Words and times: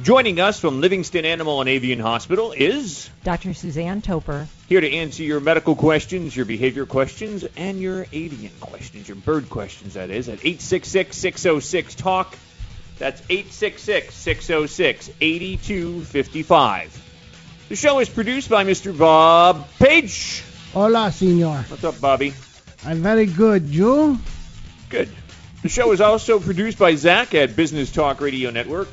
Joining 0.00 0.40
us 0.40 0.58
from 0.58 0.80
Livingston 0.80 1.26
Animal 1.26 1.60
and 1.60 1.68
Avian 1.68 2.00
Hospital 2.00 2.52
is 2.52 3.10
Dr. 3.24 3.52
Suzanne 3.52 4.00
Toper. 4.00 4.48
here 4.66 4.80
to 4.80 4.90
answer 4.90 5.22
your 5.22 5.38
medical 5.38 5.76
questions, 5.76 6.34
your 6.34 6.46
behavior 6.46 6.86
questions, 6.86 7.44
and 7.58 7.78
your 7.78 8.06
avian 8.10 8.52
questions, 8.58 9.06
your 9.06 9.18
bird 9.18 9.50
questions, 9.50 9.94
that 9.94 10.08
is, 10.08 10.30
at 10.30 10.38
866 10.38 11.14
606 11.14 11.94
TALK. 11.96 12.34
That's 12.98 13.20
866 13.28 14.14
606 14.14 15.10
8255. 15.20 17.02
The 17.68 17.76
show 17.76 17.98
is 17.98 18.08
produced 18.08 18.48
by 18.48 18.64
Mr. 18.64 18.96
Bob 18.96 19.68
Page. 19.78 20.42
Hola, 20.72 21.12
senor. 21.12 21.66
What's 21.68 21.84
up, 21.84 22.00
Bobby? 22.00 22.32
I'm 22.86 23.02
very 23.02 23.26
good. 23.26 23.68
You? 23.68 24.18
Good. 24.88 25.10
The 25.62 25.68
show 25.68 25.92
is 25.92 26.00
also 26.00 26.40
produced 26.40 26.78
by 26.78 26.94
Zach 26.94 27.34
at 27.34 27.54
Business 27.54 27.92
Talk 27.92 28.22
Radio 28.22 28.50
Network. 28.50 28.88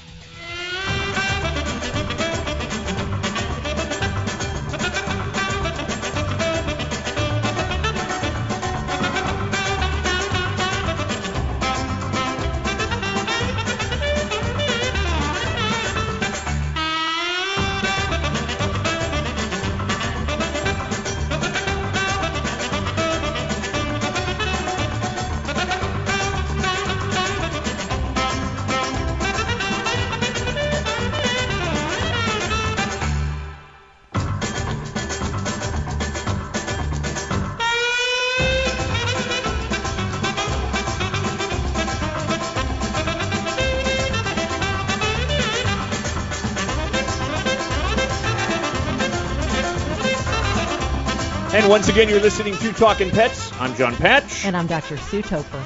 Once 51.73 51.89
again, 51.89 52.07
you're 52.07 52.21
listening 52.21 52.55
to 52.57 52.71
Talking 52.71 53.09
Pets. 53.09 53.51
I'm 53.59 53.73
John 53.73 53.95
Patch, 53.95 54.45
And 54.45 54.55
I'm 54.55 54.67
Dr. 54.67 54.95
Sue 54.95 55.23
Toper. 55.23 55.65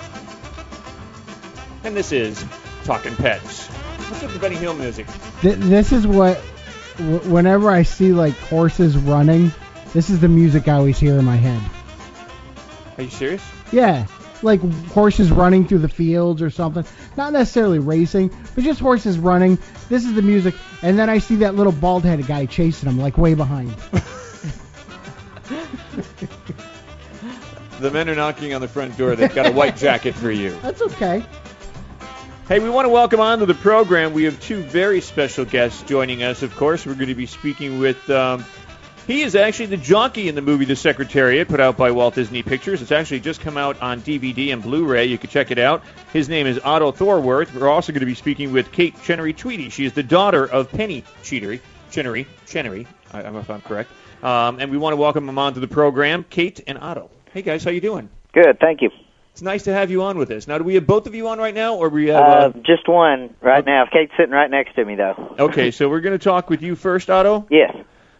and 1.83 1.97
this 1.97 2.13
is 2.13 2.45
Talking 2.85 3.13
Pets. 3.17 3.67
What's 3.67 4.23
up 4.23 4.31
with 4.31 4.39
Benny 4.39 4.55
Hill 4.55 4.73
music? 4.73 5.05
Th- 5.41 5.57
this 5.57 5.91
is 5.91 6.07
what. 6.07 6.41
W- 6.97 7.19
whenever 7.29 7.69
I 7.69 7.83
see 7.83 8.13
like 8.13 8.33
horses 8.37 8.95
running, 8.95 9.51
this 9.91 10.09
is 10.09 10.21
the 10.21 10.29
music 10.29 10.69
I 10.69 10.75
always 10.75 10.97
hear 10.97 11.19
in 11.19 11.25
my 11.25 11.35
head. 11.35 11.61
Are 12.97 13.03
you 13.03 13.09
serious? 13.09 13.43
Yeah, 13.73 14.07
like 14.41 14.61
horses 14.91 15.29
running 15.29 15.67
through 15.67 15.79
the 15.79 15.89
fields 15.89 16.41
or 16.41 16.49
something. 16.49 16.85
Not 17.17 17.33
necessarily 17.33 17.79
racing, 17.79 18.31
but 18.55 18.63
just 18.63 18.79
horses 18.79 19.19
running. 19.19 19.57
This 19.89 20.05
is 20.05 20.13
the 20.13 20.21
music, 20.21 20.55
and 20.81 20.97
then 20.97 21.09
I 21.09 21.17
see 21.17 21.35
that 21.35 21.55
little 21.55 21.73
bald-headed 21.73 22.27
guy 22.27 22.45
chasing 22.45 22.87
them, 22.87 22.97
like 22.97 23.17
way 23.17 23.33
behind. 23.33 23.75
The 27.79 27.91
men 27.91 28.09
are 28.09 28.15
knocking 28.15 28.53
on 28.53 28.61
the 28.61 28.67
front 28.67 28.97
door. 28.97 29.15
They've 29.15 29.33
got 29.33 29.47
a 29.47 29.51
white 29.51 29.77
jacket 29.77 30.15
for 30.15 30.31
you. 30.31 30.57
That's 30.61 30.81
okay. 30.81 31.23
Hey, 32.47 32.59
we 32.59 32.69
want 32.69 32.85
to 32.85 32.89
welcome 32.89 33.19
onto 33.19 33.45
the 33.45 33.53
program. 33.53 34.13
We 34.13 34.23
have 34.23 34.39
two 34.39 34.61
very 34.61 35.01
special 35.01 35.45
guests 35.45 35.83
joining 35.83 36.23
us. 36.23 36.43
Of 36.43 36.55
course, 36.55 36.85
we're 36.85 36.95
going 36.95 37.09
to 37.09 37.15
be 37.15 37.25
speaking 37.25 37.79
with. 37.79 38.09
Um, 38.09 38.45
he 39.05 39.21
is 39.21 39.35
actually 39.35 39.67
the 39.67 39.77
jockey 39.77 40.27
in 40.27 40.35
the 40.35 40.41
movie 40.41 40.65
The 40.65 40.75
Secretariat, 40.75 41.47
put 41.47 41.59
out 41.59 41.77
by 41.77 41.91
Walt 41.91 42.15
Disney 42.15 42.43
Pictures. 42.43 42.81
It's 42.81 42.91
actually 42.91 43.21
just 43.21 43.39
come 43.41 43.57
out 43.57 43.81
on 43.81 44.01
DVD 44.01 44.51
and 44.51 44.61
Blu-ray. 44.61 45.05
You 45.05 45.17
can 45.17 45.29
check 45.29 45.51
it 45.51 45.59
out. 45.59 45.83
His 46.11 46.27
name 46.27 46.45
is 46.47 46.59
Otto 46.63 46.91
Thorwarth. 46.91 47.53
We're 47.53 47.69
also 47.69 47.93
going 47.93 48.01
to 48.01 48.05
be 48.05 48.15
speaking 48.15 48.51
with 48.51 48.71
Kate 48.71 48.95
Chenery 49.03 49.33
Tweedy. 49.33 49.69
She 49.69 49.85
is 49.85 49.93
the 49.93 50.03
daughter 50.03 50.45
of 50.45 50.69
Penny 50.71 51.03
Chenery. 51.23 51.61
Chenery. 51.91 52.27
Chenery. 52.47 52.85
I, 53.13 53.19
I 53.19 53.21
don't 53.23 53.33
know 53.33 53.39
if 53.39 53.49
I'm 53.49 53.61
correct. 53.61 53.91
Um, 54.23 54.59
and 54.59 54.71
we 54.71 54.77
want 54.77 54.93
to 54.93 54.97
welcome 54.97 55.25
them 55.25 55.37
onto 55.37 55.59
the 55.59 55.67
program, 55.67 56.25
Kate 56.29 56.61
and 56.67 56.77
Otto. 56.77 57.09
Hey 57.37 57.43
guys, 57.43 57.63
how 57.63 57.69
you 57.69 57.81
doing? 57.81 58.09
Good, 58.33 58.59
thank 58.59 58.81
you. 58.81 58.89
It's 59.33 59.43
nice 59.43 59.65
to 59.65 59.71
have 59.71 59.91
you 59.91 60.01
on 60.01 60.17
with 60.17 60.31
us. 60.31 60.47
Now, 60.47 60.57
do 60.57 60.63
we 60.63 60.73
have 60.73 60.87
both 60.87 61.05
of 61.05 61.13
you 61.13 61.27
on 61.27 61.37
right 61.37 61.53
now, 61.53 61.75
or 61.75 61.87
we 61.87 62.07
have? 62.07 62.23
Uh, 62.23 62.25
Uh, 62.25 62.49
just 62.65 62.89
one 62.89 63.35
right 63.41 63.63
now. 63.63 63.85
Kate's 63.85 64.11
sitting 64.17 64.31
right 64.31 64.49
next 64.49 64.73
to 64.73 64.83
me, 64.83 64.95
though. 64.95 65.35
okay, 65.37 65.69
so 65.69 65.87
we're 65.87 65.99
going 65.99 66.17
to 66.17 66.23
talk 66.23 66.49
with 66.49 66.63
you 66.63 66.75
first, 66.75 67.11
Otto. 67.11 67.45
Yes. 67.51 67.75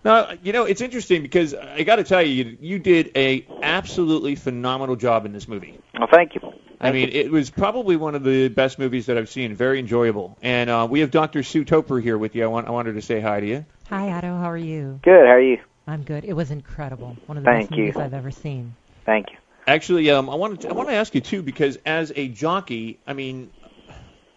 Now, 0.05 0.33
you 0.43 0.53
know, 0.53 0.65
it's 0.65 0.81
interesting 0.81 1.23
because 1.23 1.55
I 1.55 1.81
got 1.81 1.95
to 1.95 2.03
tell 2.03 2.21
you, 2.21 2.43
you, 2.43 2.57
you 2.61 2.77
did 2.77 3.09
a 3.15 3.43
absolutely 3.63 4.35
phenomenal 4.35 4.95
job 4.95 5.25
in 5.25 5.33
this 5.33 5.47
movie. 5.47 5.79
Well, 5.97 6.09
thank 6.13 6.35
you. 6.35 6.53
I 6.79 6.91
mean, 6.91 7.09
it 7.11 7.31
was 7.31 7.49
probably 7.49 7.95
one 7.95 8.13
of 8.13 8.23
the 8.23 8.49
best 8.49 8.77
movies 8.77 9.07
that 9.07 9.17
I've 9.17 9.29
seen. 9.29 9.55
Very 9.55 9.79
enjoyable. 9.79 10.37
And 10.43 10.69
uh, 10.69 10.87
we 10.87 10.99
have 10.99 11.09
Dr. 11.09 11.41
Sue 11.41 11.65
Toper 11.65 11.99
here 11.99 12.19
with 12.19 12.35
you. 12.35 12.43
I 12.43 12.47
want 12.49 12.67
I 12.67 12.69
wanted 12.69 12.93
to 12.93 13.01
say 13.01 13.19
hi 13.19 13.39
to 13.39 13.47
you. 13.47 13.65
Hi, 13.89 14.11
Otto. 14.11 14.27
How 14.37 14.51
are 14.51 14.55
you? 14.57 14.99
Good. 15.01 15.25
How 15.25 15.31
are 15.33 15.41
you? 15.41 15.57
I'm 15.87 16.03
good. 16.03 16.23
It 16.23 16.33
was 16.33 16.51
incredible. 16.51 17.17
One 17.25 17.39
of 17.39 17.43
the 17.43 17.49
Thank 17.49 17.69
best 17.71 17.77
you. 17.79 17.85
movies 17.85 17.97
I've 17.97 18.13
ever 18.13 18.29
seen. 18.29 18.75
Thank 19.07 19.31
you. 19.31 19.37
Actually, 19.65 20.11
um, 20.11 20.29
I 20.29 20.35
wanted 20.35 20.61
to, 20.61 20.69
I 20.69 20.73
want 20.73 20.89
to 20.89 20.95
ask 20.95 21.15
you 21.15 21.21
too 21.21 21.41
because 21.41 21.79
as 21.85 22.13
a 22.15 22.27
jockey, 22.27 22.99
I 23.07 23.13
mean, 23.13 23.49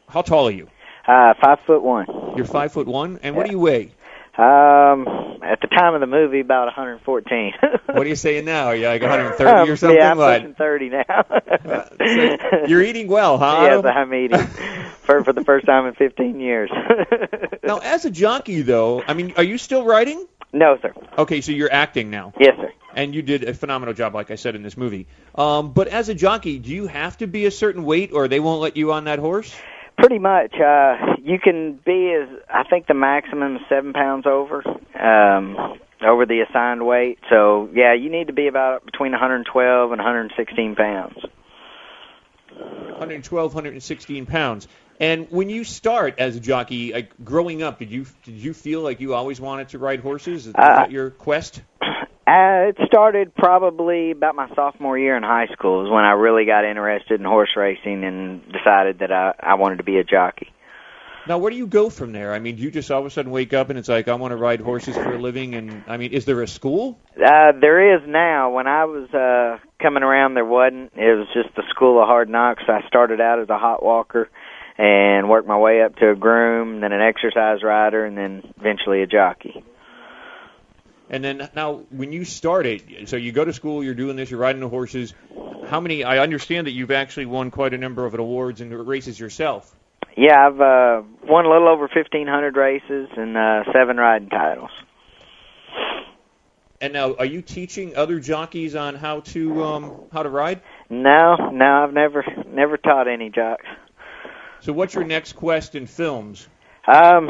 how 0.08 0.22
tall 0.22 0.48
are 0.48 0.52
you? 0.52 0.68
Uh, 1.06 1.34
five 1.42 1.58
foot 1.66 1.82
one. 1.82 2.06
You're 2.36 2.46
five 2.46 2.72
foot 2.72 2.86
one, 2.86 3.20
and 3.22 3.36
what 3.36 3.44
do 3.46 3.52
you 3.52 3.58
weigh? 3.58 3.92
Um, 4.38 5.06
at 5.42 5.60
the 5.60 5.66
time 5.66 5.94
of 5.94 6.00
the 6.00 6.06
movie, 6.06 6.40
about 6.40 6.66
114. 6.66 7.52
What 7.90 8.06
are 8.06 8.08
you 8.08 8.14
saying 8.16 8.44
now? 8.44 8.66
Are 8.66 8.76
you 8.76 8.86
like 8.86 9.02
130 9.02 9.50
Um, 9.50 9.68
or 9.68 9.76
something? 9.76 9.98
Yeah, 9.98 10.12
I'm 10.12 10.16
pushing 10.16 10.54
30 10.54 10.88
now. 10.90 11.04
so 11.98 12.66
you're 12.68 12.82
eating 12.82 13.08
well, 13.08 13.36
huh? 13.36 13.62
Yes, 13.62 13.84
I'm 13.84 14.14
eating 14.14 14.38
for 15.02 15.24
for 15.24 15.32
the 15.32 15.44
first 15.44 15.66
time 15.66 15.86
in 15.86 15.94
15 15.94 16.38
years. 16.38 16.70
Now, 17.64 17.78
as 17.78 18.04
a 18.04 18.10
jockey, 18.10 18.62
though, 18.62 19.02
I 19.06 19.14
mean, 19.14 19.34
are 19.36 19.42
you 19.42 19.58
still 19.58 19.84
writing? 19.84 20.24
no, 20.52 20.78
sir. 20.80 20.94
Okay, 21.18 21.40
so 21.40 21.50
you're 21.52 21.72
acting 21.72 22.10
now. 22.10 22.32
Yes, 22.38 22.54
sir. 22.56 22.72
And 22.94 23.14
you 23.14 23.22
did 23.22 23.44
a 23.44 23.54
phenomenal 23.54 23.94
job, 23.94 24.14
like 24.14 24.30
I 24.30 24.34
said 24.36 24.54
in 24.54 24.62
this 24.62 24.76
movie. 24.76 25.06
Um, 25.34 25.72
but 25.72 25.88
as 25.88 26.08
a 26.08 26.14
jockey, 26.14 26.58
do 26.58 26.70
you 26.70 26.86
have 26.86 27.18
to 27.18 27.26
be 27.26 27.46
a 27.46 27.50
certain 27.50 27.84
weight, 27.84 28.10
or 28.12 28.28
they 28.28 28.40
won't 28.40 28.60
let 28.60 28.76
you 28.76 28.92
on 28.92 29.04
that 29.04 29.18
horse? 29.18 29.54
Pretty 29.96 30.18
much. 30.18 30.54
Uh, 30.54 30.96
you 31.22 31.38
can 31.38 31.78
be 31.84 32.12
as 32.14 32.28
I 32.48 32.64
think 32.64 32.86
the 32.86 32.94
maximum 32.94 33.56
is 33.56 33.62
seven 33.68 33.92
pounds 33.92 34.24
over, 34.26 34.62
um, 34.98 35.56
over 36.02 36.24
the 36.24 36.40
assigned 36.48 36.86
weight. 36.86 37.18
So 37.28 37.68
yeah, 37.74 37.92
you 37.94 38.10
need 38.10 38.28
to 38.28 38.32
be 38.32 38.46
about 38.48 38.86
between 38.86 39.12
112 39.12 39.92
and 39.92 39.98
116 39.98 40.74
pounds. 40.74 41.16
112, 42.56 43.54
116 43.54 44.26
pounds. 44.26 44.68
And 44.98 45.30
when 45.30 45.48
you 45.48 45.64
start 45.64 46.16
as 46.18 46.36
a 46.36 46.40
jockey, 46.40 46.92
like 46.92 47.12
growing 47.24 47.62
up, 47.62 47.78
did 47.78 47.90
you 47.90 48.06
did 48.24 48.34
you 48.34 48.52
feel 48.52 48.82
like 48.82 49.00
you 49.00 49.14
always 49.14 49.40
wanted 49.40 49.70
to 49.70 49.78
ride 49.78 50.00
horses? 50.00 50.46
Is 50.46 50.54
Uh, 50.54 50.76
that 50.76 50.90
your 50.90 51.10
quest? 51.10 51.62
Uh, 52.30 52.68
it 52.68 52.76
started 52.86 53.34
probably 53.34 54.12
about 54.12 54.36
my 54.36 54.48
sophomore 54.54 54.96
year 54.96 55.16
in 55.16 55.22
high 55.24 55.48
school 55.52 55.84
is 55.84 55.90
when 55.90 56.04
I 56.04 56.12
really 56.12 56.44
got 56.44 56.64
interested 56.64 57.18
in 57.18 57.26
horse 57.26 57.50
racing 57.56 58.04
and 58.04 58.40
decided 58.52 59.00
that 59.00 59.10
I, 59.10 59.34
I 59.40 59.54
wanted 59.54 59.78
to 59.78 59.82
be 59.82 59.98
a 59.98 60.04
jockey. 60.04 60.52
Now, 61.26 61.38
where 61.38 61.50
do 61.50 61.56
you 61.56 61.66
go 61.66 61.90
from 61.90 62.12
there? 62.12 62.32
I 62.32 62.38
mean, 62.38 62.54
do 62.54 62.62
you 62.62 62.70
just 62.70 62.88
all 62.92 63.00
of 63.00 63.06
a 63.06 63.10
sudden 63.10 63.32
wake 63.32 63.52
up 63.52 63.68
and 63.68 63.76
it's 63.76 63.88
like 63.88 64.06
I 64.06 64.14
want 64.14 64.30
to 64.30 64.36
ride 64.36 64.60
horses 64.60 64.94
for 64.94 65.12
a 65.12 65.18
living? 65.18 65.56
And 65.56 65.82
I 65.88 65.96
mean, 65.96 66.12
is 66.12 66.24
there 66.24 66.40
a 66.40 66.46
school? 66.46 67.00
Uh, 67.16 67.50
there 67.60 67.96
is 67.96 68.02
now. 68.06 68.50
When 68.52 68.68
I 68.68 68.84
was 68.84 69.10
uh, 69.12 69.58
coming 69.82 70.04
around, 70.04 70.34
there 70.34 70.44
wasn't. 70.44 70.92
It 70.94 71.18
was 71.18 71.26
just 71.34 71.56
the 71.56 71.64
school 71.70 72.00
of 72.00 72.06
hard 72.06 72.28
knocks. 72.28 72.62
I 72.68 72.86
started 72.86 73.20
out 73.20 73.40
as 73.40 73.48
a 73.48 73.58
hot 73.58 73.82
walker 73.82 74.30
and 74.78 75.28
worked 75.28 75.48
my 75.48 75.58
way 75.58 75.82
up 75.82 75.96
to 75.96 76.10
a 76.10 76.14
groom, 76.14 76.80
then 76.80 76.92
an 76.92 77.02
exercise 77.02 77.64
rider, 77.64 78.04
and 78.04 78.16
then 78.16 78.54
eventually 78.56 79.02
a 79.02 79.06
jockey. 79.08 79.64
And 81.10 81.24
then 81.24 81.50
now, 81.56 81.82
when 81.90 82.12
you 82.12 82.24
started, 82.24 83.08
so 83.08 83.16
you 83.16 83.32
go 83.32 83.44
to 83.44 83.52
school, 83.52 83.82
you're 83.82 83.94
doing 83.94 84.14
this, 84.14 84.30
you're 84.30 84.38
riding 84.38 84.60
the 84.60 84.68
horses. 84.68 85.12
How 85.66 85.80
many? 85.80 86.04
I 86.04 86.18
understand 86.18 86.68
that 86.68 86.70
you've 86.70 86.92
actually 86.92 87.26
won 87.26 87.50
quite 87.50 87.74
a 87.74 87.78
number 87.78 88.06
of 88.06 88.14
awards 88.14 88.60
and 88.60 88.72
races 88.86 89.18
yourself. 89.18 89.74
Yeah, 90.16 90.46
I've 90.46 90.60
uh, 90.60 91.02
won 91.24 91.46
a 91.46 91.48
little 91.48 91.68
over 91.68 91.82
1,500 91.82 92.56
races 92.56 93.08
and 93.16 93.36
uh, 93.36 93.64
seven 93.72 93.96
riding 93.96 94.28
titles. 94.28 94.70
And 96.80 96.92
now, 96.92 97.14
are 97.14 97.26
you 97.26 97.42
teaching 97.42 97.96
other 97.96 98.20
jockeys 98.20 98.76
on 98.76 98.94
how 98.94 99.20
to 99.20 99.64
um, 99.64 100.02
how 100.12 100.22
to 100.22 100.30
ride? 100.30 100.62
No, 100.88 101.50
no, 101.52 101.84
I've 101.84 101.92
never 101.92 102.24
never 102.46 102.76
taught 102.76 103.08
any 103.08 103.30
jocks. 103.30 103.66
So, 104.60 104.72
what's 104.72 104.94
your 104.94 105.04
next 105.04 105.32
quest 105.32 105.74
in 105.74 105.86
films? 105.86 106.48
Um, 106.86 107.28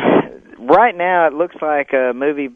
right 0.59 0.95
now, 0.95 1.27
it 1.27 1.33
looks 1.33 1.57
like 1.61 1.93
a 1.93 2.13
movie 2.15 2.51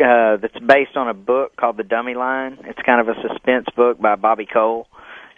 uh, 0.00 0.36
that's 0.36 0.58
based 0.58 0.96
on 0.96 1.08
a 1.08 1.14
book 1.14 1.56
called 1.56 1.76
The 1.76 1.84
Dummy 1.84 2.14
Line. 2.14 2.58
It's 2.64 2.80
kind 2.84 3.00
of 3.00 3.08
a 3.08 3.20
suspense 3.20 3.66
book 3.76 4.00
by 4.00 4.16
Bobby 4.16 4.46
Cole, 4.46 4.86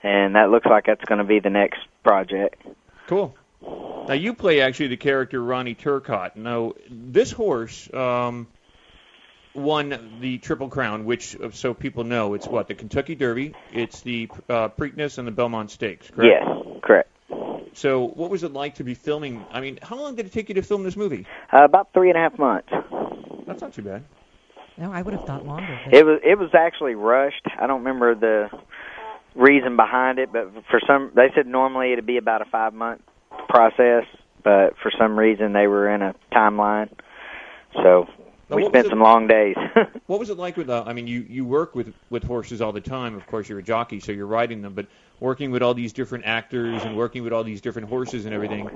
and 0.03 0.35
that 0.37 0.51
looks 0.51 0.67
like 0.67 0.87
that's 0.87 1.05
going 1.05 1.19
to 1.19 1.25
be 1.25 1.41
the 1.41 1.51
next 1.51 1.81
project. 2.03 2.63
Cool. 3.07 3.35
Now 4.09 4.15
you 4.15 4.35
play 4.35 4.61
actually 4.61 4.89
the 4.89 4.97
character 4.97 5.43
Ronnie 5.43 5.75
Turcotte. 5.75 6.37
Now 6.37 6.73
this 6.91 7.31
horse 7.31 7.93
um, 7.95 8.49
won 9.55 10.19
the 10.21 10.39
Triple 10.39 10.69
Crown, 10.69 11.05
which 11.05 11.37
uh, 11.41 11.51
so 11.53 11.75
people 11.75 12.05
know 12.05 12.35
it's 12.35 12.47
what 12.47 12.69
the 12.69 12.75
Kentucky 12.75 13.15
Derby, 13.15 13.55
it's 13.73 14.01
the 14.01 14.29
uh, 14.49 14.69
Preakness, 14.69 15.19
and 15.19 15.27
the 15.27 15.33
Belmont 15.33 15.71
Stakes. 15.71 16.11
Correct? 16.11 16.45
Yes, 16.45 16.81
correct. 16.83 17.09
So 17.75 18.07
what 18.07 18.31
was 18.31 18.43
it 18.43 18.53
like 18.53 18.77
to 18.77 18.85
be 18.85 18.95
filming? 18.95 19.45
I 19.51 19.61
mean, 19.61 19.79
how 19.83 19.97
long 19.97 20.17
did 20.17 20.27
it 20.27 20.33
take 20.33 20.49
you 20.49 20.57
to 20.57 20.63
film 20.63 20.83
this 20.83 20.97
movie? 20.97 21.27
Uh, 21.53 21.65
about 21.65 21.93
three 21.95 22.11
and 22.11 22.19
a 22.19 22.21
half 22.21 22.39
months. 22.39 22.69
That's 23.47 23.63
not 23.63 23.73
too 23.73 23.83
bad. 23.83 24.05
No, 24.79 24.91
I 24.93 25.03
would 25.03 25.15
have 25.15 25.27
thought 25.27 25.45
longer. 25.47 25.79
But 25.85 25.95
It 25.95 26.05
was 26.05 26.21
it 26.25 26.39
was 26.39 26.51
actually 26.55 26.95
rushed. 26.95 27.47
I 27.61 27.67
don't 27.67 27.85
remember 27.85 28.15
the 28.15 28.51
reason 29.35 29.77
behind 29.77 30.19
it, 30.19 30.33
but 30.33 30.53
for 30.71 30.81
some 30.87 31.11
they 31.15 31.29
said 31.35 31.47
normally 31.47 31.93
it'd 31.93 32.07
be 32.07 32.17
about 32.17 32.43
a 32.43 32.47
five 32.47 32.75
month 32.75 33.03
process, 33.49 34.05
but 34.43 34.75
for 34.83 34.91
some 34.99 35.19
reason 35.19 35.53
they 35.53 35.67
were 35.67 35.89
in 35.95 36.03
a 36.03 36.15
timeline. 36.33 36.91
So 37.75 38.07
Now, 38.51 38.57
we 38.57 38.63
what 38.65 38.73
was 38.73 38.81
spent 38.81 38.87
it- 38.87 38.91
some 38.91 39.01
long 39.01 39.27
days. 39.27 39.57
What 40.07 40.19
was 40.19 40.29
it 40.29 40.37
like 40.37 40.59
with? 40.59 40.69
Uh, 40.69 40.85
I 40.87 40.93
mean, 40.93 41.07
you 41.07 41.25
you 41.29 41.45
work 41.47 41.75
with 41.75 41.95
with 42.11 42.23
horses 42.23 42.61
all 42.61 42.73
the 42.73 42.83
time. 42.83 43.15
Of 43.15 43.27
course, 43.27 43.49
you're 43.49 43.61
a 43.61 43.63
jockey, 43.63 43.99
so 44.01 44.13
you're 44.13 44.27
riding 44.27 44.61
them. 44.61 44.75
But 44.75 44.87
working 45.21 45.51
with 45.51 45.63
all 45.63 45.73
these 45.73 45.93
different 45.95 46.25
actors 46.27 46.85
and 46.85 46.97
working 46.97 47.23
with 47.23 47.33
all 47.33 47.45
these 47.45 47.63
different 47.63 47.89
horses 47.89 48.27
and 48.27 48.35
everything, 48.35 48.69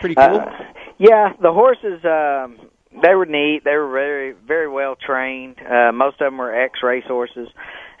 pretty 0.00 0.14
cool. 0.16 0.40
Uh, 0.40 0.50
yeah, 0.98 1.32
the 1.40 1.50
horses 1.52 2.04
um 2.04 2.68
they 3.00 3.14
were 3.14 3.26
neat. 3.26 3.62
They 3.64 3.76
were 3.76 3.90
very 3.90 4.32
very 4.32 4.68
well 4.68 4.96
trained. 4.96 5.56
Uh 5.60 5.92
most 5.92 6.14
of 6.20 6.26
them 6.26 6.38
were 6.38 6.54
ex 6.54 6.80
race 6.82 7.04
horses. 7.06 7.48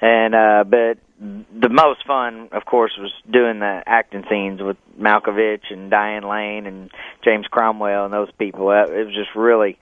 And 0.00 0.34
uh 0.34 0.64
but 0.64 0.98
the 1.20 1.68
most 1.68 2.04
fun 2.06 2.48
of 2.52 2.64
course 2.64 2.92
was 2.98 3.12
doing 3.30 3.60
the 3.60 3.82
acting 3.86 4.24
scenes 4.28 4.60
with 4.60 4.76
Malkovich 5.00 5.70
and 5.70 5.90
Diane 5.90 6.24
Lane 6.28 6.66
and 6.66 6.90
James 7.24 7.46
Cromwell 7.48 8.04
and 8.06 8.12
those 8.12 8.30
people. 8.38 8.68
Uh, 8.68 8.84
It 8.86 9.06
was 9.06 9.14
just 9.14 9.34
really 9.36 9.78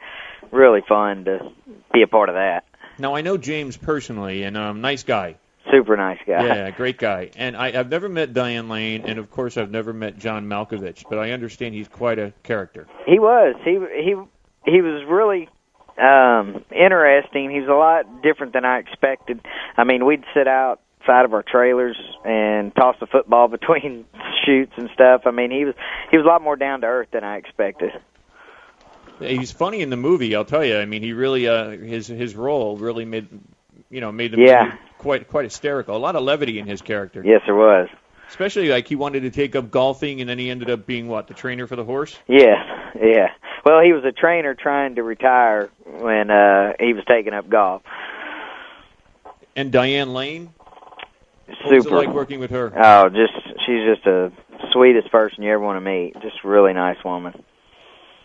really 0.51 0.83
fun 0.89 1.25
to 1.25 1.51
be 1.93 2.03
a 2.03 2.07
part 2.07 2.29
of 2.29 2.35
that. 2.35 2.65
Now 2.99 3.15
I 3.15 3.23
know 3.23 3.39
James 3.39 3.77
personally, 3.77 4.43
and 4.43 4.57
um, 4.57 4.81
nice 4.83 5.05
guy. 5.05 5.37
Super 5.71 5.97
nice 5.97 6.19
guy. 6.27 6.45
Yeah, 6.45 6.71
great 6.71 6.99
guy. 6.99 7.31
And 7.37 7.57
I, 7.57 7.67
I've 7.79 7.89
never 7.91 8.09
met 8.09 8.33
Diane 8.33 8.69
Lane, 8.69 9.05
and 9.07 9.19
of 9.19 9.31
course 9.31 9.57
I've 9.57 9.71
never 9.71 9.93
met 9.93 10.19
John 10.19 10.47
Malkovich, 10.47 11.05
but 11.09 11.19
I 11.19 11.31
understand 11.31 11.75
he's 11.75 11.87
quite 11.89 12.19
a 12.19 12.33
character. 12.43 12.87
He 13.07 13.19
was. 13.19 13.55
He 13.65 13.79
he 14.03 14.17
he 14.65 14.81
was 14.83 15.05
really 15.09 15.49
um 15.99 16.65
interesting. 16.71 17.51
He 17.51 17.61
was 17.61 17.69
a 17.69 17.73
lot 17.73 18.23
different 18.23 18.53
than 18.53 18.65
I 18.65 18.79
expected. 18.79 19.41
I 19.77 19.85
mean, 19.85 20.07
we'd 20.07 20.25
sit 20.35 20.47
outside 20.49 21.25
of 21.25 21.35
our 21.35 21.43
trailers 21.43 21.97
and 22.25 22.75
toss 22.75 22.97
the 23.01 23.07
football 23.07 23.49
between 23.59 24.05
shoots 24.45 24.73
and 24.77 24.89
stuff. 24.95 25.23
I 25.27 25.31
mean, 25.31 25.51
he 25.51 25.65
was 25.65 25.75
he 26.11 26.17
was 26.17 26.25
a 26.27 26.29
lot 26.29 26.43
more 26.43 26.57
down 26.57 26.81
to 26.83 26.87
earth 26.87 27.09
than 27.13 27.25
I 27.25 27.37
expected. 27.37 27.91
He's 29.19 29.53
funny 29.53 29.83
in 29.83 29.91
the 29.91 29.99
movie, 29.99 30.35
I'll 30.35 30.47
tell 30.47 30.65
you. 30.65 30.79
I 30.79 30.87
mean, 30.87 31.03
he 31.03 31.13
really 31.13 31.47
uh, 31.47 31.71
his 31.71 32.07
his 32.07 32.35
role 32.35 32.77
really 32.79 33.05
made 33.05 33.29
you 33.91 34.01
know 34.01 34.11
made 34.13 34.33
the 34.33 34.39
Yeah. 34.39 34.65
movie 34.65 34.77
quite 34.99 35.29
quite 35.29 35.45
hysterical. 35.45 35.97
A 35.97 35.99
lot 35.99 36.17
of 36.17 36.23
levity 36.23 36.59
in 36.59 36.67
his 36.67 36.81
character. 36.81 37.23
Yes, 37.25 37.43
there 37.45 37.55
was. 37.55 37.89
Especially 38.31 38.69
like 38.69 38.89
he 38.89 38.97
wanted 38.97 39.21
to 39.23 39.31
take 39.31 39.55
up 39.57 39.71
golfing, 39.71 40.21
and 40.21 40.31
then 40.31 40.39
he 40.39 40.51
ended 40.51 40.71
up 40.71 40.87
being 40.87 41.09
what 41.09 41.27
the 41.27 41.35
trainer 41.35 41.67
for 41.67 41.77
the 41.77 41.85
horse. 41.85 42.17
Yeah, 42.29 42.63
yeah. 42.95 43.29
Well, 43.65 43.83
he 43.83 43.93
was 43.93 44.05
a 44.05 44.13
trainer 44.13 44.55
trying 44.55 44.95
to 44.95 45.03
retire 45.03 45.69
when 45.85 46.31
uh 46.31 46.73
he 46.79 46.95
was 46.95 47.05
taking 47.07 47.35
up 47.35 47.49
golf. 47.51 47.83
And 49.57 49.73
Diane 49.73 50.15
Lane, 50.15 50.55
what 51.47 51.59
was 51.65 51.73
it 51.73 51.83
Super. 51.83 51.97
like 51.97 52.09
working 52.15 52.39
with 52.41 52.51
her? 52.51 52.73
Oh, 52.75 53.09
just 53.09 53.33
she's 53.67 53.85
just 53.85 54.05
the 54.05 54.33
sweetest 54.73 55.11
person 55.11 55.43
you 55.43 55.51
ever 55.53 55.61
want 55.63 55.77
to 55.77 55.81
meet. 55.81 56.15
Just 56.23 56.45
really 56.45 56.73
nice 56.73 57.03
woman. 57.05 57.43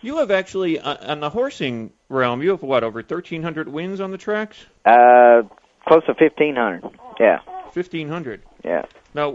You 0.02 0.18
have 0.18 0.30
actually 0.30 0.78
uh, 0.78 1.12
on 1.12 1.20
the 1.20 1.30
horsing 1.30 1.92
realm, 2.08 2.42
you 2.42 2.50
have 2.50 2.62
what 2.62 2.84
over 2.84 3.00
1,300 3.00 3.66
wins 3.68 4.00
on 4.00 4.12
the 4.12 4.18
tracks? 4.18 4.64
Uh, 4.84 5.42
close 5.86 6.04
to 6.06 6.14
fifteen 6.14 6.54
hundred. 6.54 6.84
Yeah, 7.18 7.40
1,500. 7.72 8.42
yeah. 8.64 8.82
Now, 9.14 9.32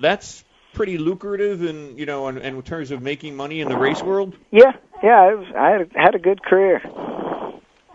that's 0.00 0.44
pretty 0.74 0.98
lucrative, 0.98 1.62
in 1.62 1.98
you 1.98 2.06
know, 2.06 2.28
in, 2.28 2.38
in 2.38 2.62
terms 2.62 2.90
of 2.90 3.02
making 3.02 3.36
money 3.36 3.60
in 3.60 3.68
the 3.68 3.76
race 3.76 4.02
world. 4.02 4.36
Yeah, 4.50 4.72
yeah. 5.02 5.34
Was, 5.34 5.46
I 5.56 5.70
had 5.70 5.80
a, 5.80 6.00
had 6.00 6.14
a 6.14 6.18
good 6.18 6.42
career. 6.42 6.80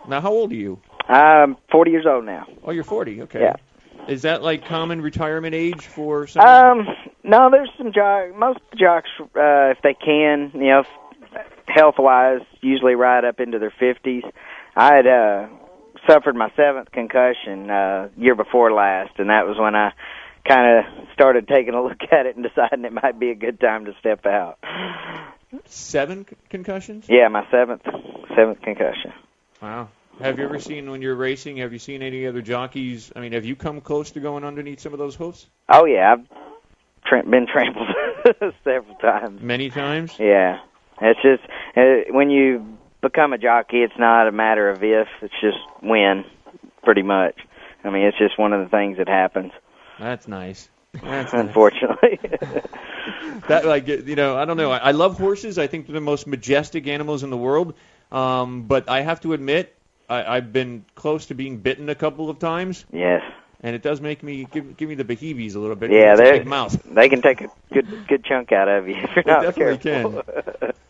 Now, 0.08 0.20
how 0.20 0.32
old 0.32 0.52
are 0.52 0.56
you? 0.56 0.80
I'm 1.08 1.56
40 1.70 1.90
years 1.90 2.06
old 2.08 2.24
now. 2.24 2.46
Oh, 2.62 2.70
you're 2.70 2.84
40. 2.84 3.22
Okay. 3.22 3.40
Yeah. 3.40 3.56
Is 4.08 4.22
that 4.22 4.42
like 4.42 4.66
common 4.66 5.00
retirement 5.00 5.54
age 5.54 5.86
for 5.86 6.26
someone? 6.26 6.80
Um, 6.80 6.86
no, 7.22 7.48
there's 7.50 7.70
some 7.78 7.92
jock. 7.92 8.34
Most 8.36 8.60
jocks, 8.78 9.08
uh, 9.20 9.72
if 9.72 9.78
they 9.82 9.94
can, 9.94 10.50
you 10.54 10.68
know, 10.68 10.84
health 11.66 11.94
wise, 11.98 12.40
usually 12.60 12.94
right 12.94 13.24
up 13.24 13.40
into 13.40 13.58
their 13.58 13.72
50s. 13.80 14.30
I 14.76 14.94
had 14.96 15.06
uh, 15.06 15.48
suffered 16.06 16.36
my 16.36 16.50
seventh 16.56 16.90
concussion 16.92 17.70
uh, 17.70 18.08
year 18.16 18.34
before 18.34 18.72
last, 18.72 19.12
and 19.18 19.30
that 19.30 19.46
was 19.46 19.56
when 19.58 19.74
I 19.74 19.92
kind 20.46 20.78
of 20.78 21.08
started 21.14 21.48
taking 21.48 21.74
a 21.74 21.82
look 21.84 22.00
at 22.12 22.26
it 22.26 22.36
and 22.36 22.44
deciding 22.44 22.84
it 22.84 22.92
might 22.92 23.18
be 23.18 23.30
a 23.30 23.34
good 23.34 23.60
time 23.60 23.86
to 23.86 23.92
step 24.00 24.26
out. 24.26 24.58
Seven 25.66 26.26
c- 26.28 26.36
concussions? 26.50 27.06
Yeah, 27.08 27.28
my 27.28 27.46
seventh 27.50 27.82
seventh 28.36 28.60
concussion. 28.62 29.12
Wow. 29.62 29.88
Have 30.20 30.38
you 30.38 30.44
ever 30.44 30.60
seen 30.60 30.90
when 30.90 31.02
you're 31.02 31.14
racing? 31.16 31.56
Have 31.58 31.72
you 31.72 31.78
seen 31.78 32.02
any 32.02 32.26
other 32.26 32.40
jockeys? 32.40 33.12
I 33.16 33.20
mean, 33.20 33.32
have 33.32 33.44
you 33.44 33.56
come 33.56 33.80
close 33.80 34.12
to 34.12 34.20
going 34.20 34.44
underneath 34.44 34.80
some 34.80 34.92
of 34.92 34.98
those 34.98 35.14
hoofs? 35.14 35.46
Oh 35.68 35.86
yeah, 35.86 36.12
I've 36.12 36.26
tra- 37.06 37.24
been 37.24 37.46
trampled 37.46 37.88
several 38.64 38.94
times. 38.96 39.40
Many 39.42 39.70
times. 39.70 40.16
Yeah, 40.18 40.60
it's 41.00 41.20
just 41.22 41.42
uh, 41.76 42.12
when 42.12 42.30
you 42.30 42.78
become 43.00 43.32
a 43.32 43.38
jockey, 43.38 43.78
it's 43.78 43.98
not 43.98 44.28
a 44.28 44.32
matter 44.32 44.68
of 44.68 44.82
if; 44.82 45.08
it's 45.22 45.34
just 45.40 45.58
when, 45.80 46.24
pretty 46.82 47.02
much. 47.02 47.36
I 47.82 47.90
mean, 47.90 48.06
it's 48.06 48.18
just 48.18 48.38
one 48.38 48.52
of 48.52 48.64
the 48.64 48.70
things 48.70 48.98
that 48.98 49.08
happens. 49.08 49.52
That's 49.98 50.28
nice. 50.28 50.68
That's 50.92 51.32
nice. 51.32 51.32
Unfortunately. 51.32 52.20
that 53.48 53.64
like 53.64 53.88
you 53.88 54.16
know 54.16 54.36
I 54.36 54.44
don't 54.44 54.56
know 54.56 54.70
I, 54.70 54.78
I 54.78 54.90
love 54.92 55.18
horses 55.18 55.58
I 55.58 55.66
think 55.66 55.86
they're 55.86 55.94
the 55.94 56.00
most 56.00 56.26
majestic 56.26 56.86
animals 56.86 57.22
in 57.22 57.30
the 57.30 57.36
world 57.36 57.74
um, 58.12 58.62
but 58.62 58.88
I 58.88 59.02
have 59.02 59.20
to 59.22 59.32
admit 59.32 59.74
I, 60.08 60.36
I've 60.36 60.52
been 60.52 60.84
close 60.94 61.26
to 61.26 61.34
being 61.34 61.58
bitten 61.58 61.88
a 61.88 61.94
couple 61.94 62.30
of 62.30 62.38
times 62.38 62.84
yes. 62.92 63.22
And 63.64 63.74
it 63.74 63.80
does 63.80 63.98
make 63.98 64.22
me 64.22 64.46
give, 64.52 64.76
give 64.76 64.90
me 64.90 64.94
the 64.94 65.04
beheebies 65.04 65.56
a 65.56 65.58
little 65.58 65.74
bit. 65.74 65.90
Yeah, 65.90 66.16
they 66.16 66.44
they 66.84 67.08
can 67.08 67.22
take 67.22 67.40
a 67.40 67.48
good 67.72 68.06
good 68.06 68.22
chunk 68.22 68.52
out 68.52 68.68
of 68.68 68.86
you 68.86 68.94
if 68.94 69.16
you're 69.16 69.24
not 69.26 69.42
definitely 69.42 69.78
careful. 69.78 70.22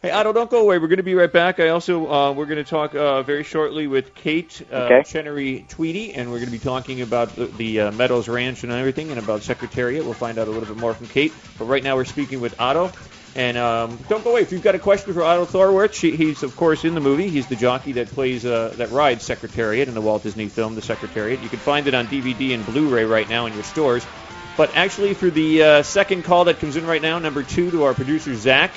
Hey, 0.04 0.10
Otto, 0.10 0.34
don't 0.34 0.50
go 0.50 0.60
away. 0.60 0.76
We're 0.76 0.88
going 0.88 0.98
to 0.98 1.02
be 1.02 1.14
right 1.14 1.32
back. 1.32 1.60
I 1.60 1.70
also 1.70 2.06
uh, 2.12 2.32
we're 2.32 2.44
going 2.44 2.62
to 2.62 2.70
talk 2.70 2.94
uh, 2.94 3.22
very 3.22 3.42
shortly 3.42 3.86
with 3.86 4.14
Kate 4.14 4.60
uh, 4.70 4.76
Okay. 4.76 5.02
Chenery 5.02 5.64
Tweedy, 5.70 6.12
and 6.12 6.30
we're 6.30 6.40
going 6.40 6.50
to 6.50 6.52
be 6.52 6.58
talking 6.58 7.00
about 7.00 7.34
the, 7.34 7.46
the 7.46 7.80
uh, 7.80 7.92
Meadows 7.92 8.28
Ranch 8.28 8.64
and 8.64 8.70
everything, 8.70 9.08
and 9.08 9.18
about 9.18 9.42
Secretariat. 9.42 10.04
We'll 10.04 10.12
find 10.12 10.36
out 10.36 10.46
a 10.46 10.50
little 10.50 10.68
bit 10.68 10.76
more 10.76 10.92
from 10.92 11.06
Kate. 11.06 11.32
But 11.58 11.64
right 11.64 11.82
now, 11.82 11.96
we're 11.96 12.04
speaking 12.04 12.42
with 12.42 12.60
Otto. 12.60 12.92
And 13.36 13.56
um, 13.56 13.98
don't 14.08 14.22
go 14.22 14.30
away. 14.30 14.42
If 14.42 14.52
you've 14.52 14.62
got 14.62 14.76
a 14.76 14.78
question 14.78 15.12
for 15.12 15.22
Otto 15.22 15.44
Thorwarth, 15.44 15.94
she, 15.94 16.16
he's 16.16 16.42
of 16.44 16.54
course 16.56 16.84
in 16.84 16.94
the 16.94 17.00
movie. 17.00 17.28
He's 17.28 17.46
the 17.46 17.56
jockey 17.56 17.92
that 17.92 18.08
plays 18.08 18.44
uh, 18.46 18.74
that 18.76 18.92
rides 18.92 19.24
Secretariat 19.24 19.88
in 19.88 19.94
the 19.94 20.00
Walt 20.00 20.22
Disney 20.22 20.48
film, 20.48 20.76
The 20.76 20.82
Secretariat. 20.82 21.40
You 21.42 21.48
can 21.48 21.58
find 21.58 21.88
it 21.88 21.94
on 21.94 22.06
DVD 22.06 22.54
and 22.54 22.64
Blu-ray 22.64 23.04
right 23.04 23.28
now 23.28 23.46
in 23.46 23.54
your 23.54 23.64
stores. 23.64 24.06
But 24.56 24.76
actually, 24.76 25.14
for 25.14 25.30
the 25.30 25.62
uh, 25.62 25.82
second 25.82 26.22
call 26.22 26.44
that 26.44 26.60
comes 26.60 26.76
in 26.76 26.86
right 26.86 27.02
now, 27.02 27.18
number 27.18 27.42
two 27.42 27.72
to 27.72 27.84
our 27.84 27.94
producer 27.94 28.36
Zach 28.36 28.70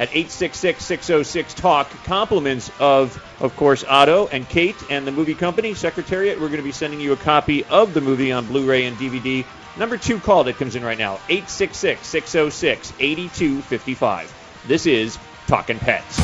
at 0.00 0.08
866-606-TALK, 0.08 1.88
compliments 2.04 2.70
of, 2.80 3.22
of 3.40 3.54
course, 3.54 3.84
Otto 3.84 4.26
and 4.26 4.48
Kate 4.48 4.74
and 4.90 5.06
the 5.06 5.12
movie 5.12 5.34
company, 5.34 5.74
Secretariat. 5.74 6.40
We're 6.40 6.48
going 6.48 6.58
to 6.58 6.64
be 6.64 6.72
sending 6.72 7.00
you 7.00 7.12
a 7.12 7.16
copy 7.16 7.64
of 7.64 7.94
the 7.94 8.00
movie 8.00 8.32
on 8.32 8.46
Blu-ray 8.46 8.86
and 8.86 8.96
DVD. 8.96 9.44
Number 9.80 9.96
two 9.96 10.20
call 10.20 10.44
that 10.44 10.56
comes 10.56 10.76
in 10.76 10.84
right 10.84 10.98
now, 10.98 11.16
866-606-8255. 11.30 14.30
This 14.68 14.84
is 14.84 15.18
Talking 15.46 15.78
Pets. 15.78 16.18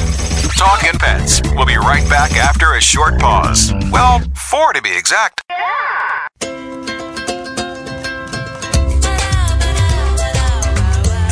Talking 0.59 0.99
Pets. 0.99 1.41
We'll 1.55 1.65
be 1.65 1.79
right 1.79 2.07
back 2.11 2.33
after 2.33 2.75
a 2.75 2.83
short 2.83 3.19
pause. 3.19 3.73
Well, 3.91 4.21
four 4.35 4.75
to 4.75 4.83
be 4.83 4.95
exact. 4.95 5.41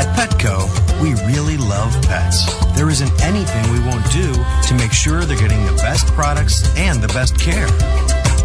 At 0.01 0.09
Petco, 0.17 0.65
we 1.03 1.13
really 1.31 1.59
love 1.59 1.93
pets. 2.05 2.47
There 2.75 2.89
isn't 2.89 3.23
anything 3.23 3.71
we 3.71 3.81
won't 3.81 4.11
do 4.11 4.33
to 4.33 4.75
make 4.79 4.93
sure 4.93 5.27
they're 5.27 5.37
getting 5.37 5.63
the 5.67 5.75
best 5.83 6.07
products 6.15 6.75
and 6.79 7.03
the 7.03 7.09
best 7.09 7.39
care. 7.39 7.69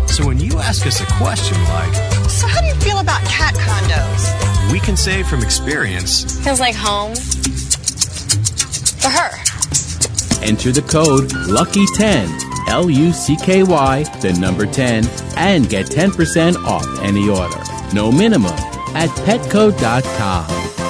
So 0.09 0.27
when 0.27 0.37
you 0.37 0.59
ask 0.59 0.85
us 0.85 0.99
a 0.99 1.05
question 1.13 1.57
like, 1.63 1.93
So, 2.29 2.45
how 2.45 2.59
do 2.59 2.67
you 2.67 2.68
feel 2.79 2.99
about 2.99 3.21
cat 3.25 3.53
condos? 3.55 4.71
we 4.71 4.79
can 4.79 4.95
say 4.95 5.23
from 5.23 5.41
experience, 5.41 6.39
Feels 6.43 6.59
like 6.59 6.75
home. 6.75 7.15
For 9.01 9.09
her. 9.09 9.31
Enter 10.43 10.71
the 10.71 10.81
code 10.83 11.29
LUCKY10, 11.47 12.67
L 12.69 12.89
U 12.89 13.11
C 13.11 13.35
K 13.37 13.63
Y, 13.63 14.03
the 14.21 14.33
number 14.33 14.65
10, 14.65 15.05
and 15.37 15.67
get 15.69 15.87
10% 15.87 16.55
off 16.65 16.85
any 17.01 17.29
order. 17.29 17.61
No 17.93 18.11
minimum 18.11 18.53
at 18.95 19.09
petco.com. 19.25 20.88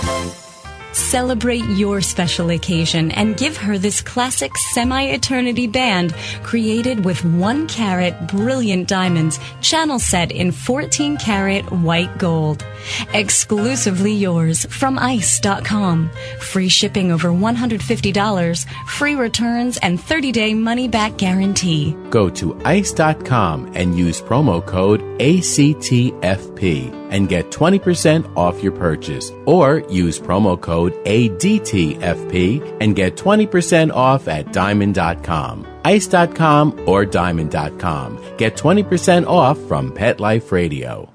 Celebrate 0.99 1.63
your 1.69 2.01
special 2.01 2.49
occasion 2.49 3.09
and 3.11 3.37
give 3.37 3.55
her 3.55 3.77
this 3.77 4.01
classic 4.01 4.55
semi 4.57 5.03
eternity 5.05 5.65
band 5.65 6.13
created 6.43 7.05
with 7.05 7.23
1 7.23 7.67
carat 7.67 8.27
brilliant 8.27 8.87
diamonds, 8.89 9.39
channel 9.61 9.97
set 9.97 10.29
in 10.31 10.51
14 10.51 11.17
karat 11.17 11.71
white 11.71 12.15
gold. 12.19 12.65
Exclusively 13.13 14.13
yours 14.13 14.65
from 14.65 14.99
ICE.com. 14.99 16.11
Free 16.41 16.69
shipping 16.69 17.11
over 17.11 17.29
$150, 17.29 18.65
free 18.87 19.15
returns, 19.15 19.77
and 19.77 19.99
30 19.99 20.31
day 20.33 20.53
money 20.53 20.89
back 20.89 21.17
guarantee. 21.17 21.95
Go 22.09 22.29
to 22.29 22.59
ice.com 22.65 23.71
and 23.73 23.97
use 23.97 24.21
promo 24.21 24.63
code 24.63 25.01
ACTFP 25.19 26.98
and 27.09 27.29
get 27.29 27.51
20% 27.51 28.35
off 28.35 28.63
your 28.63 28.71
purchase. 28.71 29.31
Or 29.45 29.79
use 29.89 30.19
promo 30.19 30.59
code 30.59 30.93
ADTFP 31.05 32.77
and 32.81 32.95
get 32.95 33.15
20% 33.15 33.93
off 33.93 34.27
at 34.27 34.51
diamond.com. 34.53 35.67
Ice.com 35.85 36.79
or 36.87 37.05
diamond.com. 37.05 38.37
Get 38.37 38.55
20% 38.55 39.27
off 39.27 39.59
from 39.67 39.91
Pet 39.93 40.19
Life 40.19 40.51
Radio. 40.51 41.09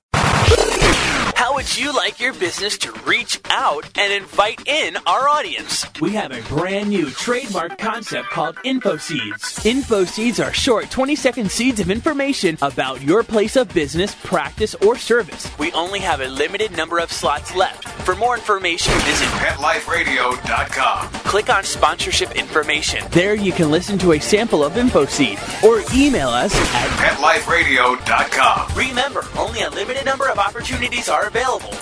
How 1.75 1.81
would 1.81 1.87
you 1.87 1.97
like 1.97 2.21
your 2.21 2.33
business 2.35 2.79
to 2.79 2.93
reach 3.05 3.41
out 3.47 3.85
and 3.99 4.13
invite 4.13 4.69
in 4.69 4.97
our 5.09 5.29
audience? 5.29 5.85
We 6.01 6.13
have 6.13 6.31
a 6.31 6.41
brand 6.43 6.91
new 6.91 7.11
trademark 7.11 7.79
concept 7.79 8.31
called 8.31 8.57
Info 8.63 8.97
Seeds. 8.97 9.67
Info 9.67 10.05
Seeds 10.05 10.39
are 10.39 10.53
short 10.53 10.89
20 10.93 11.17
second 11.17 11.51
seeds 11.51 11.81
of 11.81 11.91
information 11.91 12.57
about 12.63 13.03
your 13.03 13.25
place 13.25 13.57
of 13.57 13.75
business, 13.75 14.15
practice, 14.15 14.77
or 14.77 14.97
service. 14.97 15.51
We 15.59 15.73
only 15.73 15.99
have 15.99 16.21
a 16.21 16.29
limited 16.29 16.77
number 16.77 17.01
of 17.01 17.11
slots 17.11 17.57
left. 17.57 17.89
For 18.05 18.15
more 18.15 18.37
information, 18.37 18.93
visit 19.01 19.29
PetLifeRadio.com. 19.29 21.09
Click 21.09 21.49
on 21.49 21.65
sponsorship 21.65 22.33
information. 22.33 23.03
There 23.13 23.35
you 23.35 23.51
can 23.51 23.71
listen 23.71 23.97
to 24.01 24.13
a 24.13 24.21
sample 24.21 24.63
of 24.63 24.77
Info 24.77 25.07
Seed 25.07 25.39
or 25.65 25.81
email 25.95 26.29
us 26.29 26.55
at 26.55 26.91
PetLifeRadio.com. 26.99 28.77
Remember, 28.77 29.25
only 29.39 29.63
a 29.63 29.71
limited 29.71 30.05
number 30.05 30.29
of 30.29 30.39
opportunities 30.39 31.09
are 31.09 31.27
available. 31.29 31.73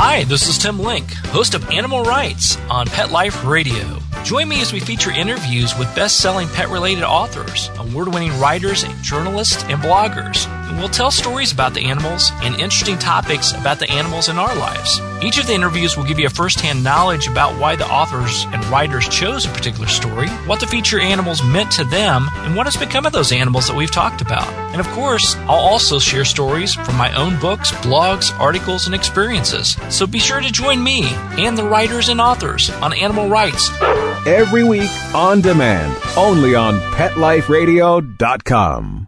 Hi, 0.00 0.24
this 0.24 0.48
is 0.48 0.56
Tim 0.56 0.78
Link, 0.78 1.12
host 1.26 1.54
of 1.54 1.68
Animal 1.70 2.04
Writes 2.04 2.56
on 2.70 2.86
Pet 2.86 3.10
Life 3.10 3.44
Radio. 3.44 3.98
Join 4.24 4.48
me 4.48 4.62
as 4.62 4.72
we 4.72 4.80
feature 4.80 5.10
interviews 5.10 5.76
with 5.78 5.94
best 5.94 6.20
selling 6.20 6.48
pet 6.48 6.70
related 6.70 7.04
authors, 7.04 7.68
award 7.78 8.14
winning 8.14 8.38
writers, 8.40 8.84
journalists, 9.02 9.62
and 9.64 9.82
bloggers. 9.82 10.46
We'll 10.76 10.88
tell 10.88 11.10
stories 11.10 11.52
about 11.52 11.74
the 11.74 11.84
animals 11.86 12.30
and 12.42 12.54
interesting 12.54 12.98
topics 12.98 13.52
about 13.52 13.78
the 13.78 13.90
animals 13.90 14.28
in 14.28 14.38
our 14.38 14.54
lives. 14.54 15.00
Each 15.22 15.38
of 15.38 15.46
the 15.48 15.54
interviews 15.54 15.96
will 15.96 16.04
give 16.04 16.20
you 16.20 16.26
a 16.26 16.30
first 16.30 16.60
hand 16.60 16.84
knowledge 16.84 17.26
about 17.26 17.58
why 17.58 17.74
the 17.74 17.86
authors 17.86 18.44
and 18.52 18.64
writers 18.66 19.08
chose 19.08 19.44
a 19.44 19.48
particular 19.48 19.88
story, 19.88 20.28
what 20.46 20.60
the 20.60 20.66
feature 20.66 21.00
animals 21.00 21.42
meant 21.42 21.72
to 21.72 21.82
them, 21.84 22.28
and 22.34 22.54
what 22.54 22.66
has 22.66 22.76
become 22.76 23.06
of 23.06 23.12
those 23.12 23.32
animals 23.32 23.66
that 23.66 23.76
we've 23.76 23.90
talked 23.90 24.20
about. 24.20 24.46
And 24.72 24.80
of 24.80 24.86
course, 24.88 25.34
I'll 25.40 25.56
also 25.56 25.98
share 25.98 26.24
stories 26.24 26.74
from 26.74 26.94
my 26.96 27.12
own 27.16 27.40
books, 27.40 27.72
blogs, 27.72 28.30
articles, 28.38 28.86
and 28.86 28.94
experiences. 28.94 29.76
So 29.88 30.06
be 30.06 30.20
sure 30.20 30.40
to 30.40 30.52
join 30.52 30.84
me 30.84 31.08
and 31.38 31.58
the 31.58 31.64
writers 31.64 32.08
and 32.08 32.20
authors 32.20 32.70
on 32.70 32.92
Animal 32.92 33.28
Writes. 33.28 33.70
Every 34.26 34.62
week 34.62 34.90
on 35.14 35.40
demand, 35.40 35.96
only 36.16 36.54
on 36.54 36.78
PetLifeRadio.com. 36.92 39.07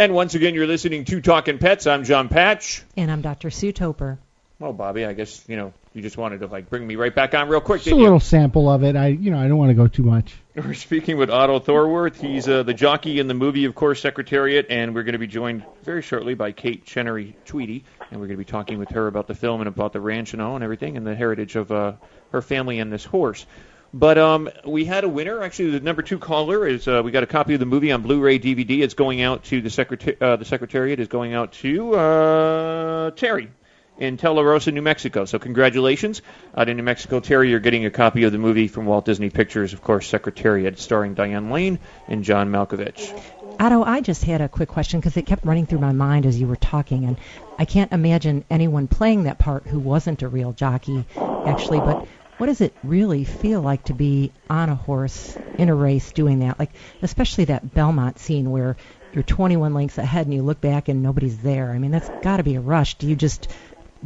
And 0.00 0.14
once 0.14 0.34
again, 0.34 0.54
you're 0.54 0.66
listening 0.66 1.04
to 1.04 1.20
Talking 1.20 1.58
Pets. 1.58 1.86
I'm 1.86 2.04
John 2.04 2.30
Patch. 2.30 2.82
And 2.96 3.10
I'm 3.10 3.20
Dr. 3.20 3.50
Sue 3.50 3.70
Toper. 3.70 4.18
Well, 4.58 4.72
Bobby, 4.72 5.04
I 5.04 5.12
guess 5.12 5.46
you 5.46 5.58
know 5.58 5.74
you 5.92 6.00
just 6.00 6.16
wanted 6.16 6.40
to 6.40 6.46
like 6.46 6.70
bring 6.70 6.86
me 6.86 6.96
right 6.96 7.14
back 7.14 7.34
on 7.34 7.50
real 7.50 7.60
quick. 7.60 7.80
Just 7.80 7.88
a 7.88 7.90
Didn't 7.90 7.98
you? 7.98 8.04
little 8.04 8.18
sample 8.18 8.70
of 8.70 8.82
it. 8.82 8.96
I, 8.96 9.08
you 9.08 9.30
know, 9.30 9.38
I 9.38 9.46
don't 9.46 9.58
want 9.58 9.68
to 9.68 9.74
go 9.74 9.88
too 9.88 10.02
much. 10.02 10.34
We're 10.54 10.72
speaking 10.72 11.18
with 11.18 11.28
Otto 11.28 11.58
Thorwarth. 11.58 12.18
He's 12.18 12.48
uh, 12.48 12.62
the 12.62 12.72
jockey 12.72 13.18
in 13.18 13.28
the 13.28 13.34
movie, 13.34 13.66
of 13.66 13.74
course, 13.74 14.00
Secretariat, 14.00 14.68
and 14.70 14.94
we're 14.94 15.02
going 15.02 15.12
to 15.12 15.18
be 15.18 15.26
joined 15.26 15.66
very 15.82 16.00
shortly 16.00 16.32
by 16.32 16.52
Kate 16.52 16.86
Chenery 16.86 17.36
Tweedy, 17.44 17.84
and 18.10 18.20
we're 18.20 18.26
going 18.26 18.38
to 18.38 18.42
be 18.42 18.50
talking 18.50 18.78
with 18.78 18.88
her 18.92 19.06
about 19.06 19.26
the 19.26 19.34
film 19.34 19.60
and 19.60 19.68
about 19.68 19.92
the 19.92 20.00
ranch 20.00 20.32
and 20.32 20.40
all 20.40 20.54
and 20.54 20.64
everything, 20.64 20.96
and 20.96 21.06
the 21.06 21.14
heritage 21.14 21.56
of 21.56 21.70
uh, 21.70 21.92
her 22.32 22.40
family 22.40 22.78
and 22.78 22.90
this 22.90 23.04
horse. 23.04 23.44
But 23.92 24.18
um, 24.18 24.50
we 24.64 24.84
had 24.84 25.04
a 25.04 25.08
winner. 25.08 25.42
Actually, 25.42 25.70
the 25.72 25.80
number 25.80 26.02
two 26.02 26.18
caller 26.18 26.66
is 26.66 26.86
uh, 26.86 27.02
we 27.04 27.10
got 27.10 27.24
a 27.24 27.26
copy 27.26 27.54
of 27.54 27.60
the 27.60 27.66
movie 27.66 27.90
on 27.90 28.02
Blu-ray 28.02 28.38
DVD. 28.38 28.82
It's 28.82 28.94
going 28.94 29.20
out 29.20 29.44
to 29.44 29.60
the 29.60 29.70
secretary. 29.70 30.16
Uh, 30.20 30.36
the 30.36 30.44
Secretariat 30.44 31.00
is 31.00 31.08
going 31.08 31.34
out 31.34 31.52
to 31.54 31.94
uh, 31.94 33.10
Terry 33.12 33.50
in 33.98 34.16
Tularosa, 34.16 34.72
New 34.72 34.82
Mexico. 34.82 35.24
So 35.24 35.38
congratulations 35.38 36.22
out 36.56 36.68
in 36.68 36.76
New 36.76 36.82
Mexico, 36.84 37.20
Terry. 37.20 37.50
You're 37.50 37.60
getting 37.60 37.84
a 37.84 37.90
copy 37.90 38.22
of 38.24 38.32
the 38.32 38.38
movie 38.38 38.68
from 38.68 38.86
Walt 38.86 39.04
Disney 39.04 39.30
Pictures, 39.30 39.72
of 39.72 39.82
course, 39.82 40.06
Secretariat, 40.06 40.78
starring 40.78 41.14
Diane 41.14 41.50
Lane 41.50 41.78
and 42.08 42.22
John 42.22 42.50
Malkovich. 42.50 43.12
Otto, 43.60 43.82
I 43.82 44.00
just 44.00 44.24
had 44.24 44.40
a 44.40 44.48
quick 44.48 44.70
question 44.70 45.00
because 45.00 45.18
it 45.18 45.26
kept 45.26 45.44
running 45.44 45.66
through 45.66 45.80
my 45.80 45.92
mind 45.92 46.24
as 46.24 46.40
you 46.40 46.46
were 46.46 46.56
talking, 46.56 47.04
and 47.04 47.18
I 47.58 47.66
can't 47.66 47.92
imagine 47.92 48.42
anyone 48.48 48.88
playing 48.88 49.24
that 49.24 49.38
part 49.38 49.66
who 49.66 49.78
wasn't 49.78 50.22
a 50.22 50.28
real 50.28 50.52
jockey, 50.54 51.04
actually. 51.44 51.80
But 51.80 52.08
what 52.40 52.46
does 52.46 52.62
it 52.62 52.74
really 52.82 53.22
feel 53.22 53.60
like 53.60 53.84
to 53.84 53.92
be 53.92 54.32
on 54.48 54.70
a 54.70 54.74
horse 54.74 55.36
in 55.58 55.68
a 55.68 55.74
race 55.74 56.10
doing 56.12 56.38
that? 56.38 56.58
Like, 56.58 56.70
especially 57.02 57.44
that 57.44 57.74
Belmont 57.74 58.18
scene 58.18 58.50
where 58.50 58.78
you're 59.12 59.22
21 59.22 59.74
lengths 59.74 59.98
ahead 59.98 60.26
and 60.26 60.32
you 60.32 60.40
look 60.40 60.58
back 60.58 60.88
and 60.88 61.02
nobody's 61.02 61.36
there. 61.42 61.70
I 61.70 61.78
mean, 61.78 61.90
that's 61.90 62.08
got 62.22 62.38
to 62.38 62.42
be 62.42 62.54
a 62.54 62.60
rush. 62.60 62.96
Do 62.96 63.06
you 63.06 63.14
just 63.14 63.48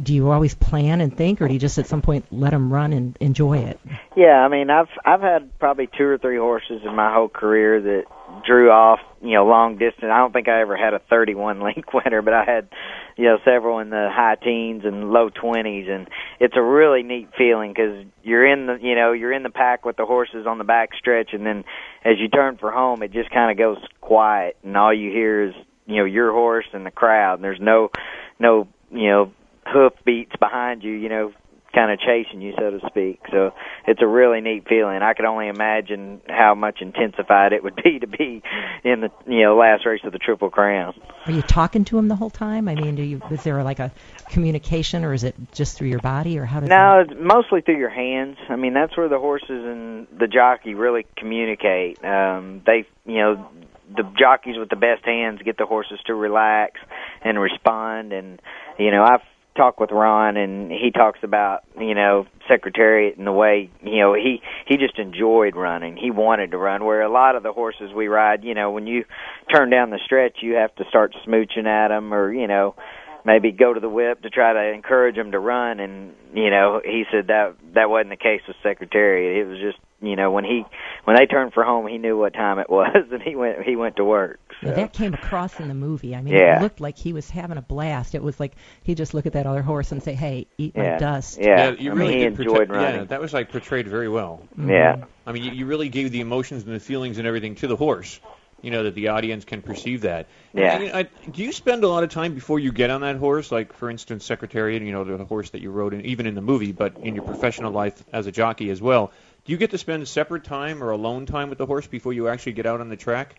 do 0.01 0.13
you 0.13 0.29
always 0.29 0.53
plan 0.55 1.01
and 1.01 1.15
think, 1.15 1.41
or 1.41 1.47
do 1.47 1.53
you 1.53 1.59
just 1.59 1.77
at 1.77 1.87
some 1.87 2.01
point 2.01 2.25
let 2.31 2.51
them 2.51 2.71
run 2.71 2.93
and 2.93 3.17
enjoy 3.19 3.59
it? 3.59 3.79
Yeah, 4.15 4.43
I 4.43 4.47
mean, 4.49 4.69
I've 4.69 4.89
I've 5.05 5.21
had 5.21 5.57
probably 5.59 5.87
two 5.97 6.05
or 6.05 6.17
three 6.17 6.37
horses 6.37 6.81
in 6.85 6.95
my 6.95 7.13
whole 7.13 7.29
career 7.29 7.81
that 7.81 8.03
drew 8.45 8.69
off, 8.71 8.99
you 9.21 9.33
know, 9.33 9.45
long 9.45 9.77
distance. 9.77 10.11
I 10.11 10.17
don't 10.17 10.33
think 10.33 10.49
I 10.49 10.61
ever 10.61 10.75
had 10.75 10.93
a 10.93 10.99
31 10.99 11.61
link 11.63 11.93
winner, 11.93 12.21
but 12.21 12.33
I 12.33 12.43
had, 12.43 12.67
you 13.15 13.25
know, 13.25 13.37
several 13.45 13.79
in 13.79 13.89
the 13.89 14.09
high 14.11 14.35
teens 14.35 14.83
and 14.83 15.11
low 15.11 15.29
20s, 15.29 15.89
and 15.89 16.07
it's 16.39 16.55
a 16.57 16.61
really 16.61 17.03
neat 17.03 17.29
feeling 17.37 17.71
because 17.71 18.05
you're 18.23 18.45
in 18.45 18.65
the, 18.67 18.77
you 18.81 18.95
know, 18.95 19.13
you're 19.13 19.33
in 19.33 19.43
the 19.43 19.49
pack 19.49 19.85
with 19.85 19.95
the 19.95 20.05
horses 20.05 20.45
on 20.45 20.57
the 20.57 20.63
back 20.63 20.89
stretch, 20.97 21.29
and 21.33 21.45
then 21.45 21.63
as 22.03 22.15
you 22.19 22.27
turn 22.27 22.57
for 22.57 22.71
home, 22.71 23.01
it 23.01 23.11
just 23.11 23.31
kind 23.31 23.51
of 23.51 23.57
goes 23.57 23.83
quiet, 24.01 24.57
and 24.63 24.75
all 24.75 24.93
you 24.93 25.09
hear 25.11 25.43
is, 25.43 25.53
you 25.85 25.97
know, 25.97 26.05
your 26.05 26.31
horse 26.31 26.65
and 26.73 26.85
the 26.85 26.91
crowd. 26.91 27.35
And 27.35 27.43
there's 27.43 27.61
no, 27.61 27.91
no, 28.39 28.67
you 28.91 29.09
know 29.09 29.31
hoof 29.67 29.93
beats 30.05 30.35
behind 30.39 30.83
you, 30.83 30.91
you 30.91 31.09
know, 31.09 31.33
kind 31.75 31.91
of 31.91 31.99
chasing 31.99 32.41
you, 32.41 32.53
so 32.57 32.71
to 32.71 32.79
speak. 32.87 33.19
So 33.31 33.51
it's 33.85 34.01
a 34.01 34.07
really 34.07 34.39
neat 34.39 34.67
feeling. 34.67 35.01
I 35.01 35.13
could 35.13 35.25
only 35.25 35.49
imagine 35.49 36.21
how 36.27 36.55
much 36.55 36.77
intensified 36.79 37.51
it 37.51 37.63
would 37.63 37.75
be 37.83 37.99
to 37.99 38.07
be 38.07 38.41
in 38.83 39.01
the 39.01 39.11
you 39.27 39.43
know 39.43 39.57
last 39.57 39.85
race 39.85 40.01
of 40.05 40.13
the 40.13 40.17
Triple 40.17 40.49
Crown. 40.49 40.93
Are 41.25 41.31
you 41.31 41.41
talking 41.41 41.83
to 41.85 41.97
him 41.99 42.07
the 42.07 42.15
whole 42.15 42.29
time? 42.29 42.67
I 42.67 42.75
mean, 42.75 42.95
do 42.95 43.03
you 43.03 43.21
is 43.29 43.43
there 43.43 43.61
like 43.63 43.79
a 43.79 43.91
communication, 44.29 45.03
or 45.03 45.13
is 45.13 45.23
it 45.23 45.35
just 45.51 45.77
through 45.77 45.89
your 45.89 45.99
body, 45.99 46.39
or 46.39 46.45
how 46.45 46.61
does? 46.61 46.69
No, 46.69 47.03
it's 47.05 47.19
mostly 47.19 47.61
through 47.61 47.77
your 47.77 47.89
hands. 47.89 48.37
I 48.49 48.55
mean, 48.55 48.73
that's 48.73 48.95
where 48.95 49.09
the 49.09 49.19
horses 49.19 49.49
and 49.49 50.07
the 50.17 50.27
jockey 50.27 50.73
really 50.73 51.05
communicate. 51.17 52.03
Um, 52.03 52.61
they, 52.65 52.85
you 53.05 53.17
know, 53.17 53.49
the 53.95 54.03
jockeys 54.17 54.55
with 54.57 54.69
the 54.69 54.75
best 54.75 55.03
hands 55.03 55.41
get 55.43 55.57
the 55.57 55.65
horses 55.65 55.99
to 56.07 56.15
relax 56.15 56.79
and 57.21 57.39
respond 57.39 58.13
and 58.13 58.41
you 58.79 58.89
know 58.89 59.03
I've 59.03 59.21
talk 59.55 59.79
with 59.79 59.91
Ron 59.91 60.37
and 60.37 60.71
he 60.71 60.91
talks 60.91 61.19
about, 61.23 61.63
you 61.79 61.95
know, 61.95 62.25
Secretariat 62.47 63.17
and 63.17 63.25
the 63.25 63.31
way, 63.31 63.69
you 63.81 63.99
know, 63.99 64.13
he 64.13 64.41
he 64.67 64.77
just 64.77 64.99
enjoyed 64.99 65.55
running. 65.55 65.97
He 65.97 66.11
wanted 66.11 66.51
to 66.51 66.57
run 66.57 66.85
where 66.85 67.01
a 67.01 67.11
lot 67.11 67.35
of 67.35 67.43
the 67.43 67.53
horses 67.53 67.91
we 67.95 68.07
ride, 68.07 68.43
you 68.43 68.53
know, 68.53 68.71
when 68.71 68.85
you 68.87 69.05
turn 69.51 69.69
down 69.69 69.89
the 69.89 69.99
stretch, 70.05 70.37
you 70.41 70.55
have 70.55 70.75
to 70.75 70.85
start 70.89 71.15
smooching 71.25 71.65
at 71.65 71.87
them 71.87 72.13
or, 72.13 72.33
you 72.33 72.47
know, 72.47 72.75
maybe 73.25 73.51
go 73.51 73.73
to 73.73 73.79
the 73.79 73.89
whip 73.89 74.21
to 74.21 74.29
try 74.29 74.53
to 74.53 74.73
encourage 74.73 75.17
him 75.17 75.31
to 75.31 75.39
run. 75.39 75.79
And, 75.79 76.13
you 76.33 76.49
know, 76.49 76.81
he 76.83 77.03
said 77.11 77.27
that 77.27 77.55
that 77.73 77.89
wasn't 77.89 78.11
the 78.11 78.17
case 78.17 78.41
with 78.47 78.55
secretary. 78.63 79.39
It 79.41 79.47
was 79.47 79.59
just 79.59 79.77
you 80.01 80.15
know 80.15 80.31
when 80.31 80.43
he 80.43 80.63
when 81.05 81.15
they 81.15 81.25
turned 81.25 81.53
for 81.53 81.63
home 81.63 81.87
he 81.87 81.97
knew 81.97 82.17
what 82.17 82.33
time 82.33 82.59
it 82.59 82.69
was 82.69 82.95
and 83.11 83.21
he 83.21 83.35
went 83.35 83.63
he 83.63 83.75
went 83.75 83.95
to 83.95 84.05
work. 84.05 84.39
So. 84.61 84.67
yeah, 84.67 84.73
that 84.75 84.93
came 84.93 85.13
across 85.13 85.59
in 85.59 85.67
the 85.67 85.73
movie. 85.73 86.15
I 86.15 86.21
mean 86.21 86.33
yeah. 86.33 86.59
it 86.59 86.61
looked 86.61 86.79
like 86.79 86.97
he 86.97 87.13
was 87.13 87.29
having 87.29 87.57
a 87.57 87.61
blast. 87.61 88.13
It 88.13 88.21
was 88.21 88.39
like 88.39 88.55
he 88.83 88.93
just 88.93 89.13
look 89.13 89.25
at 89.25 89.33
that 89.33 89.45
other 89.45 89.61
horse 89.61 89.91
and 89.91 90.03
say 90.03 90.13
hey 90.13 90.47
eat 90.57 90.73
yeah. 90.75 90.93
my 90.93 90.97
dust. 90.97 91.39
Yeah, 91.39 91.47
yeah 91.47 91.69
you 91.71 91.91
I 91.91 91.93
really 91.93 92.09
mean, 92.11 92.19
he 92.19 92.25
enjoyed 92.25 92.45
protect, 92.45 92.71
running. 92.71 92.99
yeah 93.01 93.03
that 93.05 93.21
was 93.21 93.33
like 93.33 93.51
portrayed 93.51 93.87
very 93.87 94.09
well. 94.09 94.41
Mm-hmm. 94.51 94.69
yeah. 94.69 95.05
I 95.25 95.31
mean 95.31 95.43
you, 95.43 95.51
you 95.51 95.65
really 95.65 95.89
gave 95.89 96.11
the 96.11 96.21
emotions 96.21 96.63
and 96.63 96.73
the 96.73 96.79
feelings 96.79 97.17
and 97.17 97.27
everything 97.27 97.55
to 97.55 97.67
the 97.67 97.75
horse 97.75 98.19
you 98.65 98.71
know 98.71 98.83
that 98.83 98.95
the 98.95 99.09
audience 99.09 99.45
can 99.45 99.61
perceive 99.61 100.01
that. 100.01 100.25
Yeah. 100.51 100.79
And, 100.79 100.91
I, 100.91 101.03
do 101.29 101.43
you 101.43 101.51
spend 101.51 101.83
a 101.83 101.87
lot 101.87 102.03
of 102.03 102.09
time 102.09 102.33
before 102.33 102.59
you 102.59 102.71
get 102.71 102.89
on 102.89 103.01
that 103.01 103.15
horse, 103.15 103.51
like 103.51 103.73
for 103.73 103.91
instance, 103.91 104.25
Secretariat, 104.25 104.81
you 104.81 104.91
know, 104.91 105.03
the 105.03 105.23
horse 105.23 105.51
that 105.51 105.61
you 105.61 105.69
rode 105.69 105.93
in, 105.93 106.01
even 106.01 106.25
in 106.25 106.33
the 106.33 106.41
movie, 106.41 106.71
but 106.71 106.97
in 106.97 107.13
your 107.13 107.23
professional 107.23 107.71
life 107.71 108.03
as 108.11 108.25
a 108.25 108.31
jockey 108.31 108.71
as 108.71 108.81
well? 108.81 109.11
Do 109.45 109.51
you 109.51 109.57
get 109.57 109.69
to 109.71 109.77
spend 109.77 110.07
separate 110.07 110.43
time 110.43 110.83
or 110.83 110.89
alone 110.89 111.27
time 111.27 111.49
with 111.49 111.59
the 111.59 111.67
horse 111.67 111.85
before 111.85 112.11
you 112.11 112.27
actually 112.27 112.53
get 112.53 112.65
out 112.65 112.81
on 112.81 112.89
the 112.89 112.95
track? 112.95 113.35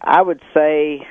I 0.00 0.22
would 0.22 0.40
say 0.54 1.06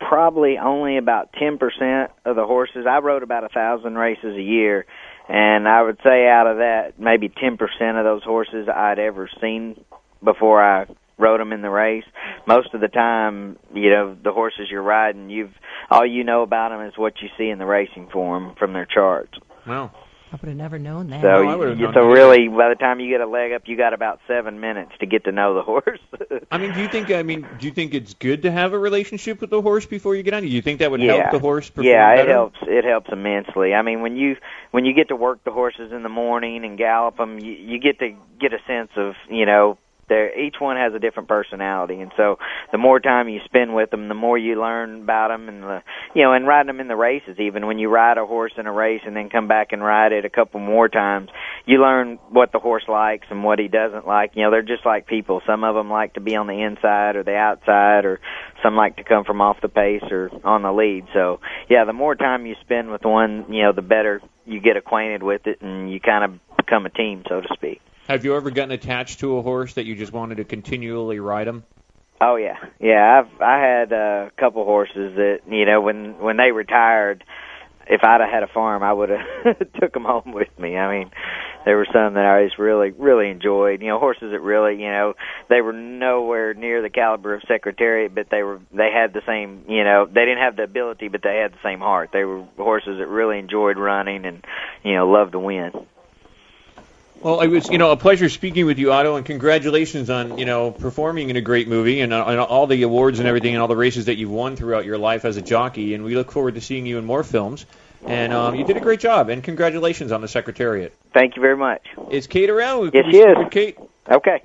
probably 0.00 0.58
only 0.58 0.98
about 0.98 1.32
10% 1.32 2.08
of 2.24 2.34
the 2.34 2.44
horses. 2.44 2.84
I 2.90 2.98
rode 2.98 3.22
about 3.22 3.44
a 3.44 3.48
thousand 3.48 3.94
races 3.94 4.36
a 4.36 4.42
year, 4.42 4.86
and 5.28 5.68
I 5.68 5.82
would 5.82 5.98
say 6.02 6.26
out 6.26 6.48
of 6.48 6.56
that, 6.56 6.98
maybe 6.98 7.28
10% 7.28 7.60
of 7.98 8.04
those 8.04 8.24
horses 8.24 8.68
I'd 8.68 8.98
ever 8.98 9.30
seen 9.40 9.84
before 10.22 10.60
I 10.60 10.86
rode 11.18 11.40
them 11.40 11.52
in 11.52 11.62
the 11.62 11.70
race. 11.70 12.04
Most 12.46 12.74
of 12.74 12.80
the 12.80 12.88
time, 12.88 13.58
you 13.72 13.90
know, 13.90 14.16
the 14.22 14.32
horses 14.32 14.68
you're 14.70 14.82
riding, 14.82 15.30
you've 15.30 15.54
all 15.90 16.06
you 16.06 16.24
know 16.24 16.42
about 16.42 16.70
them 16.70 16.86
is 16.86 16.94
what 16.96 17.14
you 17.20 17.28
see 17.38 17.48
in 17.48 17.58
the 17.58 17.66
racing 17.66 18.08
form 18.12 18.54
from 18.58 18.72
their 18.72 18.86
charts. 18.86 19.32
Wow. 19.66 19.92
I 20.34 20.36
would 20.40 20.48
have 20.48 20.56
never 20.56 20.80
known 20.80 21.10
that. 21.10 21.22
So, 21.22 21.44
no, 21.44 21.72
you, 21.74 21.88
so 21.94 22.08
really, 22.08 22.48
by 22.48 22.68
the 22.68 22.74
time 22.74 22.98
you 22.98 23.08
get 23.08 23.20
a 23.20 23.26
leg 23.26 23.52
up, 23.52 23.62
you 23.66 23.76
got 23.76 23.94
about 23.94 24.18
seven 24.26 24.58
minutes 24.58 24.90
to 24.98 25.06
get 25.06 25.24
to 25.26 25.32
know 25.32 25.54
the 25.54 25.62
horse. 25.62 26.00
I 26.50 26.58
mean, 26.58 26.74
do 26.74 26.80
you 26.80 26.88
think? 26.88 27.12
I 27.12 27.22
mean, 27.22 27.46
do 27.60 27.66
you 27.66 27.72
think 27.72 27.94
it's 27.94 28.14
good 28.14 28.42
to 28.42 28.50
have 28.50 28.72
a 28.72 28.78
relationship 28.78 29.40
with 29.40 29.50
the 29.50 29.62
horse 29.62 29.86
before 29.86 30.16
you 30.16 30.24
get 30.24 30.34
on? 30.34 30.42
Do 30.42 30.48
you 30.48 30.60
think 30.60 30.80
that 30.80 30.90
would 30.90 31.00
yeah. 31.00 31.18
help 31.18 31.30
the 31.30 31.38
horse 31.38 31.70
perform 31.70 31.86
Yeah, 31.86 32.16
better? 32.16 32.28
it 32.28 32.32
helps. 32.32 32.58
It 32.62 32.84
helps 32.84 33.10
immensely. 33.12 33.74
I 33.74 33.82
mean, 33.82 34.00
when 34.00 34.16
you 34.16 34.34
when 34.72 34.84
you 34.84 34.92
get 34.92 35.06
to 35.08 35.16
work 35.16 35.44
the 35.44 35.52
horses 35.52 35.92
in 35.92 36.02
the 36.02 36.08
morning 36.08 36.64
and 36.64 36.76
gallop 36.76 37.16
them, 37.16 37.38
you, 37.38 37.52
you 37.52 37.78
get 37.78 38.00
to 38.00 38.16
get 38.40 38.52
a 38.52 38.58
sense 38.66 38.90
of 38.96 39.14
you 39.30 39.46
know 39.46 39.78
they're 40.08 40.38
each 40.38 40.56
one 40.58 40.76
has 40.76 40.94
a 40.94 40.98
different 40.98 41.28
personality. 41.28 42.00
And 42.00 42.12
so 42.16 42.38
the 42.72 42.78
more 42.78 43.00
time 43.00 43.28
you 43.28 43.40
spend 43.44 43.74
with 43.74 43.90
them 43.90 44.08
the 44.08 44.14
more 44.14 44.38
you 44.38 44.60
learn 44.60 45.02
about 45.02 45.28
them 45.28 45.48
and 45.48 45.62
the 45.62 45.82
you 46.14 46.22
know 46.22 46.32
and 46.32 46.46
riding 46.46 46.68
them 46.68 46.80
in 46.80 46.88
the 46.88 46.96
races. 46.96 47.38
Even 47.38 47.66
when 47.66 47.78
you 47.78 47.88
ride 47.88 48.18
a 48.18 48.26
horse 48.26 48.52
in 48.56 48.66
a 48.66 48.72
race 48.72 49.02
and 49.06 49.16
then 49.16 49.30
come 49.30 49.48
back 49.48 49.72
and 49.72 49.82
ride 49.82 50.12
it 50.12 50.24
a 50.24 50.30
couple 50.30 50.60
more 50.60 50.88
times 50.88 51.30
you 51.66 51.80
learn 51.80 52.18
what 52.30 52.52
the 52.52 52.58
horse 52.58 52.84
likes 52.88 53.26
and 53.30 53.44
what 53.44 53.58
he 53.58 53.68
doesn't 53.68 54.06
like. 54.06 54.32
You 54.34 54.42
know 54.42 54.50
they're 54.50 54.62
just 54.62 54.86
like 54.86 55.06
people. 55.06 55.42
Some 55.46 55.64
of 55.64 55.74
them 55.74 55.90
like 55.90 56.14
to 56.14 56.20
be 56.20 56.36
on 56.36 56.46
the 56.46 56.62
inside 56.62 57.16
or 57.16 57.22
the 57.22 57.36
outside 57.36 58.04
or 58.04 58.20
some 58.62 58.76
like 58.76 58.96
to 58.96 59.04
come 59.04 59.24
from 59.24 59.40
off 59.40 59.60
the 59.60 59.68
pace 59.68 60.04
or 60.10 60.30
on 60.44 60.62
the 60.62 60.72
lead. 60.72 61.06
So 61.12 61.40
yeah 61.68 61.84
the 61.84 61.92
more 61.92 62.14
time 62.14 62.46
you 62.46 62.54
spend 62.60 62.90
with 62.90 63.04
one 63.04 63.46
you 63.52 63.62
know 63.62 63.72
the 63.72 63.82
better 63.82 64.20
you 64.46 64.60
get 64.60 64.76
acquainted 64.76 65.22
with 65.22 65.46
it 65.46 65.60
and 65.60 65.90
you 65.90 66.00
kind 66.00 66.24
of 66.24 66.56
become 66.56 66.86
a 66.86 66.90
team 66.90 67.24
so 67.28 67.40
to 67.40 67.48
speak 67.54 67.80
have 68.08 68.24
you 68.24 68.36
ever 68.36 68.50
gotten 68.50 68.72
attached 68.72 69.20
to 69.20 69.38
a 69.38 69.42
horse 69.42 69.74
that 69.74 69.86
you 69.86 69.94
just 69.94 70.12
wanted 70.12 70.36
to 70.36 70.44
continually 70.44 71.20
ride 71.20 71.46
them? 71.46 71.64
Oh 72.20 72.36
yeah, 72.36 72.56
yeah. 72.80 73.22
I've 73.22 73.40
I 73.40 73.58
had 73.58 73.92
a 73.92 74.30
couple 74.38 74.64
horses 74.64 75.16
that 75.16 75.40
you 75.50 75.66
know 75.66 75.80
when 75.80 76.18
when 76.18 76.36
they 76.36 76.52
retired, 76.52 77.24
if 77.86 78.02
I'd 78.04 78.20
have 78.20 78.30
had 78.30 78.42
a 78.42 78.46
farm, 78.46 78.82
I 78.82 78.92
would 78.92 79.10
have 79.10 79.58
took 79.80 79.92
them 79.92 80.04
home 80.04 80.32
with 80.32 80.56
me. 80.58 80.76
I 80.76 80.98
mean, 80.98 81.10
there 81.64 81.76
were 81.76 81.88
some 81.92 82.14
that 82.14 82.24
I 82.24 82.44
just 82.46 82.58
really 82.58 82.92
really 82.92 83.30
enjoyed. 83.30 83.82
You 83.82 83.88
know, 83.88 83.98
horses 83.98 84.30
that 84.30 84.40
really 84.40 84.80
you 84.80 84.90
know 84.90 85.14
they 85.48 85.60
were 85.60 85.72
nowhere 85.72 86.54
near 86.54 86.82
the 86.82 86.90
caliber 86.90 87.34
of 87.34 87.42
Secretariat, 87.48 88.14
but 88.14 88.28
they 88.30 88.42
were 88.42 88.60
they 88.72 88.90
had 88.94 89.12
the 89.12 89.22
same 89.26 89.64
you 89.68 89.82
know 89.82 90.06
they 90.06 90.24
didn't 90.24 90.38
have 90.38 90.56
the 90.56 90.62
ability, 90.62 91.08
but 91.08 91.22
they 91.22 91.40
had 91.42 91.52
the 91.52 91.62
same 91.64 91.80
heart. 91.80 92.10
They 92.12 92.24
were 92.24 92.46
horses 92.56 92.98
that 93.00 93.08
really 93.08 93.38
enjoyed 93.38 93.76
running 93.76 94.24
and 94.24 94.44
you 94.84 94.94
know 94.94 95.08
loved 95.10 95.32
to 95.32 95.40
win. 95.40 95.72
Well, 97.24 97.40
it 97.40 97.48
was 97.48 97.70
you 97.70 97.78
know 97.78 97.90
a 97.90 97.96
pleasure 97.96 98.28
speaking 98.28 98.66
with 98.66 98.78
you, 98.78 98.92
Otto, 98.92 99.16
and 99.16 99.24
congratulations 99.24 100.10
on 100.10 100.36
you 100.36 100.44
know 100.44 100.70
performing 100.70 101.30
in 101.30 101.36
a 101.36 101.40
great 101.40 101.68
movie 101.68 102.02
and, 102.02 102.12
uh, 102.12 102.26
and 102.26 102.38
all 102.38 102.66
the 102.66 102.82
awards 102.82 103.18
and 103.18 103.26
everything 103.26 103.54
and 103.54 103.62
all 103.62 103.68
the 103.68 103.74
races 103.74 104.04
that 104.04 104.16
you've 104.16 104.30
won 104.30 104.56
throughout 104.56 104.84
your 104.84 104.98
life 104.98 105.24
as 105.24 105.38
a 105.38 105.42
jockey. 105.42 105.94
And 105.94 106.04
we 106.04 106.16
look 106.16 106.30
forward 106.30 106.56
to 106.56 106.60
seeing 106.60 106.84
you 106.84 106.98
in 106.98 107.06
more 107.06 107.24
films. 107.24 107.64
And 108.06 108.34
um, 108.34 108.56
you 108.56 108.64
did 108.64 108.76
a 108.76 108.80
great 108.80 109.00
job. 109.00 109.30
And 109.30 109.42
congratulations 109.42 110.12
on 110.12 110.20
the 110.20 110.28
Secretariat. 110.28 110.94
Thank 111.14 111.36
you 111.36 111.40
very 111.40 111.56
much. 111.56 111.80
Is 112.10 112.26
Kate 112.26 112.50
around? 112.50 112.90
Yes, 112.92 113.06
she 113.10 113.16
is. 113.16 113.38
with 113.38 113.50
Kate. 113.50 113.78
Okay. 114.10 114.42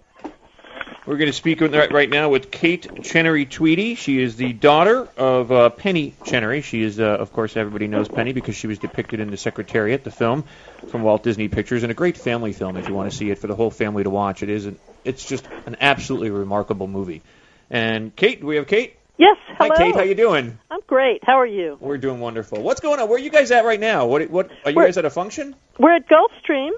We're 1.05 1.17
going 1.17 1.27
to 1.27 1.33
speak 1.33 1.59
with, 1.59 1.73
right, 1.73 1.91
right 1.91 2.09
now 2.09 2.29
with 2.29 2.51
Kate 2.51 3.03
Chenery 3.03 3.45
Tweedy. 3.45 3.95
She 3.95 4.21
is 4.21 4.35
the 4.35 4.53
daughter 4.53 5.07
of 5.17 5.51
uh, 5.51 5.69
Penny 5.69 6.13
Chenery. 6.25 6.61
She 6.61 6.83
is, 6.83 6.99
uh, 6.99 7.03
of 7.03 7.33
course, 7.33 7.57
everybody 7.57 7.87
knows 7.87 8.07
Penny 8.07 8.31
because 8.31 8.55
she 8.55 8.67
was 8.67 8.77
depicted 8.77 9.19
in 9.19 9.31
The 9.31 9.37
Secretariat, 9.37 10.03
the 10.03 10.11
film 10.11 10.43
from 10.89 11.01
Walt 11.01 11.23
Disney 11.23 11.47
Pictures, 11.47 11.81
and 11.83 11.91
a 11.91 11.95
great 11.95 12.17
family 12.17 12.53
film 12.53 12.77
if 12.77 12.87
you 12.87 12.93
want 12.93 13.09
to 13.09 13.17
see 13.17 13.31
it 13.31 13.39
for 13.39 13.47
the 13.47 13.55
whole 13.55 13.71
family 13.71 14.03
to 14.03 14.09
watch. 14.09 14.43
It 14.43 14.49
is, 14.49 14.67
an, 14.67 14.77
it's 15.03 15.25
just 15.25 15.47
an 15.65 15.77
absolutely 15.81 16.29
remarkable 16.29 16.87
movie. 16.87 17.23
And 17.71 18.15
Kate, 18.15 18.41
do 18.41 18.45
we 18.47 18.57
have 18.57 18.67
Kate? 18.67 18.97
Yes. 19.17 19.37
Hello. 19.57 19.69
Hi, 19.75 19.77
Kate. 19.83 19.95
How 19.95 20.01
you 20.01 20.15
doing? 20.15 20.59
I'm 20.69 20.79
great. 20.85 21.23
How 21.25 21.39
are 21.39 21.45
you? 21.45 21.77
We're 21.81 21.97
doing 21.97 22.19
wonderful. 22.19 22.61
What's 22.61 22.81
going 22.81 22.99
on? 22.99 23.09
Where 23.09 23.17
are 23.17 23.21
you 23.21 23.29
guys 23.31 23.51
at 23.51 23.65
right 23.65 23.79
now? 23.79 24.05
What? 24.05 24.29
What? 24.29 24.49
Are 24.63 24.71
you 24.71 24.75
We're- 24.77 24.87
guys 24.87 24.97
at 24.97 25.05
a 25.05 25.09
function? 25.09 25.55
We're 25.77 25.95
at 25.95 26.03
Gulfstream. 26.07 26.69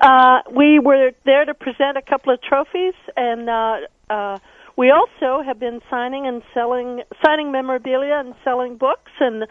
Uh, 0.00 0.40
we 0.50 0.78
were 0.78 1.12
there 1.26 1.44
to 1.44 1.54
present 1.54 1.98
a 1.98 2.02
couple 2.02 2.32
of 2.32 2.40
trophies, 2.40 2.94
and 3.16 3.50
uh, 3.50 3.76
uh, 4.08 4.38
we 4.76 4.90
also 4.90 5.42
have 5.42 5.60
been 5.60 5.80
signing 5.90 6.26
and 6.26 6.42
selling, 6.54 7.02
signing 7.24 7.52
memorabilia 7.52 8.14
and 8.14 8.34
selling 8.42 8.76
books. 8.76 9.12
And 9.20 9.44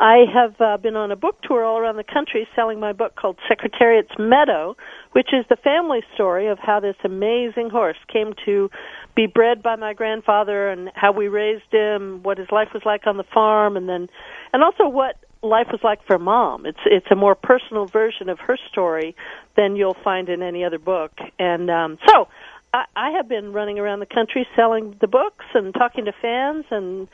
I 0.00 0.24
have 0.34 0.60
uh, 0.60 0.76
been 0.78 0.96
on 0.96 1.12
a 1.12 1.16
book 1.16 1.40
tour 1.42 1.64
all 1.64 1.78
around 1.78 1.96
the 1.96 2.04
country 2.04 2.48
selling 2.56 2.80
my 2.80 2.92
book 2.92 3.14
called 3.14 3.38
Secretariat's 3.48 4.10
Meadow, 4.18 4.76
which 5.12 5.28
is 5.32 5.44
the 5.48 5.56
family 5.56 6.00
story 6.14 6.48
of 6.48 6.58
how 6.58 6.80
this 6.80 6.96
amazing 7.04 7.70
horse 7.70 7.98
came 8.12 8.32
to 8.44 8.70
be 9.14 9.26
bred 9.28 9.62
by 9.62 9.76
my 9.76 9.94
grandfather 9.94 10.68
and 10.68 10.90
how 10.96 11.12
we 11.12 11.28
raised 11.28 11.70
him, 11.70 12.24
what 12.24 12.38
his 12.38 12.48
life 12.50 12.68
was 12.74 12.82
like 12.84 13.06
on 13.06 13.18
the 13.18 13.24
farm, 13.32 13.76
and 13.76 13.88
then, 13.88 14.08
and 14.52 14.64
also 14.64 14.88
what 14.88 15.16
life 15.42 15.68
was 15.70 15.80
like 15.82 16.04
for 16.06 16.18
mom. 16.18 16.66
It's 16.66 16.78
it's 16.86 17.06
a 17.10 17.16
more 17.16 17.34
personal 17.34 17.86
version 17.86 18.28
of 18.28 18.38
her 18.40 18.58
story 18.70 19.16
than 19.56 19.76
you'll 19.76 19.96
find 20.04 20.28
in 20.28 20.42
any 20.42 20.62
other 20.64 20.78
book. 20.78 21.12
And 21.38 21.70
um, 21.70 21.98
so 22.08 22.28
I, 22.72 22.84
I 22.96 23.10
have 23.10 23.28
been 23.28 23.52
running 23.52 23.78
around 23.78 24.00
the 24.00 24.06
country 24.06 24.48
selling 24.56 24.96
the 25.00 25.08
books 25.08 25.44
and 25.54 25.74
talking 25.74 26.06
to 26.06 26.12
fans, 26.12 26.64
and 26.70 27.08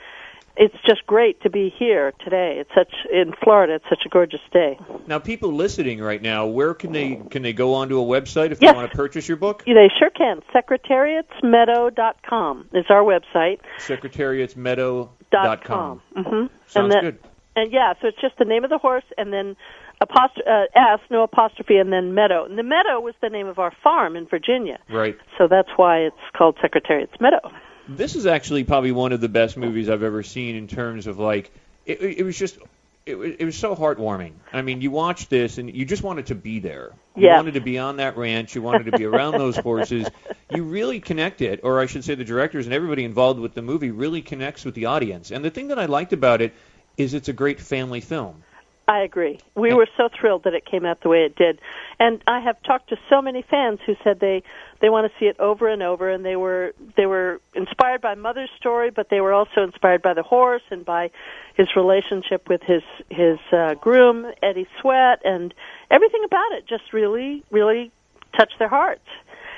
it's 0.55 0.75
just 0.85 1.05
great 1.07 1.41
to 1.41 1.49
be 1.49 1.73
here 1.77 2.13
today. 2.23 2.59
It's 2.59 2.71
such 2.75 2.93
in 3.11 3.33
Florida. 3.43 3.75
It's 3.75 3.89
such 3.89 4.05
a 4.05 4.09
gorgeous 4.09 4.41
day. 4.51 4.79
Now, 5.07 5.19
people 5.19 5.53
listening 5.53 6.01
right 6.01 6.21
now, 6.21 6.45
where 6.47 6.73
can 6.73 6.91
they 6.91 7.21
can 7.31 7.41
they 7.41 7.53
go 7.53 7.73
onto 7.73 7.97
a 7.99 8.03
website 8.03 8.51
if 8.51 8.61
Yes. 8.61 8.73
they 8.73 8.77
want 8.77 8.91
to 8.91 8.97
purchase 8.97 9.25
your 9.27 9.37
book? 9.37 9.63
They 9.65 9.89
sure 9.97 10.11
can. 10.11 10.41
Secretariatsmeadow.com 10.53 12.69
is 12.73 12.85
our 12.89 13.03
website. 13.03 13.59
Secretariatsmeadow.com. 13.79 16.01
Mm-hmm. 16.17 16.47
Sounds 16.67 16.93
that, 16.93 17.01
good. 17.01 17.17
And 17.59 17.71
yeah, 17.71 17.93
so 18.01 18.07
it's 18.07 18.19
just 18.21 18.37
the 18.37 18.45
name 18.45 18.63
of 18.63 18.69
the 18.69 18.77
horse 18.77 19.03
and 19.17 19.31
then 19.33 19.55
apostro- 20.01 20.47
uh, 20.47 20.65
S, 20.75 20.99
no 21.09 21.23
apostrophe, 21.23 21.77
and 21.77 21.91
then 21.91 22.13
Meadow. 22.13 22.45
And 22.45 22.57
the 22.57 22.63
Meadow 22.63 22.99
was 22.99 23.15
the 23.21 23.29
name 23.29 23.47
of 23.47 23.59
our 23.59 23.73
farm 23.83 24.15
in 24.15 24.25
Virginia. 24.27 24.79
Right. 24.89 25.17
So 25.37 25.47
that's 25.47 25.69
why 25.75 25.99
it's 25.99 26.15
called 26.37 26.57
Secretariat's 26.61 27.19
Meadow. 27.19 27.51
This 27.87 28.15
is 28.15 28.25
actually 28.25 28.63
probably 28.63 28.91
one 28.91 29.11
of 29.13 29.21
the 29.21 29.29
best 29.29 29.57
movies 29.57 29.89
I've 29.89 30.03
ever 30.03 30.21
seen 30.23 30.55
in 30.55 30.67
terms 30.67 31.07
of 31.07 31.17
like 31.19 31.51
it, 31.85 32.01
it 32.01 32.23
was 32.23 32.37
just 32.37 32.59
it 33.05 33.17
was, 33.17 33.31
it 33.39 33.45
was 33.45 33.57
so 33.57 33.75
heartwarming. 33.75 34.33
I 34.53 34.61
mean, 34.61 34.81
you 34.81 34.91
watch 34.91 35.27
this 35.29 35.57
and 35.57 35.73
you 35.75 35.85
just 35.85 36.03
wanted 36.03 36.27
to 36.27 36.35
be 36.35 36.59
there. 36.59 36.91
You 37.15 37.25
Yeah. 37.27 37.37
wanted 37.37 37.55
to 37.55 37.61
be 37.61 37.79
on 37.79 37.97
that 37.97 38.15
ranch. 38.17 38.53
You 38.53 38.61
wanted 38.61 38.91
to 38.91 38.97
be 38.97 39.05
around 39.05 39.39
those 39.39 39.57
horses. 39.69 40.07
You 40.53 40.63
really 40.63 40.99
connect 40.99 41.41
it, 41.41 41.61
or 41.63 41.79
I 41.79 41.87
should 41.87 42.03
say, 42.03 42.13
the 42.13 42.23
directors 42.23 42.65
and 42.67 42.73
everybody 42.75 43.03
involved 43.05 43.39
with 43.39 43.55
the 43.55 43.63
movie 43.63 43.89
really 43.89 44.21
connects 44.21 44.63
with 44.63 44.75
the 44.75 44.85
audience. 44.85 45.31
And 45.31 45.43
the 45.43 45.49
thing 45.49 45.69
that 45.69 45.79
I 45.79 45.85
liked 45.87 46.13
about 46.13 46.41
it 46.41 46.53
is 46.99 47.13
it's 47.13 47.29
a 47.29 47.33
great 47.33 47.59
family 47.59 48.01
film. 48.01 48.43
I 48.89 49.01
agree. 49.01 49.39
We 49.53 49.71
were 49.75 49.87
so 49.97 50.09
thrilled 50.19 50.45
that 50.45 50.55
it 50.55 50.65
came 50.65 50.83
out 50.83 51.01
the 51.01 51.09
way 51.09 51.23
it 51.23 51.35
did. 51.35 51.61
And 51.99 52.23
I 52.25 52.39
have 52.39 52.61
talked 52.63 52.89
to 52.89 52.97
so 53.07 53.21
many 53.21 53.43
fans 53.43 53.77
who 53.85 53.95
said 54.03 54.19
they 54.19 54.41
they 54.81 54.89
want 54.89 55.11
to 55.11 55.19
see 55.19 55.27
it 55.27 55.39
over 55.39 55.67
and 55.67 55.83
over 55.83 56.09
and 56.09 56.25
they 56.25 56.35
were 56.35 56.73
they 56.97 57.05
were 57.05 57.39
inspired 57.53 58.01
by 58.01 58.15
mother's 58.15 58.49
story 58.57 58.89
but 58.89 59.11
they 59.11 59.21
were 59.21 59.31
also 59.31 59.61
inspired 59.61 60.01
by 60.01 60.15
the 60.15 60.23
horse 60.23 60.63
and 60.71 60.85
by 60.85 61.11
his 61.53 61.67
relationship 61.75 62.49
with 62.49 62.63
his 62.63 62.81
his 63.11 63.37
uh, 63.51 63.75
groom 63.75 64.25
Eddie 64.41 64.67
Sweat 64.81 65.21
and 65.23 65.53
everything 65.91 66.23
about 66.25 66.51
it 66.53 66.65
just 66.67 66.91
really 66.91 67.43
really 67.51 67.91
touched 68.35 68.57
their 68.57 68.69
hearts. 68.69 69.05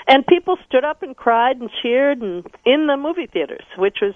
And 0.10 0.28
people 0.28 0.58
stood 0.68 0.84
up 0.84 1.04
and 1.04 1.16
cried 1.16 1.58
and 1.62 1.70
cheered 1.82 2.22
and 2.22 2.46
in 2.66 2.88
the 2.88 2.98
movie 2.98 3.28
theaters, 3.28 3.64
which 3.78 4.00
was 4.02 4.14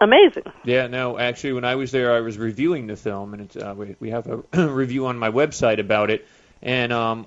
amazing. 0.00 0.44
Yeah, 0.64 0.86
no, 0.86 1.18
actually, 1.18 1.54
when 1.54 1.64
I 1.64 1.74
was 1.76 1.90
there, 1.90 2.14
I 2.14 2.20
was 2.20 2.38
reviewing 2.38 2.86
the 2.86 2.96
film, 2.96 3.34
and 3.34 3.42
it's, 3.42 3.56
uh, 3.56 3.74
we, 3.76 3.96
we 4.00 4.10
have 4.10 4.26
a 4.26 4.68
review 4.68 5.06
on 5.06 5.18
my 5.18 5.30
website 5.30 5.78
about 5.78 6.10
it. 6.10 6.26
And 6.62 6.92
um, 6.92 7.26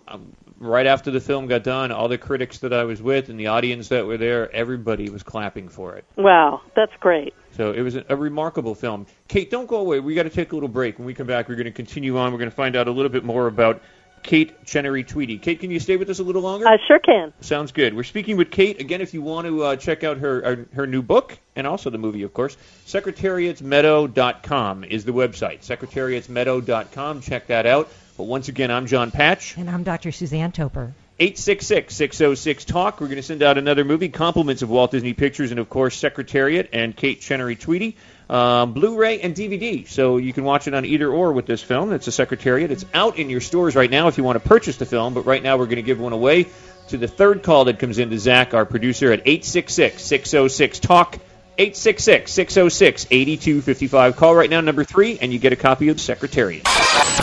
right 0.60 0.86
after 0.86 1.12
the 1.12 1.20
film 1.20 1.48
got 1.48 1.64
done, 1.64 1.92
all 1.92 2.08
the 2.08 2.18
critics 2.18 2.60
that 2.60 2.72
I 2.72 2.84
was 2.84 3.02
with 3.02 3.30
and 3.30 3.40
the 3.40 3.48
audience 3.48 3.90
that 3.90 4.06
were 4.06 4.18
there, 4.18 4.52
everybody 4.52 5.10
was 5.10 5.24
clapping 5.24 5.70
for 5.70 5.96
it. 5.96 6.06
Wow, 6.16 6.62
that's 6.76 6.94
great. 7.00 7.34
So 7.52 7.72
it 7.72 7.82
was 7.82 7.96
a, 7.96 8.06
a 8.10 8.16
remarkable 8.16 8.76
film. 8.76 9.08
Kate, 9.28 9.50
don't 9.50 9.68
go 9.68 9.78
away. 9.78 10.00
We 10.00 10.16
got 10.16 10.24
to 10.24 10.30
take 10.30 10.52
a 10.52 10.56
little 10.56 10.70
break. 10.70 11.00
When 11.00 11.06
we 11.06 11.14
come 11.14 11.28
back, 11.28 11.50
we're 11.50 11.56
going 11.56 11.66
to 11.66 11.72
continue 11.72 12.18
on. 12.18 12.32
We're 12.32 12.40
going 12.40 12.50
to 12.50 12.56
find 12.56 12.76
out 12.76 12.88
a 12.88 12.92
little 12.92 13.10
bit 13.10 13.24
more 13.24 13.48
about 13.48 13.82
Kate 14.24 14.66
Chenery 14.66 15.04
Tweedy. 15.04 15.38
Kate, 15.38 15.60
can 15.60 15.70
you 15.70 15.80
stay 15.80 15.98
with 15.98 16.10
us 16.10 16.20
a 16.20 16.24
little 16.24 16.42
longer? 16.42 16.68
I 16.68 16.78
sure 16.88 17.00
can. 17.00 17.34
Sounds 17.42 17.72
good. 17.72 17.94
We're 17.94 18.04
speaking 18.04 18.38
with 18.38 18.50
Kate 18.50 18.80
again. 18.80 19.02
If 19.02 19.14
you 19.14 19.22
want 19.22 19.48
to 19.48 19.64
uh, 19.64 19.76
check 19.76 20.04
out 20.04 20.18
her, 20.18 20.42
her 20.42 20.68
her 20.74 20.88
new 20.88 21.02
book 21.02 21.38
and 21.56 21.68
also 21.68 21.90
the 21.90 21.98
movie, 21.98 22.24
of 22.24 22.34
course, 22.34 22.58
secretariatsmeadow.com 22.88 24.84
is 24.86 25.06
the 25.06 25.14
website. 25.14 25.60
Secretariatsmeadow.com. 25.62 27.22
Check 27.22 27.48
that 27.48 27.66
out. 27.66 27.90
But 28.18 28.24
once 28.24 28.48
again, 28.48 28.72
I'm 28.72 28.88
John 28.88 29.12
Patch. 29.12 29.58
And 29.58 29.70
I'm 29.70 29.84
Dr. 29.84 30.12
Suzanne 30.12 30.52
Toper. 30.52 30.94
866-606-TALK. 31.20 33.00
We're 33.00 33.08
going 33.08 33.18
to 33.18 33.24
send 33.24 33.44
out 33.44 33.58
another 33.58 33.86
movie, 33.86 34.10
compliments 34.10 34.62
of 34.62 34.70
Walt 34.70 34.92
Disney 34.92 35.14
Pictures 35.14 35.52
and, 35.52 35.60
of 35.60 35.70
course, 35.70 35.96
Secretariat 35.96 36.70
and 36.74 36.96
Kate 36.96 37.22
Chenery 37.22 37.56
Tweedy. 37.56 37.98
Um, 38.30 38.74
Blu-ray 38.74 39.22
and 39.22 39.34
DVD, 39.36 39.88
so 39.88 40.18
you 40.18 40.34
can 40.34 40.44
watch 40.44 40.68
it 40.68 40.74
on 40.74 40.86
either 40.86 41.10
or 41.10 41.32
with 41.34 41.46
this 41.46 41.62
film. 41.62 41.94
It's 41.94 42.08
a 42.08 42.12
Secretariat. 42.12 42.72
It's 42.72 42.86
out 42.94 43.18
in 43.18 43.30
your 43.30 43.42
stores 43.42 43.76
right 43.76 43.92
now 43.92 44.08
if 44.08 44.18
you 44.18 44.24
want 44.24 44.42
to 44.42 44.48
purchase 44.48 44.78
the 44.78 44.86
film, 44.86 45.14
but 45.14 45.26
right 45.26 45.44
now 45.44 45.58
we're 45.58 45.66
going 45.66 45.76
to 45.76 45.82
give 45.82 46.00
one 46.00 46.14
away 46.14 46.48
to 46.88 46.98
the 46.98 47.08
third 47.08 47.44
call 47.44 47.66
that 47.66 47.80
comes 47.80 48.00
in 48.00 48.10
to 48.10 48.20
Zach, 48.20 48.54
our 48.54 48.66
producer, 48.66 49.12
at 49.12 49.26
866-606-TALK. 49.26 51.20
866-606-8255. 51.58 54.16
Call 54.16 54.36
right 54.36 54.50
now, 54.50 54.62
number 54.62 54.84
three, 54.84 55.20
and 55.20 55.32
you 55.32 55.38
get 55.38 55.54
a 55.54 55.56
copy 55.56 55.90
of 55.90 56.02
Secretariat. 56.02 56.64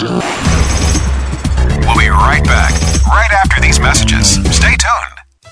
We'll 0.00 0.20
be 1.98 2.08
right 2.08 2.44
back, 2.44 2.70
right 3.08 3.32
after 3.32 3.60
these 3.60 3.80
messages. 3.80 4.34
Stay 4.54 4.76
tuned. 4.76 5.29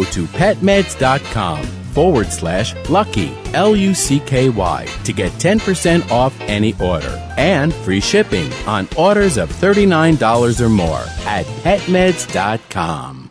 To 0.00 0.24
petmeds.com 0.24 1.64
forward 1.92 2.28
slash 2.28 2.74
lucky, 2.88 3.34
L 3.52 3.76
U 3.76 3.94
C 3.94 4.18
K 4.20 4.48
Y, 4.48 4.86
to 5.04 5.12
get 5.12 5.30
10% 5.32 6.10
off 6.10 6.34
any 6.42 6.74
order 6.80 7.18
and 7.36 7.72
free 7.72 8.00
shipping 8.00 8.52
on 8.66 8.88
orders 8.96 9.36
of 9.36 9.50
$39 9.50 10.60
or 10.60 10.68
more 10.68 11.04
at 11.26 11.46
petmeds.com. 11.62 13.30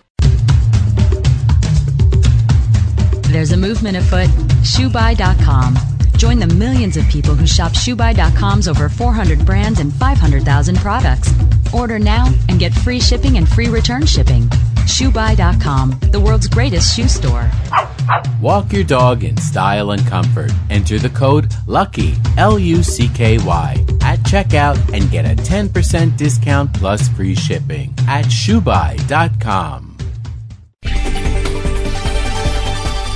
There's 3.31 3.53
a 3.53 3.57
movement 3.57 3.95
afoot. 3.95 4.27
ShoeBuy.com. 4.61 5.77
Join 6.17 6.37
the 6.37 6.53
millions 6.53 6.97
of 6.97 7.07
people 7.07 7.33
who 7.33 7.47
shop 7.47 7.71
ShoeBuy.com's 7.71 8.67
over 8.67 8.89
400 8.89 9.45
brands 9.45 9.79
and 9.79 9.93
500,000 9.93 10.77
products. 10.77 11.33
Order 11.73 11.97
now 11.97 12.27
and 12.49 12.59
get 12.59 12.73
free 12.73 12.99
shipping 12.99 13.37
and 13.37 13.47
free 13.47 13.69
return 13.69 14.05
shipping. 14.05 14.49
ShoeBuy.com, 14.83 15.99
the 16.11 16.19
world's 16.19 16.47
greatest 16.47 16.95
shoe 16.95 17.07
store. 17.07 17.49
Walk 18.41 18.73
your 18.73 18.83
dog 18.83 19.23
in 19.23 19.37
style 19.37 19.91
and 19.91 20.05
comfort. 20.07 20.51
Enter 20.69 20.99
the 20.99 21.09
code 21.09 21.51
LUCKY, 21.67 22.15
L 22.37 22.59
U 22.59 22.83
C 22.83 23.07
K 23.09 23.37
Y, 23.37 23.85
at 24.01 24.19
checkout 24.19 24.77
and 24.93 25.09
get 25.11 25.25
a 25.25 25.35
10% 25.41 26.17
discount 26.17 26.73
plus 26.73 27.07
free 27.09 27.35
shipping 27.35 27.93
at 28.07 28.25
shoebuy.com. 28.25 29.97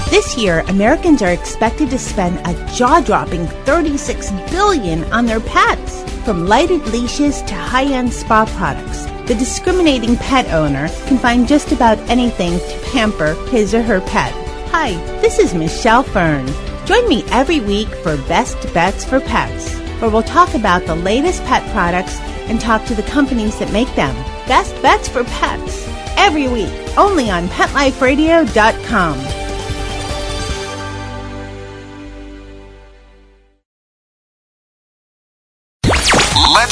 This 0.10 0.38
year, 0.38 0.62
Americans 0.70 1.22
are 1.22 1.32
expected 1.32 1.90
to 1.90 2.00
spend 2.00 2.38
a 2.48 2.74
jaw-dropping 2.74 3.48
36 3.66 4.32
billion 4.50 5.04
on 5.12 5.26
their 5.26 5.42
pets. 5.42 6.04
From 6.24 6.48
lighted 6.48 6.88
leashes 6.88 7.42
to 7.42 7.54
high-end 7.54 8.14
spa 8.14 8.46
products, 8.56 9.08
the 9.26 9.36
discriminating 9.36 10.16
pet 10.18 10.52
owner 10.54 10.88
can 11.08 11.18
find 11.18 11.48
just 11.48 11.72
about 11.72 11.98
anything 12.10 12.60
to 12.60 12.90
pamper 12.92 13.34
his 13.50 13.74
or 13.74 13.82
her 13.82 14.02
pet. 14.02 14.32
Hi, 14.70 14.94
this 15.22 15.40
is 15.40 15.54
Michelle 15.56 16.04
Fern. 16.04 16.48
Join 16.86 17.10
me 17.10 17.24
every 17.32 17.60
week 17.60 17.88
for 17.88 18.18
Best 18.28 18.72
Bets 18.74 19.04
for 19.04 19.20
Pets, 19.20 19.74
where 20.00 20.12
we'll 20.12 20.22
talk 20.22 20.54
about 20.54 20.86
the 20.86 20.96
latest 20.96 21.44
pet 21.46 21.68
products 21.72 22.20
and 22.48 22.62
talk 22.62 22.86
to 22.86 22.94
the 22.94 23.02
companies 23.04 23.58
that 23.58 23.72
make 23.72 23.94
them. 23.96 24.16
Best 24.48 24.80
Bets 24.84 25.08
for 25.08 25.24
Pets, 25.24 25.88
every 26.18 26.48
week, 26.48 26.74
only 26.96 27.32
on 27.32 27.48
PetLifeRadio.com. 27.48 29.35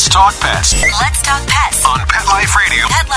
Let's 0.04 0.14
talk 0.14 0.36
pets 0.42 0.74
Let's 0.82 1.22
talk 1.22 1.48
pets. 1.48 1.86
on 1.86 2.00
Pet 2.00 2.28
Life 2.28 2.54
Radio. 2.58 2.86
Pet 2.90 3.10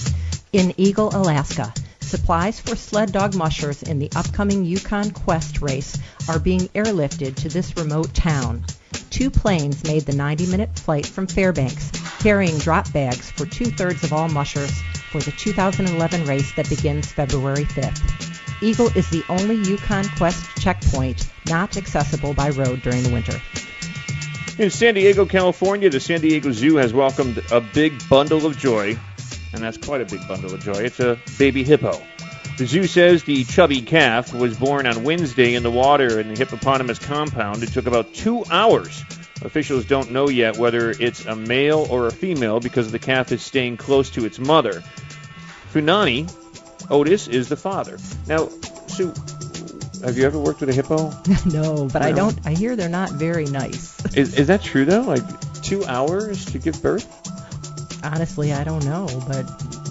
In 0.52 0.74
Eagle, 0.76 1.10
Alaska, 1.14 1.72
supplies 2.08 2.58
for 2.58 2.74
sled 2.74 3.12
dog 3.12 3.34
mushers 3.34 3.82
in 3.82 3.98
the 3.98 4.10
upcoming 4.16 4.64
Yukon 4.64 5.10
Quest 5.10 5.60
race 5.60 5.98
are 6.28 6.38
being 6.38 6.68
airlifted 6.68 7.36
to 7.36 7.48
this 7.50 7.76
remote 7.76 8.14
town. 8.14 8.64
Two 9.10 9.30
planes 9.30 9.84
made 9.84 10.02
the 10.02 10.12
90-minute 10.12 10.78
flight 10.78 11.04
from 11.04 11.26
Fairbanks, 11.26 11.90
carrying 12.20 12.56
drop 12.58 12.90
bags 12.92 13.30
for 13.30 13.44
two-thirds 13.44 14.02
of 14.04 14.12
all 14.12 14.28
mushers 14.28 14.72
for 15.10 15.20
the 15.20 15.32
2011 15.32 16.24
race 16.24 16.52
that 16.54 16.68
begins 16.68 17.12
February 17.12 17.64
5th. 17.64 18.62
Eagle 18.62 18.88
is 18.96 19.08
the 19.10 19.22
only 19.28 19.56
Yukon 19.56 20.08
Quest 20.16 20.44
checkpoint 20.58 21.30
not 21.46 21.76
accessible 21.76 22.32
by 22.32 22.50
road 22.50 22.80
during 22.82 23.02
the 23.02 23.12
winter. 23.12 23.40
In 24.58 24.70
San 24.70 24.94
Diego, 24.94 25.26
California, 25.26 25.90
the 25.90 26.00
San 26.00 26.20
Diego 26.20 26.50
Zoo 26.52 26.76
has 26.76 26.92
welcomed 26.92 27.40
a 27.52 27.60
big 27.60 28.08
bundle 28.08 28.46
of 28.46 28.58
joy, 28.58 28.98
and 29.52 29.62
that's 29.62 29.78
quite 29.78 30.00
a 30.00 30.04
big 30.04 30.26
bundle 30.28 30.52
of 30.52 30.60
joy. 30.60 30.74
It's 30.74 31.00
a 31.00 31.18
baby 31.38 31.64
hippo. 31.64 32.00
The 32.58 32.66
zoo 32.66 32.86
says 32.86 33.22
the 33.22 33.44
chubby 33.44 33.82
calf 33.82 34.34
was 34.34 34.58
born 34.58 34.86
on 34.86 35.04
Wednesday 35.04 35.54
in 35.54 35.62
the 35.62 35.70
water 35.70 36.18
in 36.18 36.28
the 36.28 36.34
hippopotamus 36.34 36.98
compound. 36.98 37.62
It 37.62 37.68
took 37.68 37.86
about 37.86 38.12
two 38.14 38.44
hours. 38.50 39.04
Officials 39.42 39.84
don't 39.84 40.10
know 40.10 40.28
yet 40.28 40.56
whether 40.56 40.90
it's 40.90 41.24
a 41.24 41.36
male 41.36 41.86
or 41.88 42.08
a 42.08 42.12
female 42.12 42.58
because 42.58 42.90
the 42.90 42.98
calf 42.98 43.30
is 43.30 43.42
staying 43.42 43.76
close 43.76 44.10
to 44.10 44.24
its 44.24 44.40
mother. 44.40 44.82
Funani, 45.72 46.28
Otis, 46.90 47.28
is 47.28 47.48
the 47.48 47.56
father. 47.56 47.96
Now, 48.26 48.48
Sue, 48.88 49.14
have 50.04 50.16
you 50.16 50.24
ever 50.24 50.38
worked 50.38 50.60
with 50.60 50.70
a 50.70 50.72
hippo? 50.72 51.12
no, 51.46 51.88
but 51.92 52.02
I 52.02 52.10
don't. 52.10 52.36
I 52.44 52.54
hear 52.54 52.74
they're 52.74 52.88
not 52.88 53.10
very 53.12 53.44
nice. 53.44 54.04
Is, 54.16 54.34
is 54.36 54.48
that 54.48 54.62
true 54.62 54.84
though? 54.84 55.02
Like 55.02 55.22
two 55.62 55.84
hours 55.84 56.44
to 56.46 56.58
give 56.58 56.82
birth? 56.82 57.06
Honestly, 58.02 58.52
I 58.52 58.64
don't 58.64 58.84
know, 58.84 59.06
but 59.26 59.42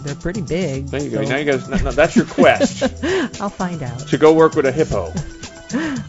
they're 0.04 0.16
pretty 0.16 0.42
big. 0.42 0.88
There 0.88 1.02
you 1.02 1.10
go. 1.10 1.22
Now 1.22 1.38
you 1.38 1.52
guys, 1.52 1.68
no, 1.68 1.78
no, 1.78 1.92
that's 1.92 2.16
your 2.16 2.26
quest 2.26 2.84
I'll 3.42 3.50
find 3.50 3.84
out. 3.84 4.00
to 4.08 4.18
go 4.18 4.34
work 4.34 4.56
with 4.56 4.66
a 4.66 4.72
hippo. 4.72 5.14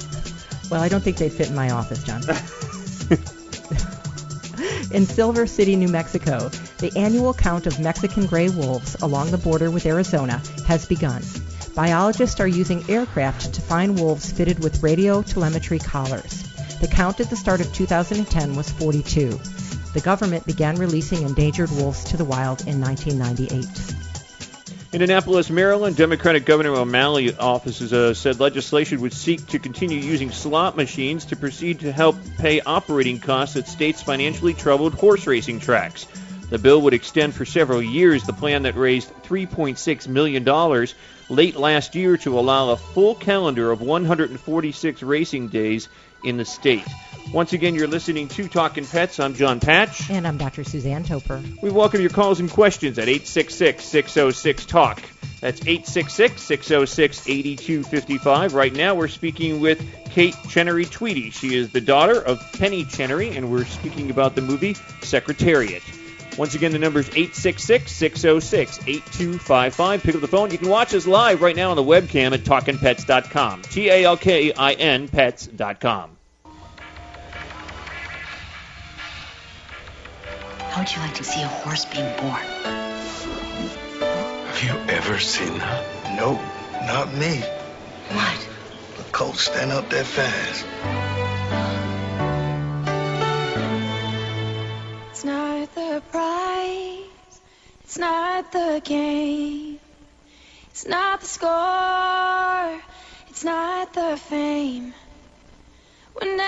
Well, 0.70 0.82
I 0.82 0.88
don't 0.88 1.02
think 1.02 1.16
they'd 1.16 1.32
fit 1.32 1.48
in 1.48 1.54
my 1.54 1.70
office, 1.70 2.04
John. 2.04 2.20
in 4.92 5.06
Silver 5.06 5.46
City, 5.46 5.76
New 5.76 5.88
Mexico, 5.88 6.50
the 6.78 6.92
annual 6.94 7.32
count 7.32 7.66
of 7.66 7.80
Mexican 7.80 8.26
gray 8.26 8.50
wolves 8.50 8.94
along 9.00 9.30
the 9.30 9.38
border 9.38 9.70
with 9.70 9.86
Arizona 9.86 10.42
has 10.66 10.84
begun. 10.84 11.22
Biologists 11.74 12.38
are 12.38 12.46
using 12.48 12.84
aircraft 12.90 13.54
to 13.54 13.62
find 13.62 13.98
wolves 13.98 14.30
fitted 14.30 14.62
with 14.62 14.82
radio 14.82 15.22
telemetry 15.22 15.78
collars. 15.78 16.42
The 16.80 16.88
count 16.88 17.18
at 17.20 17.30
the 17.30 17.36
start 17.36 17.62
of 17.62 17.72
2010 17.72 18.54
was 18.54 18.70
42. 18.70 19.40
The 19.94 20.00
government 20.00 20.46
began 20.46 20.76
releasing 20.76 21.22
endangered 21.22 21.70
wolves 21.70 22.04
to 22.04 22.16
the 22.16 22.24
wild 22.24 22.66
in 22.66 22.80
1998. 22.80 23.98
In 24.90 25.02
Annapolis, 25.02 25.50
Maryland, 25.50 25.96
Democratic 25.96 26.46
Governor 26.46 26.74
O'Malley 26.74 27.36
offices 27.36 27.92
uh, 27.92 28.14
said 28.14 28.40
legislation 28.40 29.00
would 29.02 29.12
seek 29.12 29.46
to 29.48 29.58
continue 29.58 29.98
using 29.98 30.30
slot 30.30 30.76
machines 30.76 31.26
to 31.26 31.36
proceed 31.36 31.80
to 31.80 31.92
help 31.92 32.16
pay 32.38 32.60
operating 32.60 33.18
costs 33.18 33.56
at 33.56 33.68
states' 33.68 34.02
financially 34.02 34.54
troubled 34.54 34.94
horse 34.94 35.26
racing 35.26 35.60
tracks. 35.60 36.06
The 36.48 36.58
bill 36.58 36.80
would 36.82 36.94
extend 36.94 37.34
for 37.34 37.44
several 37.44 37.82
years 37.82 38.24
the 38.24 38.32
plan 38.32 38.62
that 38.62 38.76
raised 38.76 39.12
$3.6 39.24 40.08
million 40.08 40.86
late 41.28 41.56
last 41.56 41.94
year 41.94 42.16
to 42.18 42.38
allow 42.38 42.70
a 42.70 42.76
full 42.76 43.14
calendar 43.14 43.70
of 43.70 43.82
146 43.82 45.02
racing 45.02 45.48
days 45.48 45.90
in 46.24 46.38
the 46.38 46.46
state. 46.46 46.86
Once 47.32 47.52
again, 47.52 47.74
you're 47.74 47.86
listening 47.86 48.26
to 48.26 48.48
Talking 48.48 48.86
Pets. 48.86 49.20
I'm 49.20 49.34
John 49.34 49.60
Patch. 49.60 50.08
And 50.10 50.26
I'm 50.26 50.38
Dr. 50.38 50.64
Suzanne 50.64 51.04
Toper. 51.04 51.42
We 51.62 51.68
welcome 51.70 52.00
your 52.00 52.08
calls 52.08 52.40
and 52.40 52.50
questions 52.50 52.98
at 52.98 53.08
866-606-TALK. 53.08 55.02
That's 55.40 55.60
866-606-8255. 55.60 58.54
Right 58.54 58.72
now 58.72 58.94
we're 58.94 59.08
speaking 59.08 59.60
with 59.60 59.84
Kate 60.06 60.34
Chenery 60.48 60.86
Tweedy. 60.86 61.28
She 61.30 61.54
is 61.54 61.70
the 61.70 61.82
daughter 61.82 62.18
of 62.18 62.40
Penny 62.54 62.84
Chenery, 62.84 63.36
and 63.36 63.52
we're 63.52 63.66
speaking 63.66 64.08
about 64.10 64.34
the 64.34 64.40
movie 64.40 64.74
Secretariat. 65.02 65.82
Once 66.38 66.54
again, 66.54 66.72
the 66.72 66.78
number 66.78 67.00
is 67.00 67.10
866-606-8255. 67.10 70.02
Pick 70.02 70.14
up 70.14 70.22
the 70.22 70.28
phone. 70.28 70.50
You 70.50 70.58
can 70.58 70.70
watch 70.70 70.94
us 70.94 71.06
live 71.06 71.42
right 71.42 71.54
now 71.54 71.68
on 71.70 71.76
the 71.76 71.82
webcam 71.82 72.32
at 72.32 72.40
talkinpets.com. 72.40 73.62
T-A-L-K-I-N 73.62 75.08
pets.com. 75.08 76.17
How 80.78 80.84
would 80.84 80.94
you 80.94 81.02
like 81.02 81.14
to 81.14 81.24
see 81.24 81.42
a 81.42 81.48
horse 81.48 81.86
being 81.86 82.06
born? 82.18 82.40
Have 84.46 84.62
you 84.62 84.70
ever 84.94 85.18
seen 85.18 85.58
that? 85.58 85.84
Nope, 86.14 86.38
not 86.86 87.12
me. 87.12 87.42
What? 88.12 88.48
The 88.96 89.02
colt 89.10 89.38
stand 89.38 89.72
up 89.72 89.90
that 89.90 90.06
fast. 90.06 90.64
It's 95.10 95.24
not 95.24 95.74
the 95.74 96.00
prize, 96.12 97.40
it's 97.82 97.98
not 97.98 98.52
the 98.52 98.80
game, 98.84 99.80
it's 100.70 100.86
not 100.86 101.22
the 101.22 101.26
score, 101.26 102.80
it's 103.30 103.42
not 103.42 103.92
the 103.94 104.16
fame. 104.16 104.94
Whenever 106.14 106.47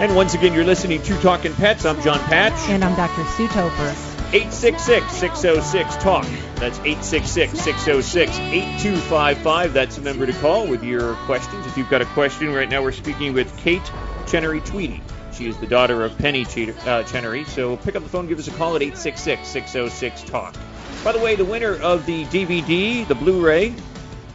And 0.00 0.16
once 0.16 0.34
again, 0.34 0.52
you're 0.52 0.64
listening 0.64 1.00
to 1.02 1.16
Talking 1.20 1.54
Pets. 1.54 1.84
I'm 1.84 2.02
John 2.02 2.18
Patch. 2.18 2.68
And 2.68 2.82
I'm 2.82 2.96
Dr. 2.96 3.24
Sue 3.36 3.46
Toper. 3.46 3.94
866-606-TALK. 4.32 6.26
That's 6.56 6.80
866-606-8255. 6.80 9.72
That's 9.72 9.94
the 9.94 10.02
number 10.02 10.26
to 10.26 10.32
call 10.32 10.66
with 10.66 10.82
your 10.82 11.14
questions. 11.26 11.64
If 11.66 11.76
you've 11.76 11.88
got 11.88 12.02
a 12.02 12.06
question, 12.06 12.52
right 12.52 12.68
now 12.68 12.82
we're 12.82 12.90
speaking 12.90 13.34
with 13.34 13.56
Kate 13.58 13.88
Chenery 14.26 14.62
Tweedy. 14.62 15.00
She 15.32 15.46
is 15.46 15.56
the 15.58 15.68
daughter 15.68 16.02
of 16.02 16.18
Penny 16.18 16.44
uh, 16.86 17.04
Chenery. 17.04 17.44
So 17.44 17.76
pick 17.76 17.94
up 17.94 18.02
the 18.02 18.08
phone, 18.08 18.26
give 18.26 18.40
us 18.40 18.48
a 18.48 18.52
call 18.52 18.74
at 18.74 18.82
866-606-TALK. 18.82 20.56
By 21.04 21.12
the 21.12 21.20
way, 21.20 21.36
the 21.36 21.44
winner 21.44 21.76
of 21.76 22.04
the 22.04 22.24
DVD, 22.24 23.06
the 23.06 23.14
Blu-ray 23.14 23.72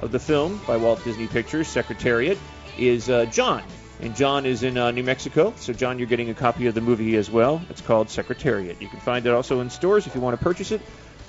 of 0.02 0.14
the 0.14 0.20
film 0.20 0.62
by 0.66 0.78
Walt 0.78 1.04
Disney 1.04 1.28
Pictures, 1.28 1.68
Secretariat, 1.68 2.38
is 2.78 3.10
uh, 3.10 3.26
John. 3.26 3.62
And 4.02 4.16
John 4.16 4.46
is 4.46 4.64
in 4.64 4.78
uh, 4.78 4.92
New 4.92 5.04
Mexico. 5.04 5.54
So, 5.58 5.74
John, 5.74 6.00
you're 6.00 6.08
getting 6.08 6.30
a 6.30 6.34
copy 6.34 6.68
of 6.68 6.76
the 6.76 6.82
movie 6.82 7.18
as 7.18 7.30
well. 7.30 7.62
It's 7.70 7.82
called 7.82 8.10
Secretariat. 8.10 8.82
You 8.82 8.88
can 8.88 9.02
find 9.02 9.26
it 9.26 9.34
also 9.34 9.60
in 9.60 9.70
stores 9.70 10.08
if 10.08 10.16
you 10.16 10.22
want 10.22 10.40
to 10.40 10.44
purchase 10.44 10.72
it. 10.72 10.80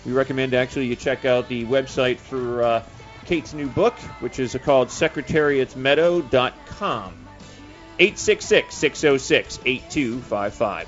We 0.06 0.12
recommend 0.12 0.54
actually 0.54 0.86
you 0.86 0.94
check 0.96 1.24
out 1.24 1.48
the 1.48 1.64
website 1.66 2.18
for 2.18 2.62
uh, 2.62 2.84
Kate's 3.26 3.52
new 3.54 3.68
book, 3.68 3.94
which 4.20 4.38
is 4.38 4.56
called 4.62 4.88
secretariatsmeadow.com. 4.88 7.14
866-606-8255. 7.98 10.86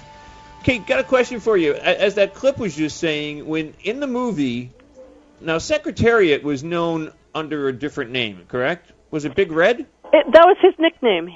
Kate, 0.62 0.86
got 0.86 1.00
a 1.00 1.04
question 1.04 1.40
for 1.40 1.56
you. 1.56 1.74
As 1.74 2.14
that 2.14 2.34
clip 2.34 2.58
was 2.58 2.74
just 2.74 2.96
saying, 2.98 3.46
when 3.46 3.74
in 3.82 4.00
the 4.00 4.06
movie, 4.06 4.70
now 5.40 5.58
Secretariat 5.58 6.42
was 6.42 6.64
known 6.64 7.12
under 7.34 7.68
a 7.68 7.72
different 7.72 8.12
name, 8.12 8.46
correct? 8.48 8.90
Was 9.10 9.26
it 9.26 9.34
Big 9.34 9.52
Red? 9.52 9.80
It, 9.80 9.86
that 10.32 10.46
was 10.46 10.56
his 10.62 10.72
nickname. 10.78 11.28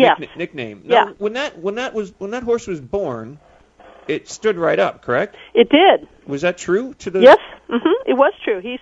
Yeah. 0.00 0.14
Nick- 0.18 0.36
nickname. 0.36 0.82
Now, 0.84 0.94
Yeah. 0.94 1.12
When 1.18 1.32
that 1.34 1.58
when 1.58 1.76
that 1.76 1.94
was 1.94 2.12
when 2.18 2.30
that 2.32 2.42
horse 2.42 2.66
was 2.66 2.80
born, 2.80 3.38
it 4.06 4.28
stood 4.28 4.56
right 4.56 4.78
up, 4.78 5.02
correct? 5.02 5.36
It 5.54 5.68
did. 5.70 6.08
Was 6.26 6.42
that 6.42 6.58
true 6.58 6.94
to 6.94 7.10
the? 7.10 7.20
Yes, 7.20 7.38
hmm 7.68 7.98
it 8.06 8.14
was 8.14 8.32
true. 8.44 8.60
He's 8.60 8.80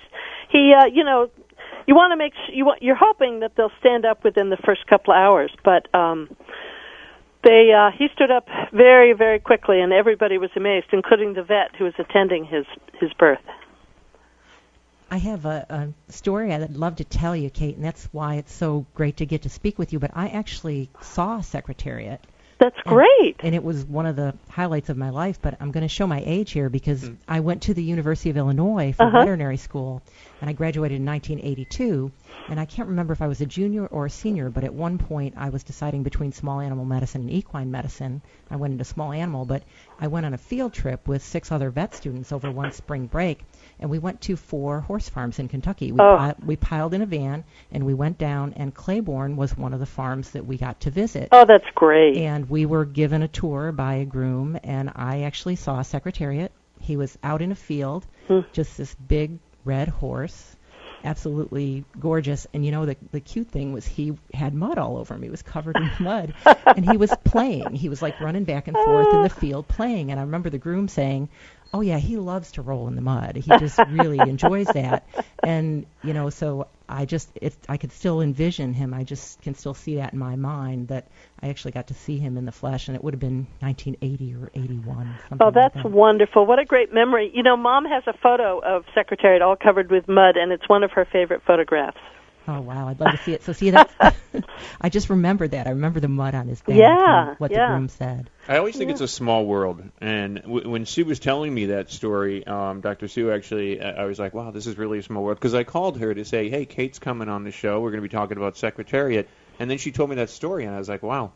he, 0.50 0.72
uh, 0.72 0.86
you 0.86 1.04
know, 1.04 1.30
you 1.86 1.94
want 1.94 2.12
to 2.12 2.16
make 2.16 2.32
s 2.32 2.50
you 2.52 2.64
want, 2.64 2.82
you're 2.82 2.96
hoping 2.98 3.40
that 3.40 3.52
they'll 3.56 3.72
stand 3.80 4.04
up 4.04 4.24
within 4.24 4.50
the 4.50 4.56
first 4.58 4.86
couple 4.86 5.12
of 5.12 5.18
hours, 5.18 5.52
but 5.64 5.92
um, 5.94 6.28
they 7.44 7.72
uh, 7.76 7.90
he 7.96 8.08
stood 8.14 8.30
up 8.30 8.46
very 8.72 9.12
very 9.12 9.38
quickly, 9.40 9.80
and 9.80 9.92
everybody 9.92 10.38
was 10.38 10.50
amazed, 10.56 10.86
including 10.92 11.34
the 11.34 11.42
vet 11.42 11.74
who 11.76 11.84
was 11.84 11.94
attending 11.98 12.44
his 12.44 12.64
his 13.00 13.12
birth. 13.14 13.40
I 15.16 15.18
have 15.18 15.46
a, 15.46 15.66
a 16.08 16.12
story 16.12 16.52
I'd 16.52 16.76
love 16.76 16.96
to 16.96 17.04
tell 17.04 17.34
you, 17.34 17.48
Kate, 17.48 17.74
and 17.74 17.82
that's 17.82 18.06
why 18.12 18.34
it's 18.34 18.52
so 18.52 18.84
great 18.94 19.16
to 19.16 19.24
get 19.26 19.42
to 19.42 19.48
speak 19.48 19.78
with 19.78 19.94
you. 19.94 19.98
But 19.98 20.10
I 20.14 20.28
actually 20.28 20.90
saw 21.00 21.40
Secretariat 21.40 22.20
That's 22.60 22.76
great. 22.84 23.36
And 23.40 23.54
it 23.54 23.64
was 23.64 23.82
one 23.82 24.04
of 24.04 24.16
the 24.16 24.34
highlights 24.50 24.90
of 24.90 24.98
my 24.98 25.08
life. 25.08 25.38
But 25.40 25.56
I'm 25.58 25.70
going 25.72 25.88
to 25.88 25.94
show 25.94 26.06
my 26.06 26.22
age 26.24 26.52
here 26.52 26.68
because 26.68 27.08
I 27.26 27.40
went 27.40 27.62
to 27.62 27.72
the 27.72 27.82
University 27.82 28.28
of 28.28 28.36
Illinois 28.36 28.92
for 28.94 29.04
Uh-huh. 29.04 29.20
veterinary 29.20 29.56
school, 29.56 30.02
and 30.42 30.50
I 30.50 30.52
graduated 30.52 30.96
in 31.00 31.06
1982. 31.06 32.12
And 32.48 32.60
I 32.60 32.64
can't 32.64 32.88
remember 32.88 33.12
if 33.12 33.22
I 33.22 33.26
was 33.26 33.40
a 33.40 33.46
junior 33.46 33.86
or 33.86 34.06
a 34.06 34.10
senior, 34.10 34.50
but 34.50 34.62
at 34.64 34.72
one 34.72 34.98
point 34.98 35.34
I 35.36 35.48
was 35.48 35.64
deciding 35.64 36.02
between 36.04 36.32
small 36.32 36.60
animal 36.60 36.84
medicine 36.84 37.22
and 37.22 37.30
equine 37.30 37.70
medicine. 37.70 38.22
I 38.50 38.56
went 38.56 38.72
into 38.72 38.84
small 38.84 39.12
animal, 39.12 39.44
but 39.44 39.62
I 40.00 40.06
went 40.06 40.26
on 40.26 40.34
a 40.34 40.38
field 40.38 40.72
trip 40.72 41.08
with 41.08 41.22
six 41.24 41.50
other 41.50 41.70
vet 41.70 41.94
students 41.94 42.32
over 42.32 42.50
one 42.50 42.72
spring 42.72 43.06
break, 43.06 43.40
and 43.80 43.90
we 43.90 43.98
went 43.98 44.20
to 44.22 44.36
four 44.36 44.80
horse 44.80 45.08
farms 45.08 45.38
in 45.38 45.48
Kentucky. 45.48 45.90
We, 45.92 46.00
Oh. 46.00 46.16
pi- 46.16 46.34
we 46.44 46.56
piled 46.56 46.94
in 46.94 47.02
a 47.02 47.06
van 47.06 47.44
and 47.72 47.84
we 47.84 47.94
went 47.94 48.18
down, 48.18 48.52
and 48.56 48.72
Claiborne 48.74 49.36
was 49.36 49.56
one 49.56 49.74
of 49.74 49.80
the 49.80 49.86
farms 49.86 50.30
that 50.30 50.46
we 50.46 50.56
got 50.56 50.80
to 50.80 50.90
visit. 50.90 51.28
Oh, 51.32 51.44
that's 51.46 51.66
great. 51.74 52.16
And 52.16 52.48
we 52.48 52.66
were 52.66 52.84
given 52.84 53.22
a 53.22 53.28
tour 53.28 53.72
by 53.72 53.94
a 53.94 54.04
groom, 54.04 54.58
and 54.62 54.92
I 54.94 55.22
actually 55.22 55.56
saw 55.56 55.80
a 55.80 55.84
Secretariat. 55.84 56.52
He 56.80 56.96
was 56.96 57.18
out 57.24 57.42
in 57.42 57.50
a 57.50 57.56
field, 57.56 58.06
Hmm. 58.28 58.40
just 58.52 58.76
this 58.78 58.94
big 58.94 59.38
red 59.64 59.88
horse, 59.88 60.54
absolutely 61.04 61.84
gorgeous. 61.98 62.46
And 62.52 62.64
you 62.64 62.72
know, 62.72 62.86
the 62.86 62.96
the 63.12 63.20
cute 63.20 63.48
thing 63.48 63.72
was 63.72 63.86
he 63.86 64.16
had 64.32 64.54
mud 64.54 64.78
all 64.78 64.96
over 64.96 65.14
him. 65.14 65.22
He 65.22 65.30
was 65.30 65.42
covered 65.42 65.76
in 65.76 65.90
mud, 66.00 66.34
and 66.66 66.88
he 66.88 66.96
was 66.96 67.12
playing. 67.24 67.74
He 67.74 67.88
was 67.88 68.02
like 68.02 68.20
running 68.20 68.44
back 68.44 68.68
and 68.68 68.76
forth 68.76 69.12
in 69.12 69.22
the 69.22 69.30
ah. 69.30 69.40
field 69.40 69.68
playing. 69.68 70.10
And 70.10 70.20
I 70.20 70.24
remember 70.24 70.50
the 70.50 70.58
groom 70.58 70.88
saying. 70.88 71.28
Oh 71.74 71.80
yeah, 71.80 71.98
he 71.98 72.16
loves 72.16 72.52
to 72.52 72.62
roll 72.62 72.88
in 72.88 72.94
the 72.94 73.00
mud. 73.02 73.36
He 73.36 73.50
just 73.58 73.78
really 73.90 74.18
enjoys 74.28 74.66
that, 74.68 75.06
and 75.42 75.86
you 76.02 76.14
know, 76.14 76.30
so 76.30 76.68
I 76.88 77.04
just 77.04 77.28
it, 77.34 77.54
I 77.68 77.76
could 77.76 77.92
still 77.92 78.20
envision 78.20 78.72
him. 78.72 78.94
I 78.94 79.04
just 79.04 79.42
can 79.42 79.54
still 79.54 79.74
see 79.74 79.96
that 79.96 80.12
in 80.12 80.18
my 80.18 80.36
mind 80.36 80.88
that 80.88 81.08
I 81.40 81.48
actually 81.48 81.72
got 81.72 81.88
to 81.88 81.94
see 81.94 82.18
him 82.18 82.36
in 82.36 82.44
the 82.44 82.52
flesh, 82.52 82.88
and 82.88 82.96
it 82.96 83.02
would 83.04 83.14
have 83.14 83.20
been 83.20 83.46
1980 83.60 84.34
or 84.34 84.50
81. 84.54 85.18
Something 85.28 85.46
Oh, 85.46 85.50
that's 85.50 85.74
like 85.74 85.84
that. 85.84 85.90
wonderful. 85.90 86.46
What 86.46 86.58
a 86.58 86.64
great 86.64 86.92
memory. 86.92 87.30
You 87.34 87.42
know, 87.42 87.56
Mom 87.56 87.84
has 87.84 88.04
a 88.06 88.16
photo 88.22 88.60
of 88.60 88.84
Secretariat 88.94 89.42
all 89.42 89.56
covered 89.56 89.90
with 89.90 90.08
mud, 90.08 90.36
and 90.36 90.52
it's 90.52 90.68
one 90.68 90.82
of 90.82 90.92
her 90.92 91.04
favorite 91.04 91.42
photographs. 91.46 91.98
Oh 92.48 92.60
wow, 92.60 92.88
I'd 92.88 93.00
love 93.00 93.10
to 93.12 93.16
see 93.18 93.32
it. 93.32 93.42
So 93.42 93.52
see 93.52 93.70
that 93.70 93.90
I 94.80 94.88
just 94.88 95.10
remembered 95.10 95.52
that. 95.52 95.66
I 95.66 95.70
remember 95.70 96.00
the 96.00 96.08
mud 96.08 96.34
on 96.34 96.48
his 96.48 96.62
back. 96.62 97.04
Yeah, 97.04 97.34
what 97.38 97.52
yeah. 97.52 97.54
the 97.54 97.60
groom 97.60 97.88
said. 97.88 98.30
I 98.48 98.58
always 98.58 98.76
think 98.76 98.90
Yeah. 98.90 98.92
it's 98.92 99.00
a 99.00 99.08
small 99.08 99.44
world, 99.46 99.82
and 100.00 100.42
w- 100.42 100.68
when 100.70 100.86
Sue 100.86 101.04
was 101.04 101.18
telling 101.18 101.52
me 101.54 101.66
that 101.66 101.90
story, 101.90 102.46
um, 102.46 102.80
Dr. 102.80 103.08
Sue 103.08 103.30
actually, 103.32 103.80
I 103.80 104.02
I 104.02 104.04
was 104.04 104.18
like, 104.18 104.34
"Wow, 104.34 104.50
this 104.52 104.66
is 104.66 104.78
really 104.78 104.98
a 104.98 105.02
small 105.02 105.24
world." 105.24 105.38
Because 105.38 105.54
I 105.54 105.64
called 105.64 105.98
her 105.98 106.14
to 106.14 106.24
say, 106.24 106.48
"Hey, 106.48 106.64
Kate's 106.66 106.98
coming 106.98 107.28
on 107.28 107.44
the 107.44 107.50
show. 107.52 107.80
We're 107.80 107.90
going 107.90 108.02
to 108.02 108.08
be 108.08 108.16
talking 108.16 108.36
about 108.36 108.56
Secretariat," 108.56 109.28
and 109.58 109.70
then 109.70 109.78
she 109.78 109.92
told 109.92 110.10
me 110.10 110.16
that 110.16 110.30
story, 110.30 110.64
and 110.64 110.74
I 110.74 110.78
was 110.78 110.88
like, 110.88 111.02
"Wow, 111.02 111.32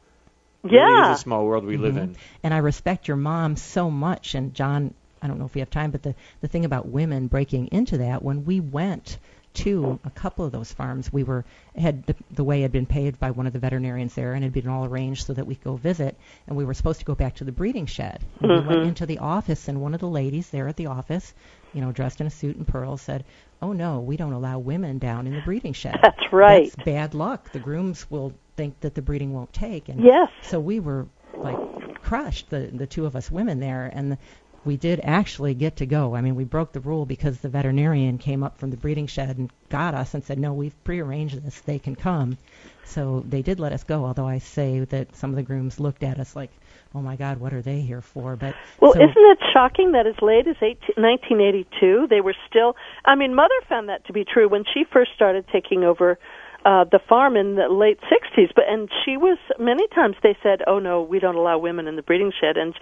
it 0.68 0.77
really 0.77 0.99
Yeah. 0.99 1.01
is 1.01 1.09
a 1.09 1.16
small 1.16 1.44
world 1.46 1.64
we 1.64 1.77
live 1.77 1.96
Mhm. 1.96 1.99
in." 1.99 2.16
And 2.42 2.55
I 2.55 2.59
respect 2.59 3.09
your 3.09 3.16
mom 3.16 3.57
so 3.57 3.90
much. 3.90 4.35
And 4.35 4.55
John, 4.55 4.94
I 5.23 5.27
don't 5.29 5.38
know 5.38 5.46
if 5.46 5.55
we 5.55 5.61
have 5.61 5.70
time, 5.70 5.90
but 5.90 6.03
the 6.03 6.14
the 6.40 6.49
thing 6.49 6.64
about 6.64 6.88
women 6.88 7.27
breaking 7.29 7.68
into 7.73 7.99
that 7.99 8.23
when 8.23 8.44
we 8.44 8.61
went 8.61 9.18
to 9.52 9.98
a 10.04 10.10
couple 10.10 10.44
of 10.44 10.52
those 10.52 10.72
farms, 10.72 11.12
we 11.12 11.24
were 11.24 11.44
had 11.74 12.06
the, 12.06 12.14
the 12.30 12.44
way 12.44 12.60
had 12.62 12.72
been 12.72 12.86
paid 12.86 13.18
by 13.18 13.30
one 13.32 13.46
of 13.46 13.52
the 13.52 13.58
veterinarians 13.58 14.14
there, 14.14 14.34
and 14.34 14.44
it'd 14.44 14.52
been 14.54 14.68
all 14.68 14.84
arranged 14.84 15.26
so 15.26 15.32
that 15.34 15.46
we 15.46 15.54
could 15.54 15.64
go 15.64 15.76
visit. 15.76 16.16
And 16.46 16.56
we 16.56 16.64
were 16.64 16.74
supposed 16.74 17.00
to 17.00 17.04
go 17.04 17.14
back 17.14 17.34
to 17.36 17.44
the 17.44 17.52
breeding 17.52 17.86
shed. 17.86 18.24
And 18.42 18.52
we 18.52 18.60
went 18.60 18.82
Mhm. 18.82 18.86
into 18.88 19.06
the 19.06 19.18
office, 19.18 19.68
and 19.68 19.80
one 19.80 19.94
of 19.94 20.00
the 20.00 20.08
ladies 20.08 20.50
there 20.50 20.68
at 20.68 20.76
the 20.76 20.86
office, 20.86 21.34
you 21.72 21.80
know, 21.80 21.92
dressed 21.92 22.20
in 22.20 22.26
a 22.26 22.30
suit 22.30 22.56
and 22.56 22.66
pearls, 22.66 23.02
said. 23.02 23.24
Oh 23.62 23.72
no, 23.72 24.00
we 24.00 24.16
don't 24.16 24.32
allow 24.32 24.58
women 24.58 24.98
down 24.98 25.26
in 25.26 25.34
the 25.34 25.42
breeding 25.42 25.74
shed. 25.74 25.94
That's 26.02 26.32
right. 26.32 26.72
That's 26.72 26.76
bad 26.76 27.14
luck. 27.14 27.50
The 27.52 27.58
grooms 27.58 28.10
will 28.10 28.32
think 28.56 28.80
that 28.80 28.94
the 28.94 29.02
breeding 29.02 29.32
won't 29.34 29.52
take. 29.52 29.88
And 29.88 30.00
Yes. 30.02 30.30
so 30.42 30.58
we 30.60 30.80
were 30.80 31.08
like 31.42 31.58
crushed, 32.00 32.48
the 32.50 32.70
the 32.72 32.86
two 32.86 33.04
of 33.06 33.16
us 33.16 33.30
women 33.30 33.60
there, 33.60 33.90
and 33.92 34.16
we 34.64 34.77
did 34.77 35.01
actually 35.03 35.55
get 35.55 35.77
to 35.77 35.87
go. 35.87 36.14
I 36.14 36.20
mean, 36.20 36.35
we 36.35 36.44
broke 36.44 36.73
the 36.73 36.81
rule 36.81 37.07
because 37.07 37.38
the 37.38 37.49
veterinarian 37.49 38.18
came 38.18 38.42
up 38.42 38.59
from 38.59 38.70
the 38.70 38.77
breeding 38.77 39.07
shed 39.07 39.37
and 39.38 39.51
got 39.68 39.94
us 39.94 40.14
and 40.14 40.23
said, 40.23 40.38
"No, 40.38 40.53
we've 40.53 40.85
prearranged 40.85 41.42
this. 41.42 41.61
They 41.61 41.79
can 41.79 41.96
come." 41.96 42.37
So 42.85 43.25
they 43.29 43.42
did 43.42 43.61
let 43.61 43.73
us 43.73 43.85
go. 43.85 44.05
Although 44.05 44.27
I 44.27 44.38
say 44.38 44.81
that 44.81 45.14
some 45.16 45.31
of 45.31 45.37
the 45.37 45.42
grooms 45.42 45.81
looked 45.81 46.03
at 46.03 46.18
us 46.18 46.37
like, 46.37 46.51
"Oh 46.94 47.01
my 47.01 47.16
God, 47.16 47.38
what 47.38 47.55
are 47.55 47.62
they 47.62 47.81
here 47.81 48.03
for?" 48.03 48.37
But 48.37 48.55
Well, 48.81 48.92
so, 48.92 49.01
isn't 49.01 49.16
it 49.16 49.38
shocking 49.53 49.92
that 49.92 50.07
as 50.07 50.20
late 50.20 50.46
as 50.46 50.57
18, 50.61 50.96
1982 50.96 52.09
they 52.09 52.20
were 52.20 52.35
still? 52.49 52.77
I 53.05 53.14
mean, 53.14 53.35
Mother 53.35 53.55
found 53.68 53.88
that 53.88 54.05
to 54.07 54.12
be 54.12 54.25
true 54.25 54.49
when 54.49 54.64
she 54.75 54.85
first 54.85 55.12
started 55.14 55.46
taking 55.49 55.85
over 55.85 56.18
uh, 56.64 56.85
the 56.85 56.99
farm 57.09 57.37
in 57.37 57.57
the 57.57 57.68
late 57.68 57.99
60s. 58.01 58.51
But 58.55 58.64
and 58.68 58.88
she 59.05 59.16
was 59.16 59.38
many 59.59 59.87
times 59.88 60.16
they 60.23 60.37
said, 60.42 60.62
"Oh 60.66 60.79
no, 60.79 61.03
we 61.03 61.18
don't 61.18 61.37
allow 61.37 61.59
women 61.59 61.87
in 61.88 61.96
the 61.96 62.03
breeding 62.03 62.33
shed," 62.38 62.57
and 62.57 62.75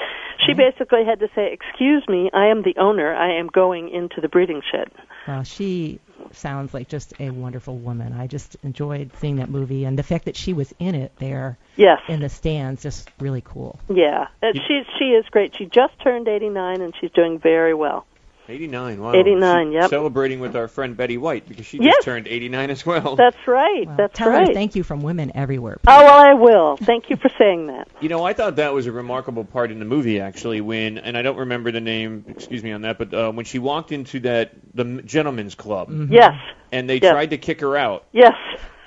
she 0.46 0.54
basically 0.54 1.04
had 1.04 1.20
to 1.20 1.28
say, 1.34 1.52
"Excuse 1.52 2.04
me, 2.08 2.30
I 2.32 2.46
am 2.46 2.62
the 2.62 2.74
owner. 2.78 3.14
I 3.14 3.38
am 3.38 3.48
going 3.48 3.88
into 3.90 4.20
the 4.20 4.28
breeding 4.28 4.62
shed." 4.70 4.90
Well, 5.26 5.42
she 5.42 6.00
sounds 6.32 6.74
like 6.74 6.88
just 6.88 7.14
a 7.20 7.30
wonderful 7.30 7.76
woman. 7.76 8.12
I 8.12 8.26
just 8.26 8.56
enjoyed 8.62 9.10
seeing 9.16 9.36
that 9.36 9.50
movie, 9.50 9.84
and 9.84 9.98
the 9.98 10.02
fact 10.02 10.24
that 10.26 10.36
she 10.36 10.52
was 10.52 10.72
in 10.78 10.94
it 10.94 11.12
there 11.18 11.58
Yes. 11.76 12.00
in 12.08 12.20
the 12.20 12.28
stands, 12.28 12.82
just 12.82 13.10
really 13.20 13.42
cool. 13.42 13.78
Yeah, 13.88 14.28
she 14.42 14.82
she 14.98 15.04
is 15.12 15.24
great. 15.30 15.54
She 15.56 15.66
just 15.66 15.98
turned 16.02 16.28
89 16.28 16.80
and 16.80 16.94
she's 17.00 17.10
doing 17.12 17.38
very 17.38 17.74
well. 17.74 18.06
89, 18.50 19.00
wow. 19.02 19.12
89, 19.14 19.68
She- 19.68 19.74
yep. 19.74 19.90
Celebrating 19.90 20.40
with 20.40 20.56
our 20.56 20.68
friend 20.68 20.96
Betty 20.96 21.18
White 21.18 21.46
because 21.46 21.66
she 21.66 21.78
Yes. 21.78 21.96
just 21.96 22.04
turned 22.06 22.26
89 22.26 22.70
as 22.70 22.86
well. 22.86 23.14
That's 23.16 23.36
right. 23.46 23.86
Well, 23.86 23.96
That's 23.98 24.16
tell 24.16 24.30
right. 24.30 24.48
her 24.48 24.54
thank 24.54 24.74
you 24.74 24.82
from 24.82 25.02
women 25.02 25.32
everywhere. 25.34 25.78
Oh 25.86 26.04
well, 26.04 26.18
I 26.18 26.32
will. 26.34 26.76
Thank 26.78 27.10
you 27.10 27.16
for 27.16 27.30
saying 27.38 27.66
that. 27.68 27.88
You 28.00 28.08
know, 28.08 28.24
I 28.24 28.32
thought 28.32 28.56
that 28.56 28.72
was 28.72 28.86
a 28.86 28.92
remarkable 28.92 29.44
part 29.44 29.72
in 29.72 29.80
the 29.80 29.84
movie, 29.84 30.20
actually, 30.20 30.60
when, 30.60 30.98
and 30.98 31.18
I 31.18 31.22
don't 31.22 31.36
remember 31.38 31.72
the 31.72 31.80
name, 31.80 32.24
excuse 32.28 32.62
me 32.62 32.70
on 32.72 32.82
that, 32.82 32.96
but 32.96 33.12
uh, 33.12 33.32
when 33.32 33.44
she 33.44 33.58
walked 33.58 33.90
into 33.92 34.20
that, 34.20 34.52
the 34.72 35.02
gentleman's 35.02 35.56
club, 35.56 35.90
Yes. 36.10 36.34
and 36.70 36.88
they 36.88 36.98
Yes. 37.00 37.10
tried 37.12 37.30
to 37.30 37.38
kick 37.38 37.60
her 37.60 37.76
out. 37.76 38.04
Yes. 38.12 38.34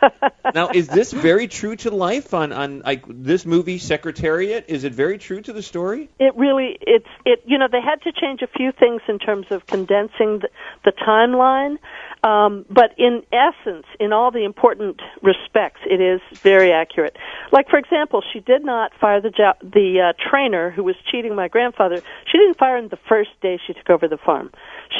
now, 0.54 0.70
is 0.70 0.88
this 0.88 1.12
very 1.12 1.48
true 1.48 1.76
to 1.78 1.92
life 1.92 2.34
on, 2.34 2.52
on 2.52 2.80
like 2.80 3.04
this 3.08 3.46
movie, 3.46 3.78
Secretariat? 3.78 4.66
Is 4.68 4.84
it 4.84 4.94
very 4.94 5.18
true 5.18 5.42
to 5.42 5.54
the 5.54 5.62
story? 5.62 6.10
It 6.20 6.36
really, 6.36 6.78
it's 6.82 7.08
it. 7.26 7.44
You 7.46 7.58
know, 7.58 7.68
they 7.72 7.82
had 7.82 8.02
to 8.04 8.12
change 8.12 8.42
a 8.42 8.48
few 8.48 8.72
things 8.72 9.02
in 9.08 9.20
terms 9.20 9.48
of 9.52 9.66
condensing 9.68 10.40
the, 10.40 10.50
the 10.86 10.92
timeline, 10.92 11.78
um, 12.24 12.66
but 12.70 12.94
in 12.98 13.24
essence, 13.32 13.86
in 14.00 14.14
all 14.14 14.30
the 14.30 14.46
important 14.46 15.02
respects, 15.24 15.82
it 15.90 16.00
is 16.00 16.22
very 16.40 16.72
accurate. 16.72 17.18
Like, 17.52 17.68
for 17.68 17.80
example, 17.80 18.22
she 18.32 18.40
did 18.40 18.64
not 18.64 18.92
fire 19.00 19.20
the 19.20 19.32
jo- 19.32 19.58
the 19.64 20.14
uh, 20.14 20.30
trainer 20.30 20.70
who 20.70 20.84
was 20.84 20.96
cheating 21.10 21.36
my 21.36 21.48
grandfather. 21.48 22.02
She 22.32 22.38
didn't 22.38 22.58
fire 22.58 22.78
him 22.78 22.90
the 22.90 23.00
first 23.10 23.32
day 23.42 23.60
she 23.66 23.74
took 23.74 23.90
over 23.90 24.08
the 24.08 24.18
farm. 24.18 24.52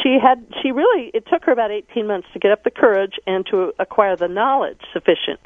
She 0.02 0.18
had, 0.22 0.44
she 0.62 0.72
really, 0.72 1.12
it 1.14 1.28
took 1.28 1.44
her 1.46 1.52
about 1.52 1.70
18 1.70 2.08
months 2.08 2.28
to 2.34 2.40
get 2.40 2.52
up 2.52 2.64
the 2.64 2.72
courage 2.72 3.20
and 3.28 3.46
to 3.48 3.72
acquire 3.78 4.16
the 4.16 4.28
knowledge 4.28 4.80
sufficient. 4.92 5.40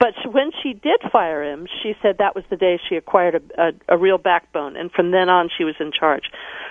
But 0.00 0.14
when 0.32 0.50
she 0.62 0.72
did 0.72 1.02
fire 1.12 1.44
him, 1.44 1.68
she 1.82 1.92
said 2.00 2.16
that 2.18 2.34
was 2.34 2.42
the 2.48 2.56
day 2.56 2.80
she 2.88 2.96
acquired 2.96 3.34
a, 3.34 3.62
a, 3.62 3.96
a 3.96 3.98
real 3.98 4.16
backbone, 4.16 4.74
and 4.74 4.90
from 4.90 5.10
then 5.10 5.28
on 5.28 5.50
she 5.56 5.62
was 5.62 5.74
in 5.78 5.92
charge. 5.92 6.24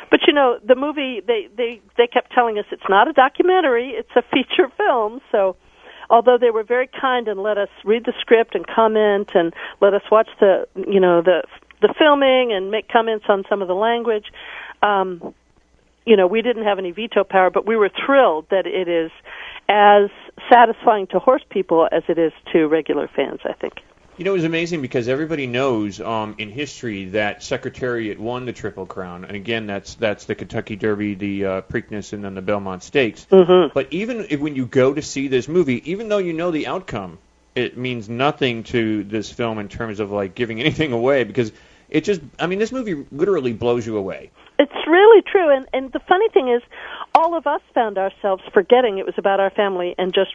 But 0.10 0.22
you 0.26 0.34
know, 0.34 0.58
the 0.68 0.76
movie 0.76 1.22
they 1.26 1.48
they 1.56 1.80
they 1.96 2.08
kept 2.08 2.34
telling 2.34 2.58
us 2.58 2.66
it's 2.72 2.90
not 2.90 3.08
a 3.08 3.14
documentary; 3.14 3.92
it's 3.92 4.10
a 4.16 4.24
feature 4.24 4.68
film. 4.78 5.22
So, 5.32 5.56
although 6.10 6.40
they 6.42 6.50
were 6.50 6.64
very 6.64 6.90
kind 7.00 7.28
and 7.28 7.42
let 7.44 7.60
us 7.60 7.70
read 7.86 8.06
the 8.06 8.14
script 8.20 8.56
and 8.56 8.66
comment 8.66 9.30
and 9.36 9.54
let 9.80 9.94
us 9.94 10.02
watch 10.12 10.30
the 10.40 10.68
you 10.76 11.00
know 11.00 11.22
the 11.22 11.44
the 11.84 11.94
filming 12.00 12.52
and 12.52 12.72
make 12.72 12.90
comments 12.90 13.26
on 13.30 13.44
some 13.48 13.62
of 13.62 13.68
the 13.68 13.76
language, 13.76 14.26
um, 14.82 15.36
you 16.06 16.18
know, 16.18 16.26
we 16.26 16.42
didn't 16.42 16.64
have 16.64 16.80
any 16.80 16.92
veto 16.92 17.24
power, 17.24 17.52
but 17.52 17.68
we 17.68 17.78
were 17.78 17.92
thrilled 18.06 18.48
that 18.50 18.66
it 18.66 18.88
is 18.88 19.12
as 19.70 20.10
satisfying 20.52 21.08
to 21.08 21.20
horse 21.20 21.44
people 21.50 21.88
as 21.92 22.04
it 22.10 22.18
is 22.18 22.34
to 22.52 22.68
regular 22.68 23.08
fans. 23.16 23.40
I 23.46 23.54
think. 23.54 23.76
You 24.18 24.26
know, 24.26 24.32
it 24.32 24.34
was 24.34 24.44
amazing 24.44 24.82
because 24.82 25.08
everybody 25.08 25.48
knows 25.48 26.02
um, 26.02 26.36
in 26.40 26.50
history 26.50 27.06
that 27.12 27.42
Secretariat 27.42 28.20
won 28.20 28.46
the 28.46 28.52
Triple 28.52 28.86
Crown, 28.86 29.24
and 29.24 29.34
again, 29.34 29.66
that's 29.66 29.94
that's 29.94 30.26
the 30.26 30.36
Kentucky 30.36 30.76
Derby, 30.76 31.16
the 31.16 31.46
uh, 31.46 31.62
Preakness, 31.62 32.12
and 32.12 32.22
then 32.22 32.34
the 32.34 32.42
Belmont 32.42 32.84
Stakes. 32.84 33.26
Mm-hmm. 33.32 33.72
But 33.74 33.94
even 33.94 34.28
if, 34.30 34.42
when 34.42 34.58
you 34.58 34.66
go 34.66 34.94
to 34.94 35.02
see 35.02 35.30
this 35.30 35.48
movie, 35.48 35.90
even 35.90 36.10
though 36.10 36.18
you 36.18 36.34
know 36.34 36.52
the 36.52 36.68
outcome, 36.68 37.18
it 37.56 37.78
means 37.78 38.10
nothing 38.10 38.64
to 38.64 39.06
this 39.06 39.32
film 39.32 39.58
in 39.58 39.70
terms 39.70 40.02
of 40.02 40.12
like 40.12 40.36
giving 40.36 40.60
anything 40.66 40.92
away 40.92 41.24
because 41.24 41.54
it 41.90 42.04
just, 42.04 42.22
I 42.40 42.48
mean, 42.48 42.60
this 42.60 42.72
movie 42.72 43.06
literally 43.12 43.54
blows 43.54 43.86
you 43.86 43.98
away. 43.98 44.32
It's 44.58 44.72
really 44.88 45.22
true, 45.22 45.56
and 45.56 45.68
and 45.72 45.92
the 45.94 46.00
funny 46.00 46.28
thing 46.30 46.50
is, 46.50 46.62
all 47.16 47.34
of 47.36 47.48
us 47.48 47.62
found 47.74 47.98
ourselves 47.98 48.44
forgetting 48.54 48.98
it 48.98 49.06
was 49.06 49.16
about 49.18 49.40
our 49.40 49.50
family 49.50 49.96
and 49.98 50.14
just 50.14 50.32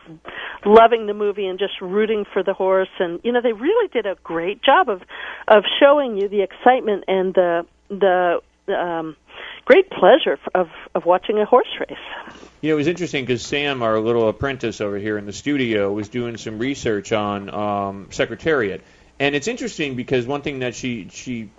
loving 0.65 1.07
the 1.07 1.13
movie 1.13 1.47
and 1.47 1.59
just 1.59 1.79
rooting 1.83 2.25
for 2.33 2.43
the 2.43 2.55
horse. 2.55 2.89
And 2.99 3.21
you 3.23 3.33
know, 3.33 3.43
they 3.43 3.53
really 3.53 3.89
did 3.89 4.07
a 4.07 4.17
great 4.25 4.63
job 4.63 4.89
of 4.89 5.03
of 5.47 5.65
showing 5.79 6.17
you 6.17 6.29
the 6.29 6.41
excitement 6.41 7.05
and 7.07 7.35
the 7.35 7.67
the 7.91 8.41
um, 8.69 9.17
great 9.67 9.91
pleasure 9.91 10.39
of 10.55 10.69
of 10.95 11.05
watching 11.05 11.39
a 11.39 11.45
horse 11.45 11.69
race. 11.79 11.99
You 12.61 12.71
know, 12.71 12.77
it 12.77 12.79
was 12.79 12.87
interesting 12.87 13.25
because 13.25 13.43
Sam, 13.43 13.83
our 13.83 14.01
little 14.01 14.29
apprentice 14.29 14.81
over 14.81 14.97
here 14.97 15.19
in 15.19 15.27
the 15.27 15.33
studio, 15.33 15.93
was 15.93 16.09
doing 16.09 16.39
some 16.39 16.59
research 16.59 17.13
on 17.13 17.51
um, 17.51 18.07
Secretariat. 18.11 18.83
And 19.21 19.35
it's 19.35 19.47
interesting 19.47 19.95
because 19.95 20.27
one 20.27 20.43
thing 20.43 20.61
that 20.61 20.75
she 20.75 21.09
she 21.11 21.51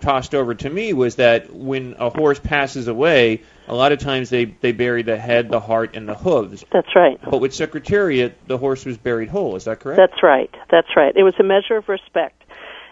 tossed 0.00 0.34
over 0.34 0.54
to 0.54 0.70
me 0.70 0.92
was 0.92 1.16
that 1.16 1.52
when 1.52 1.94
a 1.98 2.10
horse 2.10 2.40
passes 2.40 2.88
away, 2.88 3.42
a 3.68 3.74
lot 3.74 3.92
of 3.92 4.00
times 4.00 4.30
they 4.30 4.46
they 4.46 4.72
bury 4.72 5.02
the 5.02 5.16
head, 5.16 5.48
the 5.48 5.60
heart, 5.60 5.96
and 5.96 6.08
the 6.08 6.14
hooves. 6.14 6.64
That's 6.72 6.94
right. 6.96 7.18
But 7.22 7.38
with 7.38 7.54
Secretariat, 7.54 8.36
the 8.48 8.58
horse 8.58 8.84
was 8.84 8.98
buried 8.98 9.28
whole. 9.28 9.54
Is 9.54 9.64
that 9.64 9.80
correct? 9.80 9.98
That's 9.98 10.22
right. 10.22 10.50
That's 10.70 10.88
right. 10.96 11.14
It 11.16 11.22
was 11.22 11.34
a 11.38 11.44
measure 11.44 11.76
of 11.76 11.88
respect. 11.88 12.42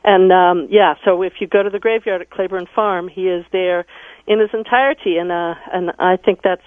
And 0.04 0.32
um 0.32 0.68
yeah, 0.70 0.94
so 1.04 1.22
if 1.22 1.34
you 1.40 1.46
go 1.46 1.62
to 1.62 1.70
the 1.70 1.78
graveyard 1.78 2.22
at 2.22 2.30
Claiborne 2.30 2.66
Farm, 2.74 3.08
he 3.08 3.28
is 3.28 3.44
there 3.52 3.86
in 4.26 4.40
his 4.40 4.50
entirety 4.52 5.16
and 5.16 5.32
uh 5.32 5.54
and 5.72 5.92
I 5.98 6.16
think 6.16 6.42
that's 6.42 6.62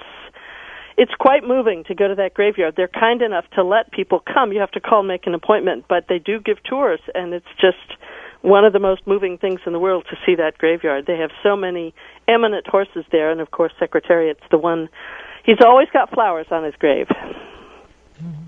it's 0.97 1.13
quite 1.19 1.43
moving 1.43 1.83
to 1.85 1.95
go 1.95 2.07
to 2.07 2.15
that 2.15 2.33
graveyard. 2.33 2.75
They're 2.77 2.87
kind 2.87 3.21
enough 3.21 3.45
to 3.55 3.63
let 3.63 3.91
people 3.91 4.21
come. 4.21 4.51
You 4.53 4.59
have 4.59 4.71
to 4.71 4.79
call 4.79 4.99
and 4.99 5.07
make 5.07 5.27
an 5.27 5.33
appointment, 5.33 5.85
but 5.89 6.05
they 6.07 6.19
do 6.19 6.39
give 6.39 6.57
tours 6.63 6.99
and 7.13 7.33
it's 7.33 7.45
just 7.59 7.99
one 8.41 8.63
of 8.63 8.73
the 8.73 8.79
most 8.79 9.05
moving 9.07 9.37
things 9.37 9.59
in 9.65 9.73
the 9.73 9.79
world 9.79 10.05
to 10.09 10.15
see 10.25 10.35
that 10.35 10.57
graveyard. 10.57 11.05
They 11.07 11.17
have 11.17 11.31
so 11.43 11.55
many 11.55 11.93
eminent 12.27 12.67
horses 12.67 13.03
there 13.11 13.31
and 13.31 13.41
of 13.41 13.51
course 13.51 13.73
Secretariat's 13.79 14.43
the 14.51 14.57
one 14.57 14.87
he's 15.45 15.61
always 15.65 15.87
got 15.91 16.11
flowers 16.11 16.47
on 16.51 16.63
his 16.63 16.75
grave. 16.75 17.07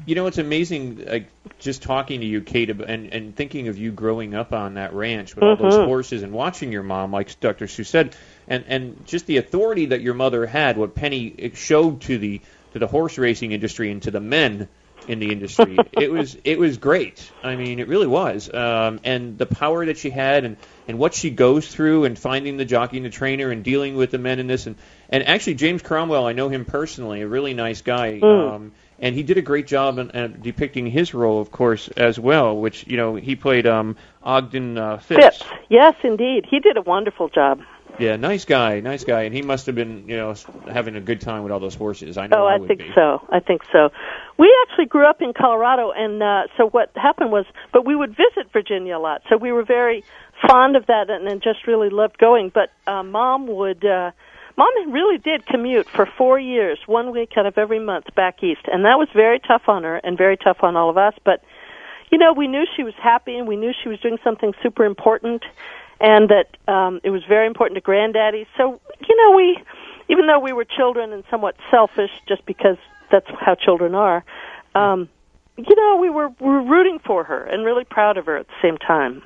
You 0.07 0.15
know, 0.15 0.27
it's 0.27 0.37
amazing. 0.37 1.05
Like 1.05 1.27
just 1.59 1.83
talking 1.83 2.21
to 2.21 2.25
you, 2.25 2.39
Kate, 2.39 2.69
and 2.69 3.13
and 3.13 3.35
thinking 3.35 3.67
of 3.67 3.77
you 3.77 3.91
growing 3.91 4.35
up 4.35 4.53
on 4.53 4.75
that 4.75 4.93
ranch 4.93 5.35
with 5.35 5.43
all 5.43 5.57
those 5.57 5.73
Mhm. 5.73 5.85
horses, 5.85 6.23
and 6.23 6.31
watching 6.31 6.71
your 6.71 6.81
mom, 6.81 7.11
like 7.11 7.37
Dr. 7.41 7.67
Sue 7.67 7.83
said, 7.83 8.15
and 8.47 8.63
and 8.69 9.05
just 9.05 9.27
the 9.27 9.35
authority 9.35 9.87
that 9.87 9.99
your 9.99 10.13
mother 10.13 10.45
had, 10.45 10.77
what 10.77 10.95
Penny 10.95 11.51
showed 11.55 11.99
to 12.03 12.17
the 12.17 12.39
to 12.71 12.79
the 12.79 12.87
horse 12.87 13.17
racing 13.17 13.51
industry 13.51 13.91
and 13.91 14.01
to 14.03 14.11
the 14.11 14.21
men 14.21 14.69
in 15.09 15.19
the 15.19 15.29
industry. 15.29 15.77
it 15.91 16.09
was 16.09 16.37
it 16.45 16.57
was 16.57 16.77
great. 16.77 17.29
I 17.43 17.57
mean, 17.57 17.79
it 17.79 17.89
really 17.89 18.07
was. 18.07 18.49
Um, 18.53 19.01
and 19.03 19.37
the 19.37 19.45
power 19.45 19.85
that 19.87 19.97
she 19.97 20.09
had, 20.09 20.45
and 20.45 20.55
and 20.87 20.97
what 20.99 21.15
she 21.15 21.31
goes 21.31 21.67
through, 21.67 22.05
and 22.05 22.17
finding 22.17 22.55
the 22.55 22.63
jockey 22.63 22.95
and 22.95 23.05
the 23.05 23.09
trainer, 23.09 23.51
and 23.51 23.61
dealing 23.61 23.97
with 23.97 24.11
the 24.11 24.19
men 24.19 24.39
in 24.39 24.47
this, 24.47 24.67
and 24.67 24.77
and 25.09 25.27
actually 25.27 25.55
James 25.55 25.81
Cromwell, 25.81 26.25
I 26.25 26.31
know 26.31 26.47
him 26.47 26.63
personally, 26.63 27.23
a 27.23 27.27
really 27.27 27.53
nice 27.53 27.81
guy. 27.81 28.21
Mm. 28.23 28.51
Um, 28.53 28.71
and 28.99 29.15
he 29.15 29.23
did 29.23 29.37
a 29.37 29.41
great 29.41 29.67
job 29.67 29.97
in, 29.99 30.11
uh, 30.11 30.27
depicting 30.27 30.87
his 30.87 31.13
role, 31.13 31.39
of 31.41 31.51
course, 31.51 31.87
as 31.89 32.19
well. 32.19 32.57
Which 32.57 32.85
you 32.87 32.97
know 32.97 33.15
he 33.15 33.35
played 33.35 33.67
um, 33.67 33.95
Ogden 34.23 34.77
uh, 34.77 34.97
Phipps. 34.97 35.37
Phipps. 35.39 35.43
Yes, 35.69 35.95
indeed. 36.03 36.45
He 36.49 36.59
did 36.59 36.77
a 36.77 36.81
wonderful 36.81 37.29
job. 37.29 37.61
Yeah, 37.99 38.15
nice 38.15 38.45
guy, 38.45 38.79
nice 38.79 39.03
guy, 39.03 39.23
and 39.23 39.33
he 39.33 39.41
must 39.41 39.65
have 39.65 39.73
been 39.75 40.07
you 40.07 40.17
know 40.17 40.35
having 40.71 40.95
a 40.95 41.01
good 41.01 41.19
time 41.21 41.41
with 41.43 41.51
all 41.51 41.59
those 41.59 41.73
horses. 41.73 42.17
I 42.17 42.27
know 42.27 42.43
Oh, 42.43 42.45
I 42.45 42.55
I 42.55 42.59
think 42.67 42.79
be. 42.79 42.91
so. 42.93 43.21
I 43.29 43.39
think 43.39 43.61
so. 43.71 43.89
We 44.37 44.53
actually 44.67 44.85
grew 44.85 45.07
up 45.09 45.21
in 45.21 45.33
Colorado, 45.33 45.91
and 45.91 46.21
uh, 46.21 46.43
so 46.57 46.69
what 46.69 46.91
happened 46.95 47.31
was, 47.31 47.45
but 47.73 47.85
we 47.85 47.95
would 47.95 48.11
visit 48.11 48.51
Virginia 48.53 48.97
a 48.97 48.99
lot. 48.99 49.23
So 49.29 49.37
we 49.37 49.51
were 49.51 49.63
very 49.63 50.03
fond 50.47 50.75
of 50.75 50.85
that, 50.87 51.09
and, 51.09 51.27
and 51.27 51.41
just 51.41 51.65
really 51.65 51.89
loved 51.89 52.19
going. 52.19 52.51
But 52.53 52.69
uh, 52.85 53.01
mom 53.01 53.47
would, 53.47 53.83
uh, 53.83 54.11
mom 54.57 54.91
really 54.91 55.17
did 55.17 55.45
commute 55.45 55.87
for 55.95 56.07
four 56.17 56.39
years, 56.39 56.79
one 56.85 57.11
week 57.11 57.33
out 57.37 57.45
of 57.45 57.57
every 57.57 57.79
month 57.79 58.13
back 58.15 58.43
east, 58.43 58.61
and 58.71 58.85
that 58.85 58.97
was 58.97 59.07
very 59.13 59.39
tough 59.39 59.63
on 59.67 59.83
her 59.83 59.97
and 59.97 60.17
very 60.17 60.37
tough 60.37 60.57
on 60.63 60.75
all 60.75 60.89
of 60.89 60.97
us. 60.97 61.13
But 61.23 61.43
you 62.11 62.17
know, 62.17 62.33
we 62.33 62.47
knew 62.47 62.65
she 62.75 62.83
was 62.83 62.93
happy, 62.95 63.35
and 63.35 63.47
we 63.47 63.55
knew 63.55 63.73
she 63.83 63.89
was 63.89 63.99
doing 63.99 64.17
something 64.23 64.53
super 64.63 64.85
important, 64.85 65.43
and 65.99 66.29
that 66.29 66.57
um, 66.71 66.99
it 67.03 67.11
was 67.11 67.23
very 67.27 67.47
important 67.47 67.75
to 67.75 67.81
Granddaddy. 67.81 68.47
So 68.57 68.81
you 69.07 69.15
know, 69.15 69.35
we 69.35 69.59
even 70.09 70.27
though 70.27 70.39
we 70.39 70.53
were 70.53 70.65
children 70.65 71.13
and 71.13 71.23
somewhat 71.29 71.55
selfish, 71.69 72.11
just 72.27 72.45
because 72.45 72.77
that's 73.11 73.27
how 73.39 73.55
children 73.55 73.95
are, 73.95 74.23
um, 74.75 75.09
you 75.57 75.75
know, 75.75 75.97
we 75.97 76.09
were, 76.09 76.29
we 76.39 76.47
were 76.47 76.63
rooting 76.63 76.99
for 76.99 77.23
her 77.23 77.43
and 77.43 77.65
really 77.65 77.83
proud 77.83 78.17
of 78.17 78.25
her 78.27 78.37
at 78.37 78.47
the 78.47 78.53
same 78.61 78.77
time. 78.77 79.21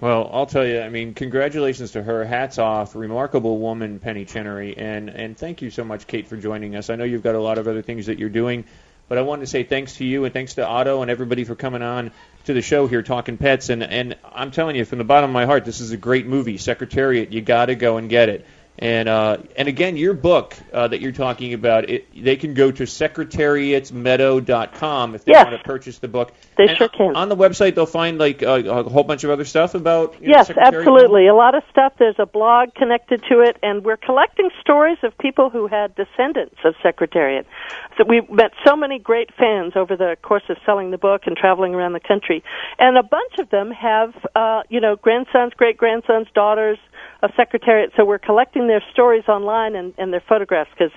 Well, 0.00 0.30
I'll 0.32 0.46
tell 0.46 0.64
you. 0.64 0.80
I 0.80 0.90
mean, 0.90 1.12
congratulations 1.14 1.92
to 1.92 2.02
her. 2.02 2.24
Hats 2.24 2.58
off, 2.58 2.94
remarkable 2.94 3.58
woman, 3.58 3.98
Penny 3.98 4.24
Chenery, 4.24 4.76
and 4.76 5.08
and 5.08 5.36
thank 5.36 5.60
you 5.60 5.70
so 5.70 5.82
much, 5.82 6.06
Kate, 6.06 6.28
for 6.28 6.36
joining 6.36 6.76
us. 6.76 6.88
I 6.88 6.94
know 6.94 7.02
you've 7.02 7.24
got 7.24 7.34
a 7.34 7.40
lot 7.40 7.58
of 7.58 7.66
other 7.66 7.82
things 7.82 8.06
that 8.06 8.16
you're 8.16 8.28
doing, 8.28 8.64
but 9.08 9.18
I 9.18 9.22
wanted 9.22 9.40
to 9.40 9.46
say 9.48 9.64
thanks 9.64 9.96
to 9.96 10.04
you 10.04 10.24
and 10.24 10.32
thanks 10.32 10.54
to 10.54 10.64
Otto 10.64 11.02
and 11.02 11.10
everybody 11.10 11.42
for 11.42 11.56
coming 11.56 11.82
on 11.82 12.12
to 12.44 12.52
the 12.54 12.62
show 12.62 12.86
here, 12.86 13.02
talking 13.02 13.38
pets. 13.38 13.70
And 13.70 13.82
and 13.82 14.16
I'm 14.24 14.52
telling 14.52 14.76
you, 14.76 14.84
from 14.84 14.98
the 14.98 15.04
bottom 15.04 15.30
of 15.30 15.34
my 15.34 15.46
heart, 15.46 15.64
this 15.64 15.80
is 15.80 15.90
a 15.90 15.96
great 15.96 16.26
movie, 16.26 16.58
Secretariat. 16.58 17.32
You 17.32 17.40
got 17.40 17.66
to 17.66 17.74
go 17.74 17.96
and 17.96 18.08
get 18.08 18.28
it. 18.28 18.46
And 18.80 19.08
uh, 19.08 19.38
and 19.56 19.66
again, 19.66 19.96
your 19.96 20.14
book 20.14 20.54
uh, 20.72 20.86
that 20.86 21.00
you're 21.00 21.10
talking 21.10 21.52
about, 21.52 21.90
it, 21.90 22.06
they 22.14 22.36
can 22.36 22.54
go 22.54 22.70
to 22.70 22.84
secretariatsmeadow.com 22.84 25.14
if 25.16 25.24
they 25.24 25.32
Yes. 25.32 25.46
want 25.46 25.56
to 25.58 25.64
purchase 25.64 25.98
the 25.98 26.06
book. 26.06 26.30
They 26.56 26.68
And 26.68 26.78
sure 26.78 26.88
can. 26.88 27.16
On 27.16 27.28
the 27.28 27.34
website, 27.36 27.74
they'll 27.74 27.86
find 27.86 28.18
like 28.18 28.42
a, 28.42 28.54
a 28.54 28.84
whole 28.88 29.02
bunch 29.02 29.24
of 29.24 29.30
other 29.30 29.44
stuff 29.44 29.74
about 29.74 30.12
know, 30.20 30.28
Yes, 30.28 30.46
Secretariat. 30.46 30.86
absolutely. 30.86 31.26
A 31.26 31.34
lot 31.34 31.56
of 31.56 31.64
stuff. 31.70 31.94
There's 31.98 32.20
a 32.20 32.26
blog 32.26 32.72
connected 32.74 33.20
to 33.30 33.40
it, 33.40 33.56
and 33.64 33.84
we're 33.84 33.96
collecting 33.96 34.48
stories 34.60 34.98
of 35.02 35.18
people 35.18 35.50
who 35.50 35.66
had 35.66 35.96
descendants 35.96 36.54
of 36.64 36.76
Secretariat. 36.80 37.48
So 37.96 38.04
we 38.04 38.20
met 38.30 38.52
so 38.64 38.76
many 38.76 39.00
great 39.00 39.34
fans 39.34 39.72
over 39.74 39.96
the 39.96 40.16
course 40.22 40.44
of 40.48 40.56
selling 40.64 40.92
the 40.92 40.98
book 40.98 41.22
and 41.26 41.36
traveling 41.36 41.74
around 41.74 41.94
the 41.94 42.00
country, 42.00 42.44
and 42.78 42.96
a 42.96 43.02
bunch 43.02 43.38
of 43.40 43.50
them 43.50 43.72
have, 43.72 44.14
uh, 44.36 44.62
you 44.68 44.78
know, 44.80 44.94
grandsons, 44.94 45.52
great 45.56 45.76
grandsons, 45.76 46.28
daughters 46.32 46.78
of 47.22 47.32
Secretariat. 47.36 47.90
So 47.96 48.04
we're 48.04 48.18
collecting 48.20 48.67
their 48.68 48.82
stories 48.92 49.24
online 49.28 49.74
and, 49.74 49.94
and 49.98 50.12
their 50.12 50.22
photographs 50.28 50.70
because 50.70 50.92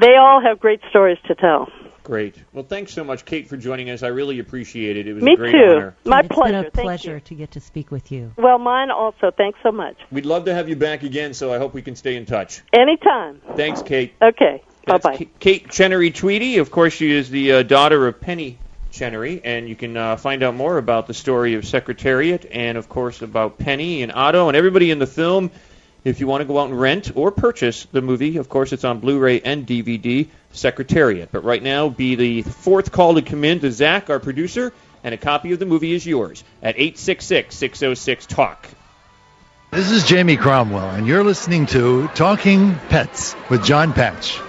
they 0.00 0.16
all 0.16 0.40
have 0.40 0.58
great 0.58 0.80
stories 0.90 1.18
to 1.26 1.34
tell. 1.34 1.68
Great. 2.04 2.34
Well, 2.52 2.64
thanks 2.64 2.92
so 2.92 3.04
much, 3.04 3.24
Kate, 3.24 3.48
for 3.48 3.56
joining 3.56 3.88
us. 3.88 4.02
I 4.02 4.08
really 4.08 4.40
appreciate 4.40 4.96
it. 4.96 5.06
It 5.06 5.12
was 5.12 5.22
Me 5.22 5.34
a 5.34 5.36
great 5.36 5.52
too. 5.52 5.58
honor. 5.58 5.96
My 6.04 6.20
it's 6.20 6.28
pleasure. 6.28 6.58
It's 6.58 6.70
been 6.74 6.80
a 6.80 6.84
pleasure 6.84 7.20
to 7.20 7.34
get 7.34 7.52
to 7.52 7.60
speak 7.60 7.92
with 7.92 8.10
you. 8.10 8.32
Well, 8.36 8.58
mine 8.58 8.90
also. 8.90 9.30
Thanks 9.36 9.60
so 9.62 9.70
much. 9.70 9.96
We'd 10.10 10.26
love 10.26 10.46
to 10.46 10.54
have 10.54 10.68
you 10.68 10.74
back 10.74 11.04
again, 11.04 11.32
so 11.32 11.52
I 11.52 11.58
hope 11.58 11.74
we 11.74 11.82
can 11.82 11.94
stay 11.94 12.16
in 12.16 12.26
touch. 12.26 12.62
Anytime. 12.72 13.40
Thanks, 13.54 13.82
Kate. 13.82 14.14
Okay. 14.20 14.62
Bye 14.84 14.98
bye. 14.98 15.28
Kate 15.38 15.70
Chenery 15.70 16.10
Tweedy. 16.10 16.58
Of 16.58 16.72
course, 16.72 16.92
she 16.92 17.12
is 17.12 17.30
the 17.30 17.52
uh, 17.52 17.62
daughter 17.62 18.08
of 18.08 18.20
Penny 18.20 18.58
Chenery, 18.90 19.40
and 19.44 19.68
you 19.68 19.76
can 19.76 19.96
uh, 19.96 20.16
find 20.16 20.42
out 20.42 20.56
more 20.56 20.78
about 20.78 21.06
the 21.06 21.14
story 21.14 21.54
of 21.54 21.64
Secretariat 21.64 22.46
and, 22.50 22.76
of 22.76 22.88
course, 22.88 23.22
about 23.22 23.58
Penny 23.58 24.02
and 24.02 24.10
Otto 24.12 24.48
and 24.48 24.56
everybody 24.56 24.90
in 24.90 24.98
the 24.98 25.06
film. 25.06 25.52
If 26.04 26.18
you 26.18 26.26
want 26.26 26.40
to 26.40 26.44
go 26.46 26.58
out 26.58 26.68
and 26.68 26.80
rent 26.80 27.12
or 27.14 27.30
purchase 27.30 27.86
the 27.92 28.02
movie, 28.02 28.38
of 28.38 28.48
course, 28.48 28.72
it's 28.72 28.82
on 28.82 28.98
Blu-ray 28.98 29.40
and 29.40 29.64
DVD, 29.64 30.26
Secretariat. 30.50 31.30
But 31.30 31.44
right 31.44 31.62
now, 31.62 31.90
be 31.90 32.16
the 32.16 32.42
fourth 32.42 32.90
call 32.90 33.14
to 33.14 33.22
come 33.22 33.44
in 33.44 33.60
to 33.60 33.70
Zach, 33.70 34.10
our 34.10 34.18
producer, 34.18 34.72
and 35.04 35.14
a 35.14 35.16
copy 35.16 35.52
of 35.52 35.60
the 35.60 35.66
movie 35.66 35.92
is 35.92 36.04
yours 36.04 36.42
at 36.60 36.76
866-606-TALK. 36.76 38.66
This 39.70 39.92
is 39.92 40.04
Jamie 40.04 40.36
Cromwell, 40.36 40.90
and 40.90 41.06
you're 41.06 41.22
listening 41.22 41.66
to 41.66 42.08
Talking 42.08 42.74
Pets 42.88 43.36
with 43.48 43.64
John 43.64 43.92
Patch. 43.92 44.40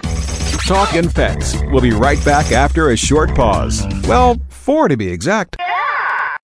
Talking 0.66 1.08
Pets. 1.08 1.56
We'll 1.66 1.82
be 1.82 1.92
right 1.92 2.22
back 2.24 2.50
after 2.50 2.90
a 2.90 2.96
short 2.96 3.32
pause. 3.36 3.86
Well, 4.08 4.40
four 4.48 4.88
to 4.88 4.96
be 4.96 5.08
exact. 5.08 5.56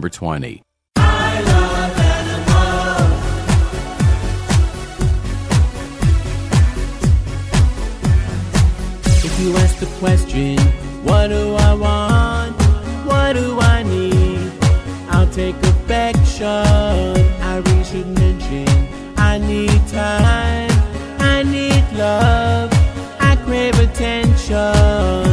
20. 0.00 0.62
If 9.24 9.40
you 9.40 9.56
ask 9.56 9.78
the 9.78 9.86
question, 9.98 10.58
what 11.02 11.28
do 11.28 11.54
I 11.54 11.74
want? 11.74 12.56
What 13.06 13.32
do 13.32 13.58
I 13.60 13.82
need? 13.82 14.52
I'll 15.10 15.30
take 15.30 15.56
affection. 15.56 16.46
I 16.46 17.62
really 17.64 17.84
should 17.84 18.08
mention 18.18 18.68
I 19.16 19.38
need 19.38 19.80
time. 19.88 20.70
I 21.18 21.42
need 21.42 21.84
love. 21.92 22.70
I 23.18 23.36
crave 23.44 23.78
attention. 23.78 25.25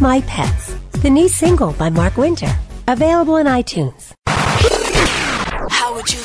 My 0.00 0.20
Pets, 0.28 0.74
the 1.02 1.10
new 1.10 1.26
single 1.28 1.72
by 1.72 1.90
Mark 1.90 2.16
Winter. 2.16 2.56
Available 2.86 3.34
on 3.34 3.46
iTunes. 3.46 4.07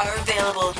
are 0.00 0.16
available. 0.16 0.72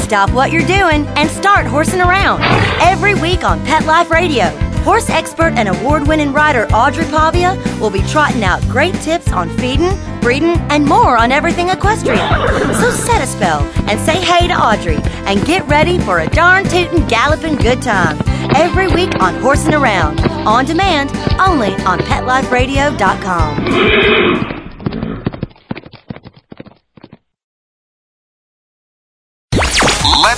Stop 0.00 0.30
what 0.30 0.50
you're 0.52 0.66
doing 0.66 1.06
and 1.16 1.28
start 1.30 1.66
horsing 1.66 2.00
around. 2.00 2.40
Every 2.80 3.14
week 3.14 3.44
on 3.44 3.64
Pet 3.64 3.84
Life 3.86 4.10
Radio, 4.10 4.46
horse 4.82 5.08
expert 5.10 5.52
and 5.54 5.68
award 5.68 6.06
winning 6.06 6.32
rider 6.32 6.66
Audrey 6.68 7.04
Pavia 7.04 7.60
will 7.80 7.90
be 7.90 8.02
trotting 8.02 8.44
out 8.44 8.60
great 8.62 8.94
tips 8.96 9.32
on 9.32 9.48
feeding, 9.58 9.90
breeding, 10.20 10.56
and 10.70 10.84
more 10.86 11.16
on 11.16 11.32
everything 11.32 11.70
equestrian. 11.70 12.28
So 12.74 12.90
set 12.90 13.22
a 13.22 13.26
spell 13.26 13.62
and 13.88 13.98
say 14.00 14.20
hey 14.20 14.46
to 14.48 14.54
Audrey 14.54 14.98
and 15.26 15.44
get 15.44 15.66
ready 15.66 15.98
for 15.98 16.20
a 16.20 16.28
darn 16.28 16.64
tootin' 16.64 17.06
galloping 17.08 17.56
good 17.56 17.82
time. 17.82 18.18
Every 18.54 18.86
week 18.88 19.14
on 19.20 19.34
Horsing 19.40 19.74
Around, 19.74 20.20
on 20.46 20.64
demand, 20.64 21.10
only 21.38 21.74
on 21.84 21.98
PetLifeRadio.com. 22.00 24.49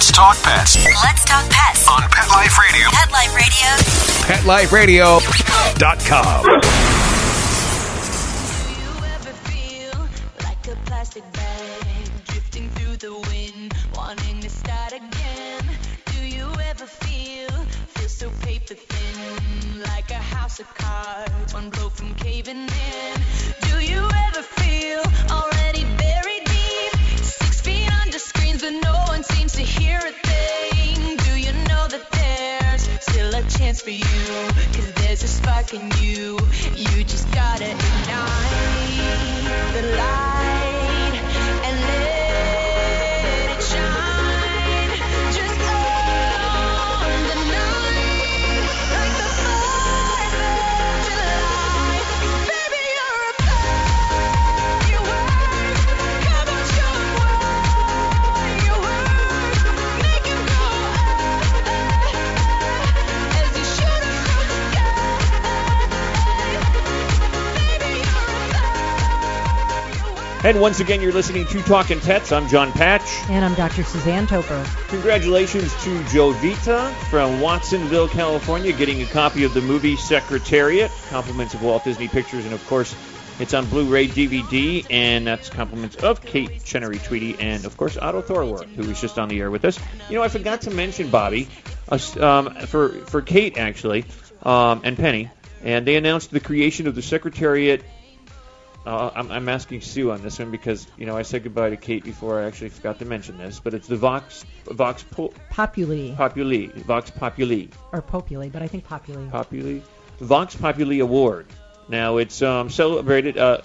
Let's 0.03 0.11
talk 0.11 0.37
pets 0.43 0.85
Let's 0.85 1.25
talk 1.25 1.49
pets 1.49 1.87
on 1.87 2.03
Pet 2.11 2.29
Life 2.29 2.59
Radio. 2.59 2.91
Pet 2.91 3.13
Life 3.13 4.73
Radio. 4.73 5.21
PetLifeRadio.com. 5.79 6.45
like 10.43 10.67
a 10.67 10.75
plastic 10.87 11.23
bag 11.33 12.11
drifting 12.25 12.69
through 12.71 12.97
the 12.97 13.13
wind, 13.31 13.75
wanting 13.95 14.41
to 14.41 14.51
start 14.51 14.93
again. 14.93 15.63
Do 16.07 16.27
you 16.27 16.51
ever 16.65 16.87
feel 16.87 17.51
feel 17.95 18.09
so 18.09 18.29
paper 18.41 18.75
thin, 18.75 19.83
like 19.83 20.11
a 20.11 20.15
house 20.15 20.59
of 20.59 20.67
cards, 20.75 21.55
one 21.55 21.71
blow 21.71 21.91
from 21.91 22.13
caving 22.17 22.57
in? 22.59 23.23
Do 23.71 23.79
you 23.81 24.01
ever 24.27 24.43
feel 24.43 25.05
already 25.31 25.85
buried 25.97 26.45
deep, 26.45 26.93
six 27.23 27.61
feet 27.61 27.89
under 28.03 28.19
screens, 28.19 28.63
but 28.63 28.73
no 28.83 29.02
chance 33.73 33.83
for 33.83 33.91
you? 33.91 34.05
Cause 34.75 34.93
there's 34.95 35.23
a 35.23 35.29
spark 35.29 35.73
in 35.73 35.91
you, 36.03 36.39
you 36.77 37.05
just 37.05 37.31
gotta 37.33 37.71
ignite 37.71 38.93
the 39.73 39.97
light 39.97 40.42
And 70.53 70.61
once 70.61 70.81
again, 70.81 71.01
you're 71.01 71.15
listening 71.15 71.47
to 71.47 71.63
Talking 71.63 71.99
Pets. 71.99 72.31
I'm 72.31 72.47
John 72.47 72.73
Patch. 72.73 73.09
And 73.31 73.43
I'm 73.43 73.55
Dr. 73.55 73.85
Suzanne 73.85 74.27
Toper. 74.27 74.63
Congratulations 74.89 75.75
to 75.83 76.05
Joe 76.09 76.33
Vita 76.33 76.95
from 77.09 77.41
Watsonville, 77.41 78.09
California, 78.09 78.71
getting 78.75 79.01
a 79.01 79.07
copy 79.07 79.45
of 79.45 79.55
the 79.55 79.63
movie 79.63 79.97
Secretariat. 79.97 80.91
Compliments 81.09 81.55
of 81.55 81.63
Walt 81.63 81.85
Disney 81.85 82.07
Pictures, 82.07 82.45
and 82.45 82.53
of 82.53 82.63
course, 82.67 82.95
it's 83.39 83.55
on 83.55 83.65
Blu-ray 83.65 84.09
DVD, 84.09 84.85
and 84.91 85.27
that's 85.27 85.49
compliments 85.49 85.97
of 85.97 86.21
Kate 86.21 86.63
Chenery 86.63 86.99
Tweedy, 86.99 87.35
and 87.41 87.65
of 87.65 87.79
course 87.79 87.97
Otto 87.97 88.21
Thorwarth, 88.21 88.69
who 88.75 88.87
was 88.87 89.01
just 89.01 89.19
on 89.19 89.31
the 89.31 89.41
air 89.41 89.51
with 89.51 89.65
us. 89.65 89.81
You 90.11 90.17
know, 90.17 90.23
I 90.23 90.29
forgot 90.29 90.61
to 90.63 90.71
mention 90.71 91.09
Bobby, 91.09 91.49
um, 92.21 92.55
for 92.67 92.91
for 93.07 93.23
Kate 93.23 93.57
actually, 93.57 94.05
um, 94.43 94.83
and 94.85 94.99
Penny, 94.99 95.31
and 95.65 95.87
they 95.87 95.97
announced 95.97 96.31
the 96.31 96.41
creation 96.41 96.87
of 96.89 96.95
the 96.95 97.01
Secretariat 97.01 97.83
uh, 98.85 99.11
I'm, 99.15 99.31
I'm 99.31 99.49
asking 99.49 99.81
Sue 99.81 100.11
on 100.11 100.23
this 100.23 100.39
one 100.39 100.51
because 100.51 100.87
you 100.97 101.07
know 101.07 101.17
I 101.17 101.23
said 101.23 101.45
goodbye 101.45 101.71
to 101.71 101.77
Kate 101.77 102.05
before 102.05 102.41
I 102.41 102.47
actually 102.47 102.71
forgot 102.71 102.99
to 102.99 103.05
mention 103.05 103.39
this, 103.39 103.61
but 103.61 103.75
it's 103.75 103.87
the 103.87 103.97
Vox 103.97 104.45
Vox 104.67 105.05
po- 105.05 105.33
Populi. 105.51 106.15
Populi 106.15 106.69
Vox 106.83 107.11
Populi 107.11 107.67
Or 107.93 108.03
Populi, 108.03 108.49
but 108.49 108.63
I 108.63 108.67
think 108.67 108.85
Populi. 108.85 109.29
Populi 109.29 109.81
Vox 110.21 110.57
Populi 110.57 110.99
Award. 110.99 111.47
Now 111.89 112.17
it's 112.17 112.43
um, 112.43 112.71
celebrated 112.71 113.39
uh, 113.39 113.63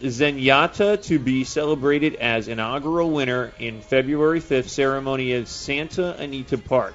Zenyatta 0.00 1.00
to 1.04 1.18
be 1.20 1.44
celebrated 1.44 2.16
as 2.16 2.48
inaugural 2.48 3.10
winner 3.10 3.52
in 3.60 3.80
February 3.80 4.40
5th 4.40 4.68
ceremony 4.68 5.32
at 5.34 5.46
Santa 5.46 6.16
Anita 6.18 6.58
Park. 6.58 6.94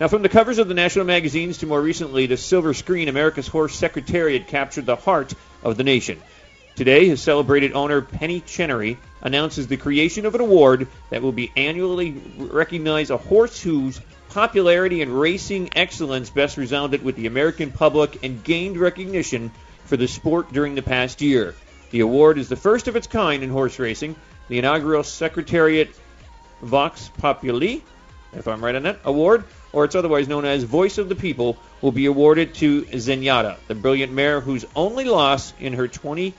Now, 0.00 0.06
from 0.06 0.22
the 0.22 0.28
covers 0.28 0.58
of 0.58 0.68
the 0.68 0.74
national 0.74 1.06
magazines 1.06 1.58
to 1.58 1.66
more 1.66 1.80
recently 1.80 2.26
the 2.26 2.36
silver 2.36 2.72
screen, 2.72 3.08
America's 3.08 3.48
Horse 3.48 3.74
Secretariat 3.74 4.46
captured 4.46 4.86
the 4.86 4.94
heart 4.94 5.34
of 5.64 5.76
the 5.76 5.82
nation. 5.82 6.22
Today, 6.78 7.08
his 7.08 7.20
celebrated 7.20 7.72
owner, 7.72 8.00
Penny 8.00 8.38
Chenery, 8.38 8.98
announces 9.20 9.66
the 9.66 9.76
creation 9.76 10.26
of 10.26 10.36
an 10.36 10.40
award 10.40 10.86
that 11.10 11.22
will 11.22 11.32
be 11.32 11.50
annually 11.56 12.22
recognize 12.38 13.10
a 13.10 13.16
horse 13.16 13.60
whose 13.60 14.00
popularity 14.28 15.02
and 15.02 15.18
racing 15.18 15.70
excellence 15.74 16.30
best 16.30 16.56
resounded 16.56 17.02
with 17.02 17.16
the 17.16 17.26
American 17.26 17.72
public 17.72 18.22
and 18.22 18.44
gained 18.44 18.76
recognition 18.76 19.50
for 19.86 19.96
the 19.96 20.06
sport 20.06 20.52
during 20.52 20.76
the 20.76 20.82
past 20.82 21.20
year. 21.20 21.56
The 21.90 21.98
award 21.98 22.38
is 22.38 22.48
the 22.48 22.54
first 22.54 22.86
of 22.86 22.94
its 22.94 23.08
kind 23.08 23.42
in 23.42 23.50
horse 23.50 23.80
racing. 23.80 24.14
The 24.46 24.60
inaugural 24.60 25.02
Secretariat 25.02 25.88
Vox 26.62 27.10
Populi, 27.18 27.78
if 28.34 28.46
I'm 28.46 28.64
right 28.64 28.76
on 28.76 28.84
that, 28.84 29.00
award, 29.04 29.42
or 29.72 29.84
it's 29.84 29.96
otherwise 29.96 30.28
known 30.28 30.44
as 30.44 30.62
Voice 30.62 30.98
of 30.98 31.08
the 31.08 31.16
People, 31.16 31.56
will 31.82 31.90
be 31.90 32.06
awarded 32.06 32.54
to 32.54 32.82
Zenyatta, 32.82 33.56
the 33.66 33.74
brilliant 33.74 34.12
mare 34.12 34.40
whose 34.40 34.64
only 34.76 35.06
loss 35.06 35.52
in 35.58 35.72
her 35.72 35.88
20 35.88 36.34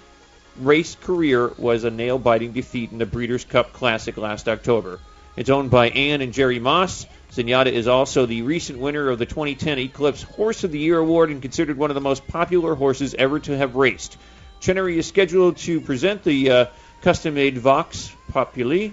race 0.58 0.96
career 0.96 1.52
was 1.58 1.84
a 1.84 1.92
nail 1.92 2.20
biting 2.20 2.52
defeat 2.52 2.92
in 2.92 2.98
the 2.98 3.06
Breeders' 3.06 3.46
Cup 3.46 3.74
Classic 3.74 4.18
last 4.18 4.48
October. 4.48 5.00
It's 5.36 5.50
owned 5.50 5.72
by 5.72 5.90
Ann 5.90 6.22
and 6.22 6.34
Jerry 6.34 6.60
Moss. 6.60 7.06
Zenyatta 7.32 7.72
is 7.72 7.88
also 7.88 8.26
the 8.26 8.42
recent 8.42 8.80
winner 8.80 9.10
of 9.10 9.20
the 9.20 9.26
2010 9.26 9.80
Eclipse 9.80 10.24
Horse 10.24 10.64
of 10.64 10.72
the 10.72 10.80
Year 10.80 10.98
award 10.98 11.30
and 11.30 11.42
considered 11.42 11.78
one 11.78 11.92
of 11.92 11.96
the 11.96 12.02
most 12.02 12.28
popular 12.28 12.76
horses 12.76 13.14
ever 13.14 13.40
to 13.40 13.56
have 13.56 13.76
raced. 13.76 14.18
Chenery 14.60 14.98
is 14.98 15.08
scheduled 15.08 15.58
to 15.58 15.80
present 15.80 16.24
the 16.24 16.52
uh, 16.52 16.66
custom 17.02 17.36
made 17.36 17.58
Vox 17.58 18.14
Populi, 18.32 18.90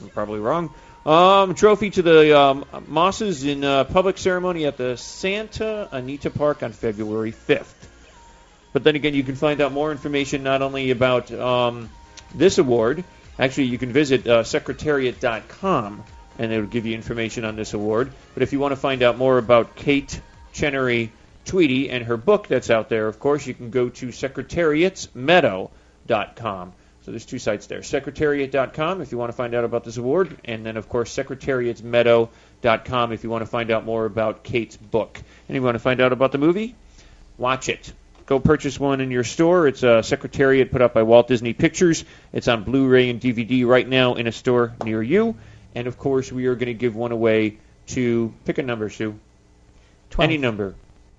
I'm 0.00 0.08
probably 0.10 0.40
wrong, 0.40 0.72
um, 1.04 1.54
trophy 1.54 1.90
to 1.90 2.02
the 2.02 2.38
um, 2.38 2.64
Mosses 2.86 3.44
in 3.44 3.64
a 3.64 3.84
public 3.84 4.18
ceremony 4.18 4.66
at 4.66 4.76
the 4.76 4.96
Santa 4.96 5.88
Anita 5.90 6.30
Park 6.30 6.62
on 6.62 6.72
February 6.72 7.32
5th. 7.32 7.74
But 8.72 8.84
then 8.84 8.96
again, 8.96 9.14
you 9.14 9.22
can 9.22 9.36
find 9.36 9.60
out 9.60 9.72
more 9.72 9.92
information 9.92 10.42
not 10.42 10.62
only 10.62 10.90
about 10.90 11.30
um, 11.32 11.90
this 12.34 12.58
award. 12.58 13.04
Actually, 13.38 13.64
you 13.64 13.78
can 13.78 13.92
visit 13.92 14.26
uh, 14.26 14.44
secretariat.com 14.44 16.04
and 16.38 16.52
it'll 16.52 16.66
give 16.66 16.86
you 16.86 16.94
information 16.94 17.44
on 17.44 17.56
this 17.56 17.74
award. 17.74 18.10
But 18.34 18.42
if 18.42 18.52
you 18.52 18.60
want 18.60 18.72
to 18.72 18.76
find 18.76 19.02
out 19.02 19.18
more 19.18 19.36
about 19.38 19.76
Kate 19.76 20.20
Chenery 20.52 21.12
Tweedy 21.44 21.90
and 21.90 22.04
her 22.04 22.16
book 22.16 22.46
that's 22.46 22.70
out 22.70 22.88
there, 22.88 23.08
of 23.08 23.18
course, 23.18 23.44
you 23.46 23.52
can 23.54 23.68
go 23.70 23.90
to 23.90 24.06
secretariatsmeadow.com. 24.08 26.72
So 27.04 27.10
there's 27.10 27.26
two 27.26 27.40
sites 27.40 27.66
there. 27.66 27.82
Secretariat.com 27.82 29.00
if 29.00 29.10
you 29.12 29.18
want 29.18 29.30
to 29.30 29.36
find 29.36 29.54
out 29.54 29.64
about 29.64 29.84
this 29.84 29.96
award, 29.96 30.38
and 30.44 30.64
then, 30.64 30.76
of 30.76 30.88
course, 30.88 31.12
secretariatsmeadow.com 31.14 33.12
if 33.12 33.24
you 33.24 33.30
want 33.30 33.42
to 33.42 33.46
find 33.46 33.72
out 33.72 33.84
more 33.84 34.06
about 34.06 34.44
Kate's 34.44 34.76
book. 34.76 35.20
And 35.48 35.56
if 35.56 35.60
you 35.60 35.64
want 35.64 35.74
to 35.74 35.80
find 35.80 36.00
out 36.00 36.12
about 36.12 36.30
the 36.30 36.38
movie, 36.38 36.76
watch 37.38 37.68
it. 37.68 37.92
Go 38.32 38.40
purchase 38.40 38.80
one 38.80 39.02
in 39.02 39.10
your 39.10 39.24
store. 39.24 39.68
It's 39.68 39.82
a 39.82 40.02
Secretariat 40.02 40.72
put 40.72 40.80
out 40.80 40.94
by 40.94 41.02
Walt 41.02 41.28
Disney 41.28 41.52
Pictures. 41.52 42.02
It's 42.32 42.48
on 42.48 42.64
Blu-ray 42.64 43.10
and 43.10 43.20
DVD 43.20 43.66
right 43.66 43.86
now 43.86 44.14
in 44.14 44.26
a 44.26 44.32
store 44.32 44.72
near 44.82 45.02
you. 45.02 45.36
And 45.74 45.86
of 45.86 45.98
course, 45.98 46.32
we 46.32 46.46
are 46.46 46.54
going 46.54 46.68
to 46.68 46.72
give 46.72 46.96
one 46.96 47.12
away 47.12 47.58
to 47.88 48.32
pick 48.46 48.56
a 48.56 48.62
number, 48.62 48.88
Sue. 48.88 49.18
Twelve. 50.08 50.30
Any 50.30 50.38
number. 50.38 50.74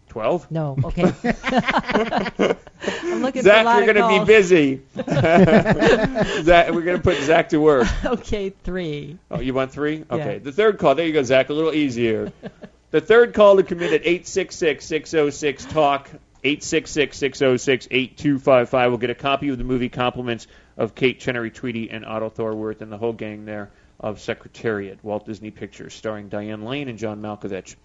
12? 0.08 0.50
No. 0.50 0.76
Okay. 0.86 1.04
I'm 3.04 3.22
looking 3.22 3.44
Zach, 3.44 3.58
for 3.58 3.62
a 3.62 3.64
lot 3.64 3.84
you're 3.84 3.94
going 3.94 4.02
to 4.02 4.10
be 4.20 4.26
busy. 4.26 4.82
Zach, 4.96 6.72
we're 6.72 6.82
going 6.82 6.98
to 6.98 7.04
put 7.04 7.22
Zach 7.22 7.50
to 7.50 7.60
work. 7.60 7.88
okay, 8.06 8.50
three. 8.64 9.20
Oh, 9.30 9.40
you 9.40 9.54
want 9.54 9.72
three? 9.72 10.04
Okay. 10.10 10.34
Yeah. 10.34 10.40
The 10.40 10.52
third 10.52 10.80
call. 10.80 10.96
There 10.96 11.06
you 11.06 11.14
go, 11.14 11.22
Zach. 11.22 11.50
A 11.50 11.54
little 11.54 11.76
easier. 11.76 12.34
the 12.90 13.02
third 13.02 13.36
call 13.36 13.58
to 13.58 13.64
come 13.64 13.84
in 13.84 13.94
at 13.94 14.02
866-606-TALK. 14.02 16.10
866-606-8255. 16.44 18.90
We'll 18.90 18.98
get 18.98 19.10
a 19.10 19.16
copy 19.16 19.50
of 19.50 19.58
the 19.58 19.64
movie 19.64 19.90
Compliments 19.90 20.46
of 20.78 20.96
Kate 20.96 21.20
Chenery 21.20 21.52
Tweedy 21.52 21.90
and 21.90 22.06
Otto 22.06 22.30
Thorwarth 22.30 22.82
and 22.82 22.92
the 22.92 22.98
whole 22.98 23.14
gang 23.14 23.46
there 23.46 23.72
of 24.00 24.20
Secretariat, 24.20 25.00
Walt 25.04 25.26
Disney 25.26 25.52
Pictures, 25.52 25.94
starring 25.94 26.30
Diane 26.30 26.64
Lane 26.64 26.90
and 26.90 27.00
John 27.00 27.22
Malkovich. 27.22 27.76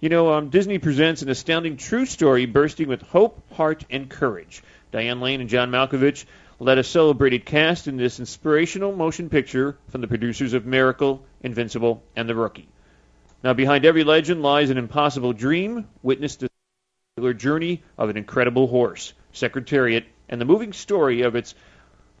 You 0.00 0.08
know, 0.08 0.32
um, 0.32 0.48
Disney 0.48 0.78
presents 0.78 1.20
an 1.20 1.28
astounding 1.28 1.76
true 1.76 2.06
story 2.06 2.46
bursting 2.46 2.88
with 2.88 3.02
hope, 3.02 3.42
heart, 3.52 3.84
and 3.90 4.08
courage. 4.08 4.62
Diane 4.92 5.20
Lane 5.20 5.42
and 5.42 5.50
John 5.50 5.70
Malkovich 5.70 6.24
led 6.58 6.78
a 6.78 6.84
celebrated 6.84 7.44
cast 7.44 7.86
in 7.86 7.98
this 7.98 8.18
inspirational 8.18 8.96
motion 8.96 9.28
picture 9.28 9.76
from 9.88 10.00
the 10.00 10.08
producers 10.08 10.54
of 10.54 10.64
Miracle, 10.64 11.22
Invincible, 11.42 12.02
and 12.16 12.28
The 12.28 12.34
Rookie. 12.34 12.68
Now, 13.42 13.54
behind 13.54 13.84
every 13.84 14.04
legend 14.04 14.42
lies 14.42 14.70
an 14.70 14.78
impossible 14.78 15.32
dream. 15.32 15.86
Witness 16.02 16.36
the 16.36 16.49
journey 17.34 17.82
of 17.96 18.08
an 18.08 18.16
incredible 18.16 18.66
horse, 18.66 19.12
Secretariat, 19.32 20.04
and 20.28 20.40
the 20.40 20.44
moving 20.44 20.72
story 20.72 21.22
of 21.22 21.36
its 21.36 21.54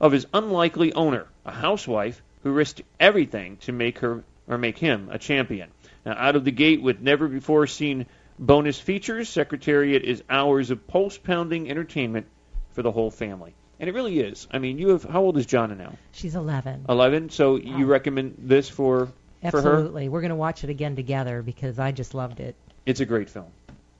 of 0.00 0.12
his 0.12 0.26
unlikely 0.32 0.92
owner, 0.92 1.26
a 1.44 1.52
housewife 1.52 2.22
who 2.42 2.52
risked 2.52 2.82
everything 2.98 3.58
to 3.58 3.72
make 3.72 3.98
her 3.98 4.24
or 4.48 4.58
make 4.58 4.78
him 4.78 5.08
a 5.10 5.18
champion. 5.18 5.70
Now, 6.04 6.14
out 6.16 6.36
of 6.36 6.44
the 6.44 6.50
gate 6.50 6.82
with 6.82 7.00
never 7.00 7.28
before 7.28 7.66
seen 7.66 8.06
bonus 8.38 8.80
features, 8.80 9.28
Secretariat 9.28 10.02
is 10.02 10.22
hours 10.30 10.70
of 10.70 10.86
pulse 10.86 11.18
pounding 11.18 11.70
entertainment 11.70 12.26
for 12.72 12.82
the 12.82 12.90
whole 12.90 13.10
family. 13.10 13.54
And 13.78 13.88
it 13.88 13.92
really 13.92 14.20
is. 14.20 14.46
I 14.50 14.58
mean, 14.58 14.78
you 14.78 14.90
have 14.90 15.04
how 15.04 15.22
old 15.22 15.38
is 15.38 15.46
Jonna 15.46 15.76
now? 15.76 15.94
She's 16.12 16.34
11. 16.34 16.86
11. 16.88 17.30
So 17.30 17.56
you 17.56 17.86
recommend 17.86 18.36
this 18.38 18.68
for 18.68 19.08
for 19.50 19.62
her? 19.62 19.76
Absolutely. 19.76 20.08
We're 20.08 20.20
going 20.20 20.30
to 20.30 20.36
watch 20.36 20.64
it 20.64 20.70
again 20.70 20.96
together 20.96 21.42
because 21.42 21.78
I 21.78 21.92
just 21.92 22.14
loved 22.14 22.40
it. 22.40 22.56
It's 22.84 23.00
a 23.00 23.06
great 23.06 23.30
film. 23.30 23.50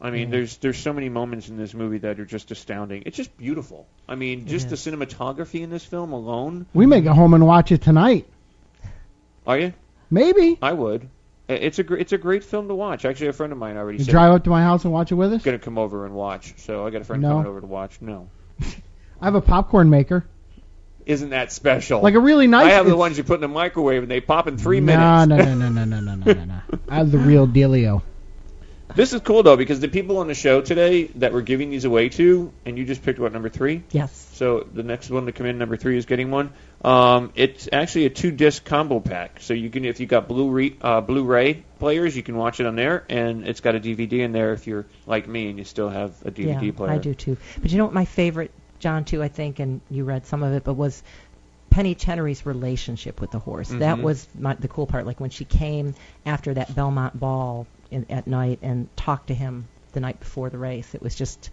I 0.03 0.11
mean, 0.11 0.28
Yeah. 0.28 0.36
there's 0.38 0.57
there's 0.59 0.78
so 0.78 0.92
many 0.92 1.09
moments 1.11 1.48
in 1.48 1.57
this 1.59 1.74
movie 1.74 1.98
that 1.98 2.18
are 2.20 2.24
just 2.24 2.51
astounding. 2.51 3.03
It's 3.07 3.16
just 3.16 3.36
beautiful. 3.36 3.86
I 4.09 4.14
mean, 4.14 4.46
just 4.46 4.70
the 4.70 4.76
cinematography 4.76 5.61
in 5.61 5.70
this 5.70 5.84
film 5.84 6.12
alone. 6.12 6.66
We 6.72 6.86
may 6.86 7.01
go 7.03 7.12
home 7.12 7.34
and 7.34 7.46
watch 7.46 7.70
it 7.72 7.82
tonight. 7.82 8.26
Are 9.46 9.59
you? 9.59 9.72
Maybe. 10.11 10.59
I 10.62 10.72
would. 10.72 11.09
It's 11.48 11.78
a 11.78 11.82
gr- 11.82 11.96
it's 11.96 12.12
a 12.12 12.18
great 12.18 12.44
film 12.44 12.68
to 12.68 12.74
watch. 12.74 13.05
Actually, 13.05 13.28
a 13.28 13.32
friend 13.32 13.53
of 13.53 13.59
mine 13.59 13.76
already 13.76 13.98
You 13.98 14.05
said 14.05 14.12
drive 14.12 14.32
up 14.32 14.44
to 14.44 14.51
my 14.51 14.62
house 14.62 14.84
and 14.84 14.92
watch 14.92 15.11
it 15.11 15.16
with 15.16 15.32
us. 15.32 15.42
going 15.42 15.59
to 15.59 15.64
come 15.64 15.78
over 15.78 16.07
and 16.07 16.14
watch. 16.14 16.55
So 16.59 16.86
I 16.86 16.90
got 16.90 17.01
a 17.03 17.05
friend 17.05 17.22
No. 17.22 17.30
coming 17.30 17.46
over 17.46 17.61
to 17.61 17.66
watch. 17.66 17.98
No, 18.01 18.28
I 19.20 19.24
have 19.24 19.34
a 19.34 19.40
popcorn 19.40 19.90
maker. 19.90 20.24
isn't 21.07 21.30
that 21.30 21.51
special? 21.51 22.01
Like 22.03 22.14
a 22.14 22.20
really 22.20 22.46
nice- 22.46 22.66
I 22.66 22.70
have 22.70 22.86
the 22.86 22.96
ones 22.96 23.18
you 23.18 23.24
put 23.24 23.34
in 23.34 23.40
the 23.40 23.48
microwave 23.48 24.03
and 24.03 24.11
they 24.11 24.20
pop 24.20 24.46
in 24.46 24.57
three 24.59 24.78
no, 24.80 24.86
minutes. 25.26 25.28
no, 25.28 25.36
no, 25.36 25.68
no, 25.68 25.84
no, 25.84 25.84
no, 25.84 26.01
no, 26.01 26.14
no, 26.14 26.32
no, 26.32 26.44
no. 26.44 26.61
I 26.88 26.94
have 26.96 27.11
the 27.11 27.18
real 27.18 27.48
dealio. 27.48 28.03
This 28.95 29.12
is 29.12 29.20
cool 29.20 29.43
though 29.43 29.57
because 29.57 29.80
the 29.80 29.88
people 29.88 30.18
on 30.18 30.28
the 30.28 30.34
show 30.34 30.61
today 30.61 31.05
that 31.16 31.32
we're 31.32 31.43
giving 31.43 31.70
these 31.70 31.84
away 31.84 32.09
to, 32.11 32.53
and 32.64 32.78
you 32.78 32.84
just 32.84 33.03
picked 33.03 33.18
what 33.18 33.32
number 33.32 33.49
three? 33.49 33.82
Yes. 33.91 34.28
So 34.34 34.66
the 34.72 34.82
next 34.82 35.11
one 35.11 35.26
to 35.26 35.32
come 35.32 35.47
in, 35.47 35.59
number 35.59 35.76
three, 35.76 35.97
is 35.97 36.07
getting 36.07 36.30
one. 36.30 36.53
Um, 36.82 37.32
it's 37.34 37.68
actually 37.72 38.07
a 38.07 38.11
two-disc 38.11 38.64
combo 38.64 39.01
pack. 39.01 39.41
So 39.41 39.55
you 39.55 39.68
can, 39.68 39.84
if 39.84 40.01
you 40.01 40.07
got 40.07 40.28
Blu-ray, 40.28 40.76
uh, 40.80 41.03
Blu-ray 41.03 41.62
players, 41.78 42.16
you 42.16 42.22
can 42.22 42.36
watch 42.36 42.59
it 42.59 42.66
on 42.66 42.74
there, 42.74 43.05
and 43.09 43.47
it's 43.47 43.61
got 43.61 43.74
a 43.74 43.80
DVD 43.80 44.20
in 44.20 44.32
there 44.32 44.55
if 44.55 44.66
you're 44.66 44.86
like 45.07 45.28
me 45.28 45.51
and 45.51 45.59
you 45.59 45.64
still 45.64 45.88
have 45.91 46.14
a 46.24 46.30
DVD 46.30 46.66
yeah, 46.66 46.72
player. 46.72 46.93
I 46.93 46.99
do 46.99 47.14
too. 47.14 47.36
But 47.61 47.70
you 47.70 47.78
know 47.78 47.84
what 47.84 47.95
my 47.95 48.07
favorite, 48.07 48.51
John 48.78 49.05
too, 49.05 49.22
I 49.22 49.28
think, 49.28 49.59
and 49.59 49.80
you 49.91 50.05
read 50.05 50.26
some 50.26 50.43
of 50.43 50.55
it, 50.55 50.64
but 50.64 50.74
was 50.74 51.03
Penny 51.68 51.95
Chenery's 51.95 52.47
relationship 52.47 53.20
with 53.20 53.30
the 53.30 53.38
horse. 53.38 53.68
That 53.68 53.99
Mhm. 53.99 54.03
was 54.03 54.26
my, 54.38 54.55
the 54.55 54.68
cool 54.68 54.86
part. 54.86 55.07
Like 55.07 55.20
when 55.20 55.30
she 55.30 55.45
came 55.45 55.95
after 56.26 56.55
that 56.55 56.74
Belmont 56.74 57.18
ball 57.18 57.66
in, 57.91 58.07
at 58.11 58.26
night 58.26 58.59
and 58.62 58.88
talk 58.97 59.26
to 59.26 59.34
him 59.34 59.66
the 59.93 60.01
night 60.01 60.20
before 60.20 60.51
the 60.51 60.59
race. 60.59 60.95
It 60.95 61.03
was 61.03 61.14
just, 61.14 61.51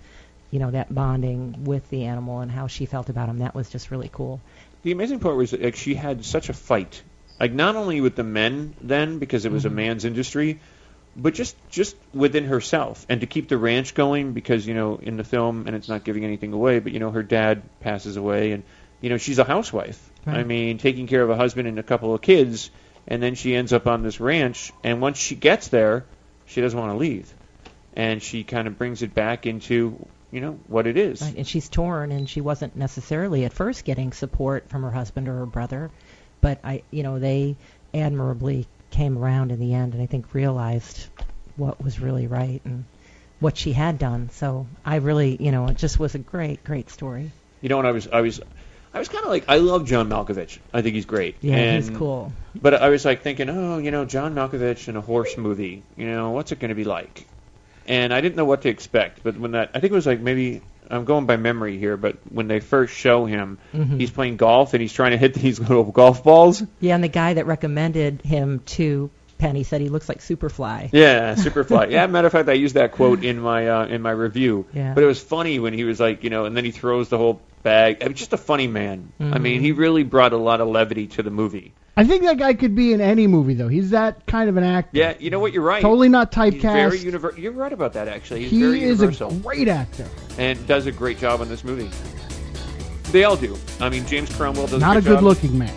you 0.52 0.60
know, 0.60 0.72
that 0.72 0.94
bonding 0.94 1.64
with 1.66 1.90
the 1.90 2.06
animal 2.06 2.40
and 2.40 2.52
how 2.52 2.68
she 2.68 2.86
felt 2.86 3.10
about 3.10 3.30
him. 3.30 3.40
That 3.40 3.56
was 3.56 3.70
just 3.70 3.92
really 3.92 4.10
cool. 4.12 4.40
The 4.84 4.92
amazing 4.92 5.20
part 5.20 5.36
was 5.36 5.54
like 5.54 5.76
she 5.76 5.96
had 5.96 6.24
such 6.24 6.50
a 6.50 6.54
fight, 6.54 7.02
like 7.40 7.52
not 7.52 7.76
only 7.76 8.00
with 8.02 8.16
the 8.16 8.24
men 8.24 8.74
then 8.82 9.20
because 9.20 9.46
it 9.46 9.52
was 9.52 9.66
a 9.66 9.70
Mhm. 9.70 9.74
man's 9.74 10.06
industry, 10.06 10.60
but 11.16 11.34
just 11.34 11.56
just 11.70 11.96
within 12.14 12.46
herself 12.46 13.06
and 13.10 13.22
to 13.22 13.28
keep 13.28 13.50
the 13.50 13.58
ranch 13.58 13.96
going 13.96 14.34
because 14.34 14.68
you 14.68 14.76
know 14.76 15.00
in 15.02 15.18
the 15.18 15.24
film 15.24 15.66
and 15.66 15.76
it's 15.76 15.90
not 15.90 16.04
giving 16.04 16.24
anything 16.24 16.54
away, 16.54 16.80
but 16.80 16.92
you 16.92 17.00
know 17.00 17.10
her 17.12 17.24
dad 17.24 17.64
passes 17.82 18.18
away 18.18 18.52
and 18.52 18.64
you 19.02 19.10
know 19.10 19.18
she's 19.18 19.40
a 19.40 19.44
housewife. 19.44 20.12
I 20.28 20.44
mean 20.44 20.78
taking 20.78 21.08
care 21.08 21.24
of 21.24 21.30
a 21.30 21.36
husband 21.36 21.68
and 21.68 21.80
a 21.80 21.84
couple 21.84 22.14
of 22.14 22.22
kids, 22.22 22.70
and 23.08 23.24
then 23.24 23.34
she 23.36 23.56
ends 23.56 23.74
up 23.74 23.88
on 23.88 24.04
this 24.04 24.20
ranch 24.20 24.72
and 24.84 25.02
once 25.02 25.18
she 25.18 25.36
gets 25.36 25.70
there, 25.70 26.06
she 26.48 26.62
doesn't 26.62 26.80
want 26.80 26.92
to 26.92 26.98
leave, 26.98 27.32
and 27.96 28.22
she 28.22 28.44
kind 28.44 28.68
of 28.68 28.78
brings 28.78 29.04
it 29.04 29.14
back 29.14 29.46
into 29.46 30.06
you 30.32 30.42
know 30.42 30.60
what 30.68 30.88
it 30.88 30.98
is. 30.98 31.22
Right, 31.22 31.36
and 31.38 31.48
she's 31.48 31.70
torn, 31.70 32.12
and 32.12 32.28
she 32.30 32.42
wasn't 32.42 32.76
necessarily 32.76 33.46
at 33.46 33.54
first 33.54 33.86
getting 33.86 34.12
support 34.12 34.70
from 34.70 34.82
her 34.84 34.92
husband 34.92 35.28
or 35.28 35.38
her 35.38 35.46
brother, 35.46 35.92
but 36.42 36.60
I, 36.64 36.84
you 36.92 37.04
know, 37.04 37.20
they 37.20 37.56
admirably 37.94 38.68
came 38.90 39.18
around 39.18 39.52
in 39.52 39.60
the 39.60 39.74
end, 39.74 39.94
and 39.94 40.02
I 40.02 40.06
think 40.06 40.34
realized 40.34 41.08
what 41.56 41.82
was 41.84 42.00
really 42.00 42.28
right 42.28 42.62
and 42.66 42.86
what 43.40 43.58
she 43.58 43.74
had 43.74 44.00
done. 44.00 44.30
So 44.32 44.68
I 44.86 44.98
really, 44.98 45.38
you 45.40 45.52
know, 45.52 45.68
it 45.68 45.78
just 45.78 46.00
was 46.00 46.16
a 46.16 46.20
great, 46.20 46.64
great 46.64 46.90
story. 46.90 47.32
You 47.62 47.70
know, 47.70 47.78
when 47.78 47.86
I 47.86 47.92
was, 47.92 48.08
I 48.08 48.22
was, 48.22 48.40
I 48.94 49.00
was 49.00 49.10
kind 49.10 49.24
of 49.24 49.30
like, 49.30 49.46
I 49.48 49.58
love 49.58 49.86
John 49.86 50.10
Malkovich. 50.10 50.58
I 50.74 50.82
think 50.82 50.96
he's 50.96 51.06
great. 51.06 51.36
Yeah, 51.42 51.56
and, 51.56 51.84
he's 51.84 51.96
cool. 51.98 52.32
But 52.60 52.74
I 52.76 52.90
was 52.90 53.06
like 53.06 53.22
thinking, 53.22 53.50
oh, 53.50 53.78
you 53.78 53.92
know, 53.92 54.06
John 54.06 54.34
Malkovich 54.34 54.88
in 54.88 54.96
a 54.96 55.02
horse 55.02 55.38
movie. 55.38 55.84
You 55.96 56.08
know, 56.08 56.32
what's 56.32 56.52
it 56.52 56.60
going 56.60 56.70
to 56.70 56.76
be 56.76 56.84
like? 56.86 57.26
And 57.88 58.14
I 58.14 58.22
didn't 58.22 58.36
know 58.36 58.46
what 58.46 58.64
to 58.64 58.70
expect. 58.70 59.24
But 59.24 59.38
when 59.38 59.52
that, 59.52 59.72
I 59.76 59.80
think 59.80 59.92
it 59.92 59.96
was 59.96 60.08
like 60.08 60.20
maybe 60.20 60.62
I'm 60.90 61.06
going 61.06 61.26
by 61.26 61.38
memory 61.38 61.78
here, 61.78 61.96
but 61.98 62.18
when 62.32 62.48
they 62.48 62.60
first 62.60 62.94
show 62.94 63.26
him, 63.26 63.60
Mhm. 63.74 64.00
he's 64.00 64.10
playing 64.12 64.38
golf 64.38 64.74
and 64.74 64.82
he's 64.82 64.94
trying 64.94 65.12
to 65.12 65.18
hit 65.18 65.34
these 65.36 65.60
little 65.60 65.84
golf 65.84 66.24
balls. 66.24 66.64
Yeah, 66.80 66.96
and 66.96 67.04
the 67.04 67.08
guy 67.10 67.34
that 67.36 67.46
recommended 67.46 68.22
him 68.24 68.62
to 68.78 69.10
Penny 69.38 69.64
said 69.64 69.82
he 69.82 69.90
looks 69.90 70.10
like 70.10 70.20
Superfly. 70.20 70.90
Yeah, 70.94 71.36
Superfly. 71.36 71.92
yeah, 71.92 72.08
matter 72.08 72.26
of 72.28 72.34
fact, 72.34 72.50
I 72.50 72.54
used 72.54 72.74
that 72.76 72.94
quote 72.94 73.24
in 73.24 73.40
my 73.40 73.68
uh, 73.70 73.86
in 73.86 74.02
my 74.02 74.12
review. 74.12 74.66
Yeah. 74.74 74.94
But 74.96 75.04
it 75.04 75.08
was 75.08 75.22
funny 75.22 75.60
when 75.60 75.74
he 75.74 75.84
was 75.84 76.00
like, 76.00 76.24
you 76.24 76.30
know, 76.32 76.46
and 76.46 76.58
then 76.58 76.66
he 76.66 76.72
throws 76.72 77.10
the 77.10 77.18
whole 77.20 77.40
bag. 77.64 77.98
I 78.02 78.06
mean, 78.06 78.16
just 78.16 78.34
a 78.34 78.38
funny 78.38 78.68
man. 78.68 79.12
I 79.20 79.24
Mhm. 79.24 79.42
mean, 79.42 79.62
he 79.62 79.72
really 79.72 80.04
brought 80.04 80.34
a 80.34 80.38
lot 80.38 80.62
of 80.62 80.68
levity 80.68 81.08
to 81.08 81.24
the 81.24 81.32
movie. 81.32 81.74
I 82.00 82.04
think 82.04 82.24
that 82.26 82.38
guy 82.38 82.54
could 82.54 82.76
be 82.76 82.94
in 82.94 83.02
any 83.02 83.26
movie 83.26 83.56
though. 83.56 83.68
He's 83.70 83.90
that 83.90 84.26
kind 84.28 84.50
of 84.50 84.58
an 84.58 84.64
actor. 84.64 84.92
Yeah, 84.94 85.14
you 85.20 85.32
know 85.32 85.40
what? 85.40 85.52
You're 85.52 85.64
right. 85.64 85.82
Totally 85.82 86.10
not 86.10 86.32
He's 86.34 86.54
very 86.62 86.62
typecast. 87.00 87.12
univer- 87.12 87.38
You're 87.38 87.54
right 87.54 87.74
about 87.74 87.94
that, 87.94 88.08
actually. 88.08 88.42
He's 88.42 88.52
He 88.52 88.62
very 88.62 88.84
is 88.84 89.00
universal 89.00 89.32
a 89.32 89.34
great 89.34 89.68
actor. 89.68 90.06
and 90.38 90.66
does 90.68 90.86
a 90.86 90.92
great 90.92 91.18
job 91.20 91.42
in 91.42 91.50
this 91.50 91.64
movie. 91.64 91.90
They 93.12 93.24
all 93.24 93.36
do. 93.36 93.58
I 93.80 93.90
mean, 93.90 94.06
James 94.06 94.34
Cromwell 94.36 94.68
does 94.68 94.80
Not 94.80 94.98
a 94.98 95.02
good 95.02 95.06
job. 95.10 95.20
good-looking 95.20 95.58
man. 95.58 95.74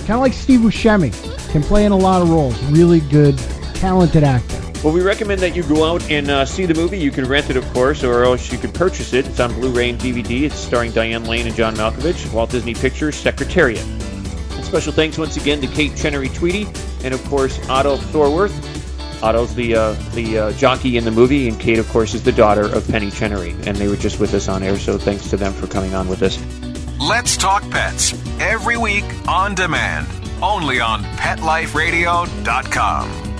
Kind 0.00 0.10
of 0.10 0.20
like 0.20 0.32
Steve 0.32 0.60
Buscemi. 0.60 1.12
Can 1.50 1.62
play 1.62 1.84
in 1.86 1.92
a 1.92 1.96
lot 1.96 2.22
of 2.22 2.30
roles. 2.30 2.62
Really 2.64 3.00
good, 3.00 3.36
talented 3.74 4.22
actor. 4.24 4.58
Well, 4.82 4.92
we 4.92 5.00
recommend 5.00 5.40
that 5.42 5.54
you 5.54 5.62
go 5.62 5.84
out 5.84 6.10
and 6.10 6.28
uh, 6.28 6.44
see 6.44 6.66
the 6.66 6.74
movie. 6.74 6.98
You 6.98 7.12
can 7.12 7.24
rent 7.26 7.50
it, 7.50 7.56
of 7.56 7.64
course, 7.72 8.02
or 8.02 8.24
else 8.24 8.50
you 8.50 8.58
could 8.58 8.74
purchase 8.74 9.12
it. 9.12 9.28
It's 9.28 9.38
on 9.38 9.54
Blu-ray 9.54 9.90
and 9.90 10.00
DVD. 10.00 10.42
It's 10.42 10.56
starring 10.56 10.90
Diane 10.90 11.24
Lane 11.24 11.46
and 11.46 11.54
John 11.54 11.76
Malkovich, 11.76 12.32
Walt 12.32 12.50
Disney 12.50 12.74
Pictures, 12.74 13.14
Secretariat. 13.14 13.84
And 13.84 14.64
special 14.64 14.92
thanks 14.92 15.18
once 15.18 15.36
again 15.36 15.60
to 15.60 15.68
Kate 15.68 15.94
Chenery 15.94 16.30
Tweedy, 16.30 16.66
and 17.04 17.14
of 17.14 17.24
course 17.26 17.60
Otto 17.68 17.96
Thorwarth. 17.96 18.52
Otto's 19.22 19.54
the 19.54 19.76
uh, 19.76 19.92
the 20.14 20.36
uh, 20.36 20.50
jockey 20.54 20.96
in 20.96 21.04
the 21.04 21.12
movie, 21.12 21.46
and 21.46 21.60
Kate, 21.60 21.78
of 21.78 21.88
course, 21.90 22.12
is 22.14 22.24
the 22.24 22.32
daughter 22.32 22.64
of 22.64 22.84
Penny 22.88 23.12
Chenery, 23.12 23.52
and 23.66 23.76
they 23.76 23.86
were 23.86 23.94
just 23.94 24.18
with 24.18 24.34
us 24.34 24.48
on 24.48 24.64
air. 24.64 24.76
So 24.78 24.98
thanks 24.98 25.30
to 25.30 25.36
them 25.36 25.52
for 25.52 25.68
coming 25.68 25.94
on 25.94 26.08
with 26.08 26.24
us. 26.24 26.44
Let's 26.98 27.36
Talk 27.36 27.62
Pets 27.70 28.14
every 28.40 28.76
week 28.76 29.04
on 29.28 29.54
demand, 29.54 30.08
only 30.42 30.80
on 30.80 31.04
PetLifeRadio.com. 31.04 33.31